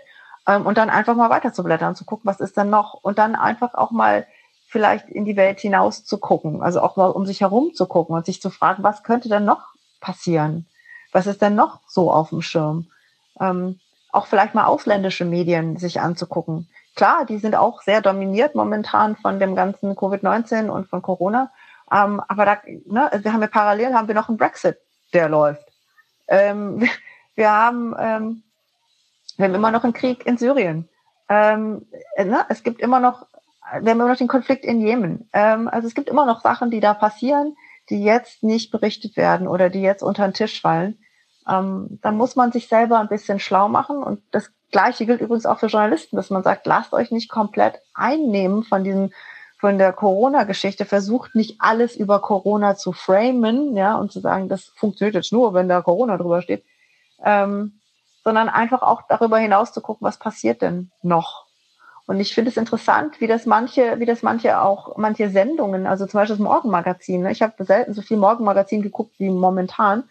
Ähm, 0.47 0.67
und 0.67 0.79
dann 0.79 0.91
einfach 0.91 1.15
mal 1.15 1.31
weiter 1.31 1.53
zu 1.53 1.63
blättern, 1.63 1.95
zu 1.95 2.05
gucken, 2.05 2.27
was 2.27 2.41
ist 2.41 2.57
denn 2.57 2.71
noch? 2.71 2.95
Und 2.95 3.19
dann 3.19 3.35
einfach 3.35 3.75
auch 3.75 3.91
mal 3.91 4.27
vielleicht 4.69 5.09
in 5.09 5.25
die 5.25 5.37
Welt 5.37 5.61
hinaus 5.61 6.05
zu 6.05 6.19
gucken, 6.19 6.63
also 6.63 6.81
auch 6.81 6.97
mal 6.97 7.07
um 7.07 7.25
sich 7.25 7.41
herum 7.41 7.73
zu 7.75 7.87
gucken 7.87 8.17
und 8.17 8.27
sich 8.27 8.43
zu 8.43 8.51
fragen, 8.51 8.83
was 8.83 9.05
könnte 9.05 9.29
denn 9.29 9.45
noch 9.45 9.75
passieren? 10.01 10.67
Was 11.13 11.27
ist 11.27 11.41
denn 11.41 11.55
noch 11.55 11.81
so 11.87 12.13
auf 12.13 12.31
dem 12.31 12.43
Schirm? 12.43 12.89
Ähm, 13.41 13.79
auch 14.11 14.27
vielleicht 14.27 14.55
mal 14.55 14.67
ausländische 14.67 15.25
Medien 15.25 15.77
sich 15.77 16.01
anzugucken. 16.01 16.69
Klar, 16.95 17.27
die 17.27 17.39
sind 17.39 17.55
auch 17.55 17.83
sehr 17.83 18.01
dominiert 18.01 18.55
momentan 18.55 19.17
von 19.17 19.39
dem 19.39 19.55
ganzen 19.55 19.95
Covid-19 19.95 20.69
und 20.69 20.89
von 20.89 21.03
Corona. 21.03 21.53
Ähm, 21.93 22.21
aber 22.27 22.45
da, 22.45 22.59
ne, 22.87 23.11
wir 23.23 23.33
haben 23.33 23.43
ja 23.43 23.49
parallel 23.49 23.95
haben 23.95 24.09
wir 24.09 24.15
noch 24.15 24.29
einen 24.29 24.39
Brexit 24.39 24.79
der 25.17 25.29
läuft. 25.29 25.67
Ähm, 26.29 26.87
wir 27.35 27.51
haben, 27.51 27.95
ähm, 27.99 28.43
wir 29.37 29.47
haben 29.47 29.55
immer 29.55 29.71
noch 29.71 29.85
einen 29.85 29.95
Krieg 29.95 30.27
in 30.27 30.37
Syrien. 30.37 30.89
Ähm, 31.29 31.87
ne? 32.17 32.45
Es 32.49 32.63
gibt 32.63 32.81
immer 32.81 33.01
noch, 33.01 33.27
wir 33.81 33.91
haben 33.91 34.01
immer 34.01 34.09
noch 34.09 34.17
den 34.17 34.29
Konflikt 34.29 34.65
in 34.65 34.81
Jemen. 34.81 35.29
Ähm, 35.33 35.69
also 35.69 35.89
es 35.89 35.95
gibt 35.95 36.09
immer 36.09 36.27
noch 36.27 36.43
Sachen, 36.43 36.71
die 36.71 36.81
da 36.81 36.95
passieren, 36.95 37.57
die 37.91 38.03
jetzt 38.03 38.43
nicht 38.43 38.71
berichtet 38.71 39.17
werden 39.17 39.49
oder 39.49 39.71
die 39.71 39.83
jetzt 39.83 40.03
unter 40.03 40.27
den 40.27 40.35
Tisch 40.35 40.61
fallen. 40.61 40.99
Ähm, 41.49 41.99
dann 42.03 42.17
muss 42.17 42.37
man 42.37 42.53
sich 42.53 42.69
selber 42.69 42.99
ein 42.99 43.09
bisschen 43.09 43.41
schlau 43.41 43.69
machen. 43.69 44.03
Und 44.03 44.23
das 44.31 44.51
Gleiche 44.71 45.07
gilt 45.07 45.21
übrigens 45.21 45.47
auch 45.47 45.59
für 45.59 45.67
Journalisten, 45.67 46.17
dass 46.17 46.31
man 46.31 46.43
sagt, 46.43 46.67
lasst 46.67 46.93
euch 46.93 47.11
nicht 47.11 47.31
komplett 47.31 47.81
einnehmen 47.95 48.65
von 48.65 48.85
diesem 48.85 49.13
von 49.59 49.79
der 49.79 49.93
Corona-Geschichte 49.93 50.85
versucht, 50.85 51.35
nicht 51.35 51.57
alles 51.61 51.97
über 51.97 52.21
Corona 52.21 52.77
zu 52.77 52.93
framen, 52.93 53.77
ja, 53.77 53.97
und 53.97 54.13
zu 54.13 54.21
sagen, 54.21 54.49
das 54.49 54.65
funktioniert 54.77 55.15
jetzt 55.15 55.33
nur, 55.33 55.55
wenn 55.55 55.69
da 55.69 55.81
Corona 55.81 56.19
drüber 56.19 56.43
steht, 56.43 56.65
ähm, 57.25 57.81
sondern 58.23 58.49
einfach 58.49 58.83
auch 58.83 59.03
darüber 59.09 59.39
hinaus 59.39 59.73
zu 59.73 59.81
gucken, 59.81 60.07
was 60.07 60.19
passiert 60.19 60.61
denn 60.61 60.91
noch. 61.03 61.47
Und 62.07 62.21
ich 62.21 62.35
finde 62.35 62.51
es 62.51 62.57
interessant, 62.57 63.21
wie 63.21 63.27
das 63.27 63.47
manche, 63.47 63.99
wie 63.99 64.07
das 64.07 64.23
manche 64.23 64.61
auch, 64.61 64.97
manche 64.97 65.29
Sendungen, 65.31 65.87
also 65.87 66.07
zum 66.07 66.21
Beispiel 66.21 66.37
das 66.37 66.45
Morgenmagazin. 66.45 67.23
Ne? 67.23 67.33
Ich 67.33 67.43
habe 67.43 67.65
selten 67.65 67.95
so 67.95 68.03
viel 68.03 68.17
Morgenmagazin 68.17 68.83
geguckt 68.83 69.15
wie 69.19 69.31
momentan. 69.31 70.05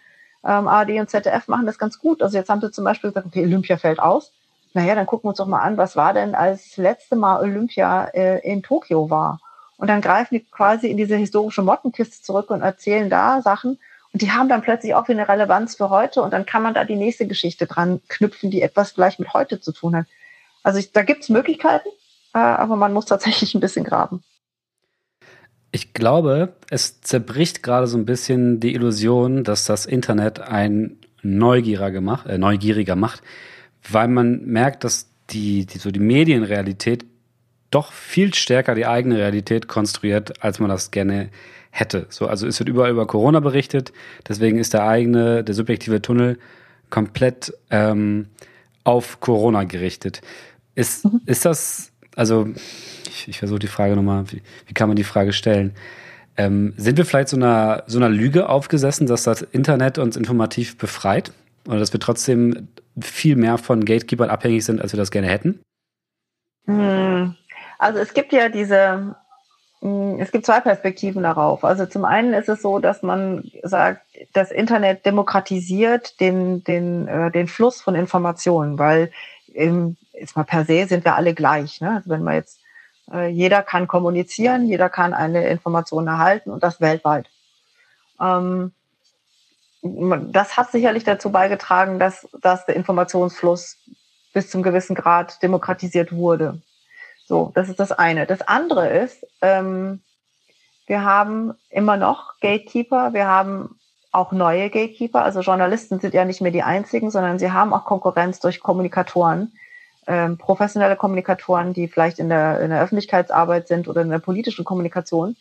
Ähm, 0.44 0.68
ARD 0.68 1.00
und 1.00 1.10
ZDF 1.10 1.48
machen 1.48 1.66
das 1.66 1.78
ganz 1.78 1.98
gut. 2.00 2.22
Also 2.22 2.38
jetzt 2.38 2.50
haben 2.50 2.62
sie 2.62 2.72
zum 2.72 2.84
Beispiel 2.84 3.12
gesagt, 3.12 3.28
okay, 3.28 3.44
Olympia 3.44 3.78
fällt 3.78 4.00
aus 4.00 4.34
naja, 4.76 4.94
dann 4.94 5.06
gucken 5.06 5.26
wir 5.26 5.30
uns 5.30 5.38
doch 5.38 5.48
mal 5.48 5.62
an, 5.62 5.78
was 5.78 5.96
war 5.96 6.14
denn, 6.14 6.36
als 6.36 6.68
das 6.68 6.78
letzte 6.78 7.16
Mal 7.16 7.40
Olympia 7.40 8.06
äh, 8.14 8.40
in 8.40 8.62
Tokio 8.62 9.10
war. 9.10 9.40
Und 9.78 9.88
dann 9.88 10.02
greifen 10.02 10.36
die 10.36 10.42
quasi 10.42 10.88
in 10.88 10.98
diese 10.98 11.16
historische 11.16 11.62
Mottenkiste 11.62 12.22
zurück 12.22 12.50
und 12.50 12.62
erzählen 12.62 13.10
da 13.10 13.42
Sachen. 13.42 13.80
Und 14.12 14.22
die 14.22 14.32
haben 14.32 14.50
dann 14.50 14.62
plötzlich 14.62 14.94
auch 14.94 15.08
wieder 15.08 15.20
eine 15.20 15.30
Relevanz 15.30 15.76
für 15.76 15.90
heute. 15.90 16.22
Und 16.22 16.34
dann 16.34 16.46
kann 16.46 16.62
man 16.62 16.74
da 16.74 16.84
die 16.84 16.98
nächste 16.98 17.26
Geschichte 17.26 17.68
dran 17.68 18.02
knüpfen, 18.10 18.52
die 18.52 18.62
etwas 18.62 18.92
vielleicht 18.92 19.18
mit 19.20 19.34
heute 19.34 19.62
zu 19.62 19.72
tun 19.72 19.96
hat. 19.96 20.08
Also 20.62 20.80
ich, 20.80 20.92
da 20.92 21.04
gibt's 21.04 21.30
Möglichkeiten, 21.30 21.88
äh, 22.34 22.40
aber 22.40 22.76
man 22.76 22.92
muss 22.92 23.06
tatsächlich 23.06 23.56
ein 23.56 23.62
bisschen 23.62 23.86
graben. 23.86 24.24
Ich 25.72 25.94
glaube, 25.94 26.54
es 26.70 27.00
zerbricht 27.00 27.64
gerade 27.64 27.88
so 27.88 27.98
ein 27.98 28.06
bisschen 28.06 28.60
die 28.60 28.74
Illusion, 28.74 29.46
dass 29.46 29.64
das 29.64 29.86
Internet 29.86 30.42
ein 30.42 30.98
neugieriger 31.22 32.02
macht, 32.02 32.28
äh, 32.28 32.38
neugieriger 32.38 32.98
macht 32.98 33.24
weil 33.90 34.08
man 34.08 34.46
merkt, 34.46 34.84
dass 34.84 35.10
die, 35.30 35.66
die, 35.66 35.78
so 35.78 35.92
die 35.92 36.00
Medienrealität 36.00 37.06
doch 37.72 37.92
viel 37.92 38.34
stärker 38.34 38.76
die 38.76 38.86
eigene 38.86 39.18
Realität 39.18 39.68
konstruiert, 39.68 40.44
als 40.44 40.60
man 40.60 40.70
das 40.70 40.92
gerne 40.92 41.30
hätte. 41.72 42.06
So, 42.10 42.28
also 42.28 42.48
es 42.48 42.60
wird 42.60 42.70
überall 42.70 42.92
über 42.92 43.06
Corona 43.06 43.40
berichtet, 43.42 43.92
deswegen 44.28 44.60
ist 44.60 44.74
der 44.74 44.88
eigene, 44.88 45.44
der 45.44 45.56
subjektive 45.56 46.02
Tunnel 46.02 46.40
komplett 46.90 47.54
ähm, 47.72 48.28
auf 48.84 49.20
Corona 49.20 49.64
gerichtet. 49.66 50.22
Ist, 50.76 51.06
mhm. 51.06 51.22
ist 51.26 51.44
das, 51.44 51.92
also 52.16 52.48
ich, 53.08 53.28
ich 53.28 53.40
versuche 53.40 53.60
die 53.60 53.68
Frage 53.68 53.96
nochmal, 53.96 54.24
wie, 54.32 54.42
wie 54.68 54.74
kann 54.74 54.88
man 54.88 54.96
die 54.96 55.04
Frage 55.04 55.34
stellen? 55.34 55.74
Ähm, 56.38 56.74
sind 56.78 56.98
wir 56.98 57.06
vielleicht 57.06 57.30
so 57.30 57.38
einer, 57.38 57.84
so 57.88 57.98
einer 57.98 58.10
Lüge 58.10 58.48
aufgesessen, 58.48 59.08
dass 59.08 59.24
das 59.24 59.42
Internet 59.42 59.98
uns 59.98 60.16
informativ 60.16 60.78
befreit? 60.78 61.32
Oder 61.68 61.80
dass 61.80 61.94
wir 61.94 62.00
trotzdem 62.00 62.68
viel 63.02 63.36
mehr 63.36 63.58
von 63.58 63.86
Gatekeepern 63.86 64.30
abhängig 64.30 64.66
sind, 64.66 64.82
als 64.82 64.94
wir 64.94 64.98
das 64.98 65.12
gerne 65.12 65.28
hätten? 65.28 65.62
Hm. 66.66 67.36
Also 67.78 68.00
es 68.00 68.14
gibt 68.14 68.32
ja 68.34 68.50
diese, 68.50 69.16
hm, 69.82 70.20
es 70.20 70.32
gibt 70.32 70.46
zwei 70.46 70.60
Perspektiven 70.60 71.24
darauf. 71.24 71.64
Also 71.64 71.86
zum 71.86 72.06
einen 72.06 72.34
ist 72.34 72.50
es 72.50 72.62
so, 72.62 72.80
dass 72.80 73.04
man 73.04 73.52
sagt, 73.64 74.02
das 74.34 74.52
Internet 74.52 75.06
demokratisiert 75.06 76.20
den, 76.20 76.64
den, 76.64 77.08
äh, 77.08 77.32
den 77.32 77.48
Fluss 77.48 77.82
von 77.82 77.96
Informationen, 77.96 78.80
weil 78.80 79.12
jetzt 79.54 80.36
mal 80.36 80.44
per 80.44 80.66
se 80.66 80.86
sind 80.86 81.06
wir 81.06 81.16
alle 81.16 81.34
gleich. 81.34 81.82
Ne? 81.82 81.92
Also 81.92 82.10
wenn 82.10 82.24
man 82.24 82.36
jetzt, 82.36 82.60
äh, 83.12 83.28
jeder 83.28 83.62
kann 83.62 83.88
kommunizieren, 83.88 84.66
jeder 84.66 84.90
kann 84.90 85.14
eine 85.14 85.48
Information 85.48 86.08
erhalten 86.08 86.50
und 86.50 86.64
das 86.64 86.82
weltweit. 86.82 87.30
Ähm, 88.20 88.74
das 89.86 90.58
hat 90.58 90.72
sicherlich 90.72 91.04
dazu 91.04 91.32
beigetragen, 91.32 92.00
dass, 92.00 92.28
dass 92.42 92.66
der 92.66 92.76
Informationsfluss 92.76 93.78
bis 94.34 94.50
zum 94.50 94.64
gewissen 94.64 94.96
Grad 94.96 95.42
demokratisiert 95.44 96.12
wurde. 96.12 96.62
So, 97.26 97.52
das 97.56 97.70
ist 97.70 97.80
das 97.80 97.92
eine. 97.92 98.26
Das 98.26 98.42
andere 98.42 98.90
ist, 98.90 99.26
ähm, 99.42 100.02
wir 100.88 101.04
haben 101.04 101.54
immer 101.70 101.98
noch 101.98 102.40
Gatekeeper, 102.40 103.14
wir 103.14 103.28
haben 103.28 103.80
auch 104.12 104.32
neue 104.32 104.70
Gatekeeper. 104.70 105.24
Also 105.24 105.42
Journalisten 105.42 106.00
sind 106.00 106.14
ja 106.14 106.26
nicht 106.26 106.42
mehr 106.42 106.52
die 106.52 106.64
einzigen, 106.64 107.12
sondern 107.12 107.38
sie 107.38 107.52
haben 107.52 107.74
auch 107.74 107.86
Konkurrenz 107.86 108.40
durch 108.40 108.62
Kommunikatoren, 108.62 109.54
ähm, 110.08 110.38
professionelle 110.38 110.96
Kommunikatoren, 110.96 111.74
die 111.74 111.88
vielleicht 111.88 112.20
in 112.20 112.30
der, 112.30 112.62
in 112.62 112.70
der 112.70 112.82
Öffentlichkeitsarbeit 112.82 113.68
sind 113.68 113.88
oder 113.88 114.02
in 114.02 114.10
der 114.10 114.20
politischen 114.20 114.66
Kommunikation. 114.66 115.36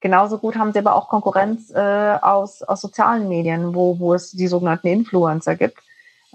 Genauso 0.00 0.38
gut 0.38 0.56
haben 0.56 0.72
sie 0.72 0.78
aber 0.78 0.94
auch 0.94 1.08
Konkurrenz 1.08 1.70
äh, 1.70 2.18
aus, 2.22 2.62
aus 2.62 2.80
sozialen 2.80 3.28
Medien, 3.28 3.74
wo, 3.74 3.98
wo 3.98 4.14
es 4.14 4.30
die 4.30 4.46
sogenannten 4.46 4.86
Influencer 4.86 5.56
gibt, 5.56 5.78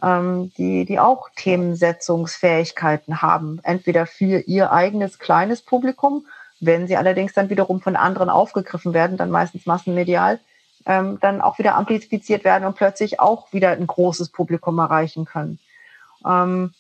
ähm, 0.02 0.52
die, 0.58 0.86
die 0.86 1.00
auch 1.00 1.30
Themensetzungsfähigkeiten 1.36 3.22
haben, 3.22 3.62
entweder 3.64 4.06
für 4.06 4.40
ihr 4.40 4.74
eigenes 4.74 5.18
kleines 5.18 5.62
Publikum, 5.62 6.26
wenn 6.60 6.88
sie 6.88 6.98
allerdings 6.98 7.34
dann 7.34 7.50
wiederum 7.50 7.82
von 7.82 7.96
anderen 7.96 8.30
aufgegriffen 8.30 8.94
werden, 8.94 9.16
dann 9.18 9.32
meistens 9.32 9.66
massenmedial, 9.66 10.40
ähm, 10.86 11.20
dann 11.22 11.40
auch 11.40 11.58
wieder 11.58 11.76
amplifiziert 11.76 12.44
werden 12.44 12.66
und 12.66 12.76
plötzlich 12.76 13.22
auch 13.22 13.54
wieder 13.54 13.72
ein 13.72 13.88
großes 13.88 14.30
Publikum 14.30 14.78
erreichen 14.80 15.24
können. 15.24 15.60
Ähm, 16.26 16.74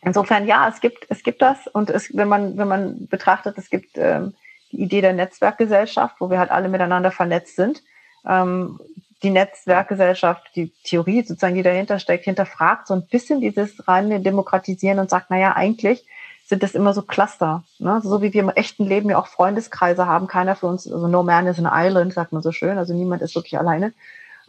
insofern 0.00 0.46
ja, 0.46 0.68
es 0.68 0.80
gibt, 0.80 1.06
es 1.10 1.22
gibt 1.22 1.42
das 1.42 1.66
und 1.66 1.90
es, 1.90 2.16
wenn 2.16 2.28
man, 2.28 2.56
wenn 2.56 2.68
man 2.68 3.08
betrachtet, 3.08 3.58
es 3.58 3.68
gibt 3.68 3.98
ähm, 3.98 4.34
die 4.72 4.82
Idee 4.82 5.00
der 5.00 5.12
Netzwerkgesellschaft, 5.12 6.16
wo 6.20 6.30
wir 6.30 6.38
halt 6.38 6.50
alle 6.50 6.68
miteinander 6.68 7.10
vernetzt 7.10 7.56
sind. 7.56 7.82
Ähm, 8.26 8.80
die 9.22 9.30
Netzwerkgesellschaft, 9.30 10.50
die 10.54 10.70
Theorie 10.84 11.22
sozusagen, 11.22 11.56
die 11.56 11.62
dahinter 11.62 11.98
steckt, 11.98 12.24
hinterfragt 12.24 12.86
so 12.86 12.94
ein 12.94 13.06
bisschen 13.06 13.40
dieses 13.40 13.88
reine 13.88 14.20
Demokratisieren 14.20 14.98
und 14.98 15.10
sagt, 15.10 15.30
naja, 15.30 15.56
eigentlich 15.56 16.06
sind 16.46 16.62
das 16.62 16.74
immer 16.74 16.94
so 16.94 17.02
Cluster. 17.02 17.64
Ne? 17.78 18.00
So 18.02 18.22
wie 18.22 18.32
wir 18.32 18.42
im 18.42 18.48
echten 18.48 18.84
Leben 18.84 19.10
ja 19.10 19.18
auch 19.18 19.26
Freundeskreise 19.26 20.06
haben. 20.06 20.28
Keiner 20.28 20.56
für 20.56 20.66
uns, 20.66 20.90
also 20.90 21.06
no 21.08 21.22
man 21.22 21.46
is 21.46 21.58
an 21.58 21.68
island, 21.70 22.14
sagt 22.14 22.32
man 22.32 22.42
so 22.42 22.52
schön. 22.52 22.78
Also 22.78 22.94
niemand 22.94 23.20
ist 23.22 23.34
wirklich 23.34 23.58
alleine. 23.58 23.92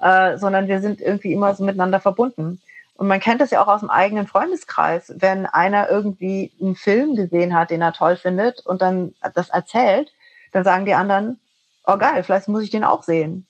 Äh, 0.02 0.38
sondern 0.38 0.68
wir 0.68 0.80
sind 0.80 1.02
irgendwie 1.02 1.34
immer 1.34 1.54
so 1.56 1.64
miteinander 1.64 2.00
verbunden. 2.00 2.62
Und 3.00 3.08
man 3.08 3.22
kennt 3.22 3.40
das 3.40 3.52
ja 3.52 3.64
auch 3.64 3.70
aus 3.70 3.80
dem 3.80 3.90
eigenen 3.90 4.28
Freundeskreis, 4.28 5.14
wenn 5.16 5.46
einer 5.46 5.90
irgendwie 5.90 6.52
einen 6.60 6.76
Film 6.76 7.16
gesehen 7.16 7.56
hat, 7.56 7.70
den 7.70 7.82
er 7.82 7.94
toll 7.94 8.18
findet 8.18 8.60
und 8.66 8.82
dann 8.82 9.16
das 9.36 9.48
erzählt, 9.48 10.12
dann 10.52 10.66
sagen 10.66 10.84
die 10.84 10.94
anderen, 10.96 11.40
oh 11.88 11.96
geil, 11.96 12.24
vielleicht 12.24 12.50
muss 12.50 12.62
ich 12.62 12.72
den 12.72 12.84
auch 12.84 13.04
sehen. 13.04 13.48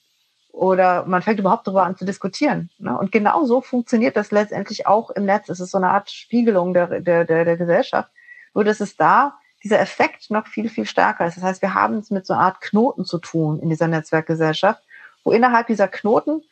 Oder 0.52 1.04
man 1.08 1.24
fängt 1.24 1.40
überhaupt 1.40 1.66
darüber 1.66 1.82
an 1.82 1.98
zu 1.98 2.06
diskutieren. 2.06 2.70
Ne? 2.78 2.96
Und 2.96 3.12
genau 3.12 3.44
so 3.46 3.60
funktioniert 3.62 4.16
das 4.18 4.30
letztendlich 4.30 4.86
auch 4.86 5.10
im 5.10 5.26
Netz. 5.26 5.50
Es 5.50 5.60
ist 5.60 5.72
so 5.72 5.80
eine 5.80 5.90
Art 5.90 6.12
Spiegelung 6.12 6.76
der, 6.76 7.00
der, 7.00 7.26
der, 7.26 7.44
der 7.44 7.58
Gesellschaft. 7.58 8.12
Nur 8.54 8.66
dass 8.66 8.82
es 8.82 8.98
da 8.98 9.34
dieser 9.64 9.80
Effekt 9.80 10.30
noch 10.30 10.46
viel, 10.46 10.70
viel 10.70 10.86
stärker 10.86 11.26
ist. 11.26 11.38
Das 11.38 11.44
heißt, 11.44 11.64
wir 11.64 11.74
haben 11.74 11.98
es 11.98 12.12
mit 12.12 12.28
so 12.28 12.34
einer 12.34 12.44
Art 12.44 12.62
Knoten 12.62 13.04
zu 13.04 13.18
tun 13.18 13.60
in 13.60 13.70
dieser 13.72 13.88
Netzwerkgesellschaft, 13.88 14.84
wo 15.24 15.32
innerhalb 15.32 15.66
dieser 15.66 15.88
Knoten 15.88 16.44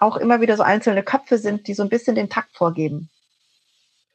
auch 0.00 0.16
immer 0.16 0.40
wieder 0.40 0.56
so 0.56 0.62
einzelne 0.62 1.02
Köpfe 1.02 1.38
sind, 1.38 1.66
die 1.66 1.74
so 1.74 1.82
ein 1.82 1.88
bisschen 1.88 2.14
den 2.14 2.28
Takt 2.28 2.56
vorgeben. 2.56 3.10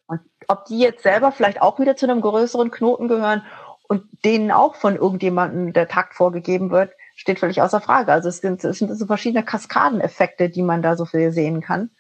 Und 0.08 0.22
ob 0.48 0.66
die 0.66 0.80
jetzt 0.80 1.04
selber 1.04 1.32
vielleicht 1.32 1.62
auch 1.62 1.80
wieder 1.80 1.96
zu 1.96 2.06
einem 2.06 2.22
größeren 2.22 2.72
Knoten 2.72 3.08
gehören 3.08 3.44
und 3.88 4.04
denen 4.24 4.52
auch 4.52 4.76
von 4.76 4.96
irgendjemandem 4.96 5.74
der 5.74 5.88
Takt 5.88 6.16
vorgegeben 6.16 6.70
wird, 6.70 6.92
steht 7.16 7.40
völlig 7.40 7.62
außer 7.62 7.82
Frage. 7.82 8.12
Also 8.12 8.30
es 8.30 8.38
sind, 8.38 8.64
es 8.64 8.80
sind 8.80 8.96
so 8.96 9.06
verschiedene 9.06 9.44
Kaskadeneffekte, 9.44 10.50
die 10.50 10.64
man 10.64 10.82
da 10.82 10.96
so 10.96 11.06
viel 11.06 11.32
sehen 11.32 11.62
kann. 11.62 11.92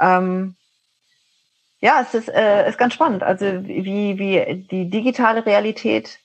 Ähm, 0.00 0.56
ja, 1.80 2.00
es 2.00 2.14
ist, 2.14 2.28
äh, 2.28 2.68
ist 2.68 2.78
ganz 2.78 2.94
spannend. 2.94 3.22
Also 3.22 3.44
wie, 3.44 4.18
wie 4.18 4.66
die 4.70 4.88
digitale 4.88 5.44
Realität 5.44 6.18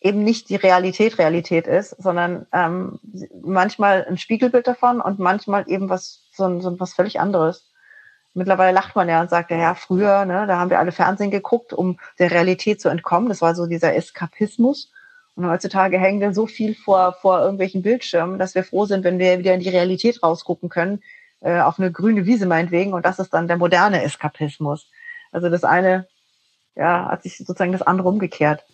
eben 0.00 0.22
nicht 0.22 0.48
die 0.48 0.56
Realität 0.56 1.18
Realität 1.18 1.66
ist, 1.66 1.90
sondern 2.02 2.46
ähm, 2.52 3.00
manchmal 3.42 4.04
ein 4.08 4.18
Spiegelbild 4.18 4.66
davon 4.66 5.00
und 5.00 5.18
manchmal 5.18 5.68
eben 5.68 5.88
was 5.88 6.23
so, 6.36 6.60
so 6.60 6.78
was 6.80 6.94
völlig 6.94 7.20
anderes. 7.20 7.70
Mittlerweile 8.34 8.74
lacht 8.74 8.96
man 8.96 9.08
ja 9.08 9.20
und 9.20 9.30
sagt, 9.30 9.52
ja, 9.52 9.74
früher, 9.74 10.24
ne, 10.24 10.46
da 10.46 10.58
haben 10.58 10.70
wir 10.70 10.80
alle 10.80 10.90
Fernsehen 10.90 11.30
geguckt, 11.30 11.72
um 11.72 11.98
der 12.18 12.32
Realität 12.32 12.80
zu 12.80 12.88
entkommen. 12.88 13.28
Das 13.28 13.42
war 13.42 13.54
so 13.54 13.66
dieser 13.66 13.94
Eskapismus. 13.94 14.90
Und 15.36 15.48
heutzutage 15.48 15.98
hängen 15.98 16.20
wir 16.20 16.34
so 16.34 16.46
viel 16.46 16.74
vor, 16.74 17.12
vor 17.12 17.40
irgendwelchen 17.40 17.82
Bildschirmen, 17.82 18.38
dass 18.38 18.54
wir 18.54 18.64
froh 18.64 18.86
sind, 18.86 19.04
wenn 19.04 19.18
wir 19.18 19.38
wieder 19.38 19.54
in 19.54 19.60
die 19.60 19.68
Realität 19.68 20.22
rausgucken 20.22 20.68
können, 20.68 21.02
äh, 21.40 21.60
auf 21.60 21.78
eine 21.78 21.92
grüne 21.92 22.26
Wiese 22.26 22.46
meinetwegen. 22.46 22.92
Und 22.92 23.04
das 23.04 23.18
ist 23.18 23.30
dann 23.30 23.48
der 23.48 23.56
moderne 23.56 24.02
Eskapismus. 24.02 24.88
Also 25.30 25.48
das 25.48 25.64
eine, 25.64 26.06
ja, 26.74 27.08
hat 27.10 27.22
sich 27.22 27.38
sozusagen 27.38 27.72
das 27.72 27.82
andere 27.82 28.08
umgekehrt. 28.08 28.64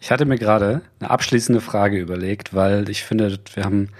Ich 0.00 0.10
hatte 0.10 0.24
mir 0.24 0.38
gerade 0.38 0.82
eine 1.00 1.10
abschließende 1.10 1.60
Frage 1.60 1.98
überlegt, 1.98 2.54
weil 2.54 2.88
ich 2.88 3.04
finde, 3.04 3.38
wir 3.54 3.64
haben 3.64 3.90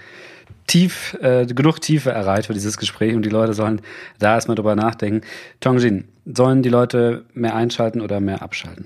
tief, 0.69 1.17
äh, 1.21 1.45
genug 1.45 1.81
Tiefe 1.81 2.11
erreicht 2.11 2.47
für 2.47 2.53
dieses 2.53 2.77
Gespräch 2.77 3.15
und 3.15 3.23
die 3.23 3.29
Leute 3.29 3.53
sollen 3.53 3.81
da 4.19 4.35
erstmal 4.35 4.55
drüber 4.55 4.75
nachdenken. 4.75 5.25
Tongjin, 5.59 6.07
sollen 6.25 6.61
die 6.61 6.69
Leute 6.69 7.25
mehr 7.33 7.55
einschalten 7.55 8.01
oder 8.01 8.19
mehr 8.19 8.41
abschalten? 8.41 8.85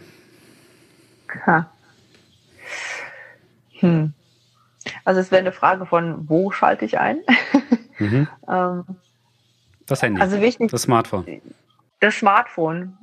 Ha. 1.45 1.69
Hm. 3.79 4.13
Also 5.03 5.19
es 5.19 5.31
wäre 5.31 5.41
eine 5.41 5.51
Frage 5.51 5.86
von, 5.86 6.27
wo 6.29 6.51
schalte 6.51 6.86
ich 6.86 6.97
ein? 6.99 7.19
Mhm. 7.99 8.27
ähm, 8.49 8.84
das 9.86 10.01
Handy. 10.01 10.19
Also 10.19 10.41
wichtig. 10.41 10.71
Das 10.71 10.81
Smartphone. 10.81 11.41
Das 11.99 12.15
Smartphone. 12.15 12.97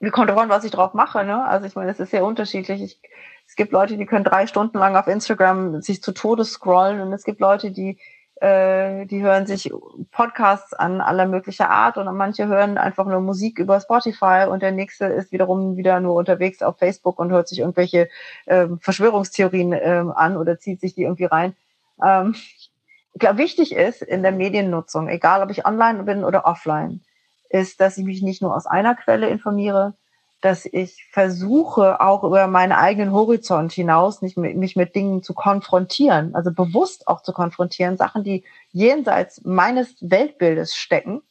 Wie 0.00 0.08
kommt 0.08 0.30
davon, 0.30 0.48
was 0.48 0.64
ich 0.64 0.70
drauf 0.70 0.94
mache, 0.94 1.22
ne? 1.22 1.44
Also 1.44 1.66
ich 1.66 1.74
meine, 1.74 1.90
es 1.90 2.00
ist 2.00 2.12
sehr 2.12 2.24
unterschiedlich. 2.24 2.80
Ich, 2.80 3.00
es 3.46 3.56
gibt 3.56 3.72
Leute, 3.72 3.98
die 3.98 4.06
können 4.06 4.24
drei 4.24 4.46
Stunden 4.46 4.78
lang 4.78 4.96
auf 4.96 5.06
Instagram 5.06 5.82
sich 5.82 6.02
zu 6.02 6.12
Tode 6.12 6.46
scrollen 6.46 7.02
und 7.02 7.12
es 7.12 7.24
gibt 7.24 7.40
Leute, 7.40 7.70
die 7.70 7.98
äh, 8.42 9.06
die 9.06 9.22
hören 9.22 9.46
sich 9.46 9.72
Podcasts 10.10 10.74
an 10.74 11.00
aller 11.00 11.26
möglicher 11.26 11.70
Art 11.70 11.96
und 11.96 12.12
manche 12.16 12.48
hören 12.48 12.76
einfach 12.76 13.06
nur 13.06 13.20
Musik 13.20 13.60
über 13.60 13.80
Spotify 13.80 14.46
und 14.50 14.62
der 14.62 14.72
nächste 14.72 15.06
ist 15.06 15.30
wiederum 15.30 15.76
wieder 15.76 16.00
nur 16.00 16.16
unterwegs 16.16 16.60
auf 16.60 16.76
Facebook 16.76 17.20
und 17.20 17.30
hört 17.30 17.46
sich 17.46 17.60
irgendwelche 17.60 18.08
ähm, 18.48 18.80
Verschwörungstheorien 18.80 19.72
ähm, 19.80 20.10
an 20.10 20.36
oder 20.36 20.58
zieht 20.58 20.80
sich 20.80 20.96
die 20.96 21.04
irgendwie 21.04 21.26
rein. 21.26 21.54
Ähm, 22.02 22.34
ich 22.34 23.20
glaube, 23.20 23.38
wichtig 23.38 23.76
ist 23.76 24.02
in 24.02 24.24
der 24.24 24.32
Mediennutzung, 24.32 25.08
egal 25.08 25.44
ob 25.44 25.50
ich 25.50 25.64
online 25.64 26.02
bin 26.02 26.24
oder 26.24 26.44
offline, 26.44 27.00
ist, 27.48 27.80
dass 27.80 27.96
ich 27.96 28.04
mich 28.04 28.22
nicht 28.22 28.42
nur 28.42 28.56
aus 28.56 28.66
einer 28.66 28.96
Quelle 28.96 29.28
informiere, 29.28 29.94
dass 30.42 30.66
ich 30.66 31.06
versuche, 31.12 32.00
auch 32.00 32.24
über 32.24 32.48
meinen 32.48 32.72
eigenen 32.72 33.12
Horizont 33.12 33.72
hinaus 33.72 34.22
nicht 34.22 34.36
mich 34.36 34.74
mit 34.74 34.94
Dingen 34.96 35.22
zu 35.22 35.34
konfrontieren, 35.34 36.34
also 36.34 36.52
bewusst 36.52 37.06
auch 37.06 37.22
zu 37.22 37.32
konfrontieren, 37.32 37.96
Sachen, 37.96 38.24
die 38.24 38.44
jenseits 38.72 39.44
meines 39.44 39.94
Weltbildes 40.00 40.74
stecken, 40.74 41.22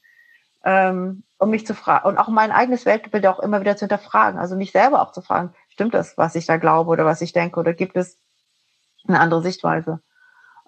ähm, 0.64 1.24
um 1.38 1.50
mich 1.50 1.68
zu 1.68 1.76
fragen 1.76 2.08
und 2.08 2.18
auch 2.18 2.30
mein 2.30 2.54
eigenes 2.54 2.86
Weltbild 2.86 3.28
auch 3.28 3.40
immer 3.40 3.60
wieder 3.60 3.76
zu 3.76 3.82
hinterfragen, 3.82 4.40
also 4.40 4.56
mich 4.56 4.72
selber 4.72 5.02
auch 5.02 5.12
zu 5.12 5.22
fragen, 5.22 5.54
stimmt 5.68 5.94
das, 5.94 6.18
was 6.18 6.36
ich 6.36 6.46
da 6.46 6.56
glaube 6.56 6.90
oder 6.90 7.04
was 7.06 7.22
ich 7.22 7.34
denke 7.34 7.60
oder 7.60 7.74
gibt 7.74 7.98
es 7.98 8.18
eine 9.08 9.20
andere 9.20 9.42
Sichtweise? 9.42 10.00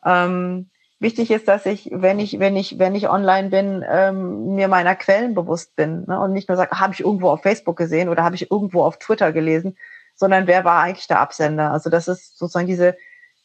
Ähm, 0.03 0.69
Wichtig 1.03 1.31
ist, 1.31 1.49
dass 1.49 1.65
ich, 1.65 1.89
wenn 1.91 2.17
ich, 2.17 2.39
wenn 2.39 2.55
ich, 2.55 2.79
wenn 2.79 2.95
ich 2.95 3.09
online 3.09 3.49
bin, 3.49 3.83
ähm, 3.85 4.55
mir 4.55 4.69
meiner 4.69 4.95
Quellen 4.95 5.35
bewusst 5.35 5.75
bin 5.75 6.05
ne? 6.07 6.17
und 6.17 6.31
nicht 6.31 6.47
nur 6.47 6.55
sage, 6.55 6.79
habe 6.79 6.93
ich 6.93 7.01
irgendwo 7.01 7.29
auf 7.29 7.41
Facebook 7.41 7.75
gesehen 7.75 8.07
oder 8.07 8.23
habe 8.23 8.35
ich 8.35 8.49
irgendwo 8.49 8.83
auf 8.83 8.99
Twitter 8.99 9.33
gelesen, 9.33 9.75
sondern 10.15 10.47
wer 10.47 10.63
war 10.63 10.81
eigentlich 10.81 11.09
der 11.09 11.19
Absender? 11.19 11.71
Also 11.71 11.89
das 11.89 12.07
ist 12.07 12.37
sozusagen 12.37 12.67
diese, 12.67 12.95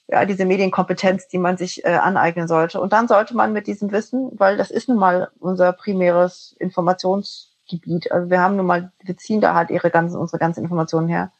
ja, 0.06 0.24
diese 0.24 0.44
Medienkompetenz, 0.44 1.26
die 1.26 1.38
man 1.38 1.56
sich 1.56 1.84
äh, 1.84 1.88
aneignen 1.88 2.46
sollte. 2.46 2.80
Und 2.80 2.92
dann 2.92 3.08
sollte 3.08 3.34
man 3.34 3.52
mit 3.52 3.66
diesem 3.66 3.90
Wissen, 3.90 4.30
weil 4.34 4.56
das 4.56 4.70
ist 4.70 4.88
nun 4.88 4.98
mal 4.98 5.32
unser 5.40 5.72
primäres 5.72 6.54
Informationsgebiet. 6.60 8.12
Also 8.12 8.30
wir 8.30 8.38
haben 8.40 8.54
nun 8.54 8.66
mal, 8.66 8.92
wir 9.02 9.16
ziehen 9.16 9.40
da 9.40 9.54
halt 9.54 9.70
ihre 9.70 9.90
ganzen, 9.90 10.16
unsere 10.16 10.38
ganzen 10.38 10.62
Informationen 10.62 11.08
her. 11.08 11.32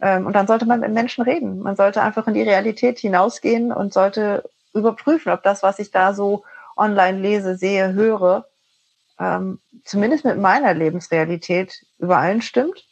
Ähm, 0.00 0.26
und 0.26 0.32
dann 0.34 0.46
sollte 0.46 0.66
man 0.66 0.78
mit 0.78 0.92
Menschen 0.92 1.24
reden. 1.24 1.58
Man 1.58 1.74
sollte 1.74 2.02
einfach 2.02 2.28
in 2.28 2.34
die 2.34 2.42
Realität 2.42 3.00
hinausgehen 3.00 3.72
und 3.72 3.92
sollte 3.92 4.44
überprüfen, 4.72 5.32
ob 5.32 5.42
das, 5.42 5.62
was 5.62 5.78
ich 5.78 5.90
da 5.90 6.14
so 6.14 6.44
online 6.76 7.18
lese, 7.18 7.56
sehe, 7.56 7.92
höre, 7.92 8.46
ähm, 9.18 9.60
zumindest 9.84 10.24
mit 10.24 10.38
meiner 10.38 10.74
Lebensrealität 10.74 11.84
übereinstimmt. 11.98 12.86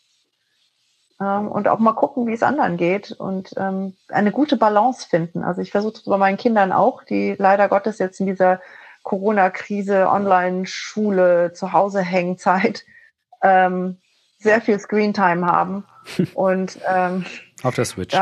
Ähm, 1.21 1.49
und 1.49 1.67
auch 1.67 1.79
mal 1.79 1.95
gucken, 1.95 2.27
wie 2.27 2.35
es 2.35 2.43
anderen 2.43 2.77
geht 2.77 3.13
und 3.13 3.51
ähm, 3.57 3.97
eine 4.09 4.31
gute 4.31 4.57
Balance 4.57 5.09
finden. 5.09 5.43
Also 5.43 5.63
ich 5.63 5.73
versuche 5.73 5.95
es 5.95 6.05
bei 6.05 6.17
meinen 6.17 6.37
Kindern 6.37 6.73
auch, 6.73 7.03
die 7.03 7.35
leider 7.37 7.69
Gottes 7.69 7.99
jetzt 7.99 8.21
in 8.21 8.27
dieser 8.27 8.61
Corona-Krise, 9.03 10.09
Online-Schule, 10.09 11.53
zu 11.55 11.73
Hause 11.73 12.03
Hängzeit, 12.03 12.85
ähm, 13.43 13.97
sehr 14.39 14.61
viel 14.61 14.79
Screentime 14.79 15.47
haben. 15.47 15.85
Und 16.35 16.79
ähm, 16.89 17.25
auf 17.63 17.75
der 17.75 17.85
Switch. 17.85 18.15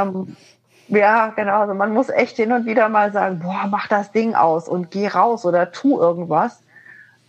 Ja, 0.88 1.28
genau. 1.30 1.60
Also 1.60 1.74
man 1.74 1.92
muss 1.92 2.08
echt 2.08 2.36
hin 2.36 2.52
und 2.52 2.66
wieder 2.66 2.88
mal 2.88 3.12
sagen, 3.12 3.40
boah, 3.40 3.66
mach 3.68 3.88
das 3.88 4.12
Ding 4.12 4.34
aus 4.34 4.68
und 4.68 4.90
geh 4.90 5.08
raus 5.08 5.44
oder 5.44 5.72
tu 5.72 5.98
irgendwas. 5.98 6.62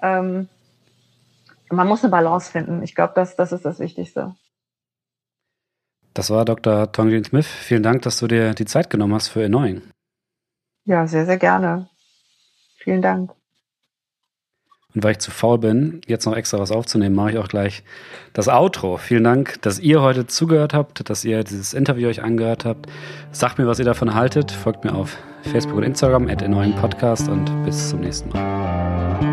Ähm, 0.01 0.47
man 1.69 1.87
muss 1.87 2.03
eine 2.03 2.11
Balance 2.11 2.51
finden. 2.51 2.83
Ich 2.83 2.95
glaube, 2.95 3.13
das, 3.15 3.35
das 3.35 3.51
ist 3.51 3.65
das 3.65 3.79
Wichtigste. 3.79 4.35
Das 6.13 6.29
war 6.29 6.45
Dr. 6.45 6.91
Tongjin 6.91 7.23
Smith. 7.23 7.47
Vielen 7.47 7.83
Dank, 7.83 8.01
dass 8.03 8.17
du 8.17 8.27
dir 8.27 8.53
die 8.53 8.65
Zeit 8.65 8.89
genommen 8.89 9.13
hast 9.13 9.27
für 9.27 9.45
Annoying. 9.45 9.81
Ja, 10.85 11.05
sehr, 11.05 11.25
sehr 11.25 11.37
gerne. 11.37 11.89
Vielen 12.77 13.01
Dank. 13.01 13.31
Und 14.97 15.03
weil 15.03 15.11
ich 15.11 15.19
zu 15.19 15.29
faul 15.29 15.59
bin, 15.59 16.01
jetzt 16.07 16.25
noch 16.25 16.35
extra 16.35 16.57
was 16.57 16.71
aufzunehmen, 16.71 17.13
mache 17.13 17.29
ich 17.29 17.37
auch 17.37 17.49
gleich 17.49 17.83
das 18.33 18.47
Outro. 18.47 18.97
Vielen 18.97 19.25
Dank, 19.25 19.61
dass 19.61 19.77
ihr 19.77 20.01
heute 20.01 20.25
zugehört 20.25 20.73
habt, 20.73 21.07
dass 21.07 21.23
ihr 21.23 21.43
dieses 21.43 21.75
Interview 21.75 22.07
euch 22.09 22.23
angehört 22.23 22.65
habt. 22.65 22.87
Sagt 23.31 23.59
mir, 23.59 23.67
was 23.67 23.77
ihr 23.77 23.85
davon 23.85 24.15
haltet. 24.15 24.51
Folgt 24.51 24.85
mir 24.85 24.95
auf 24.95 25.15
Facebook 25.43 25.77
und 25.77 25.83
Instagram, 25.83 26.27
at 26.29 26.43
Podcast 26.81 27.29
und 27.29 27.45
bis 27.63 27.89
zum 27.89 27.99
nächsten 27.99 28.29
Mal. 28.29 29.26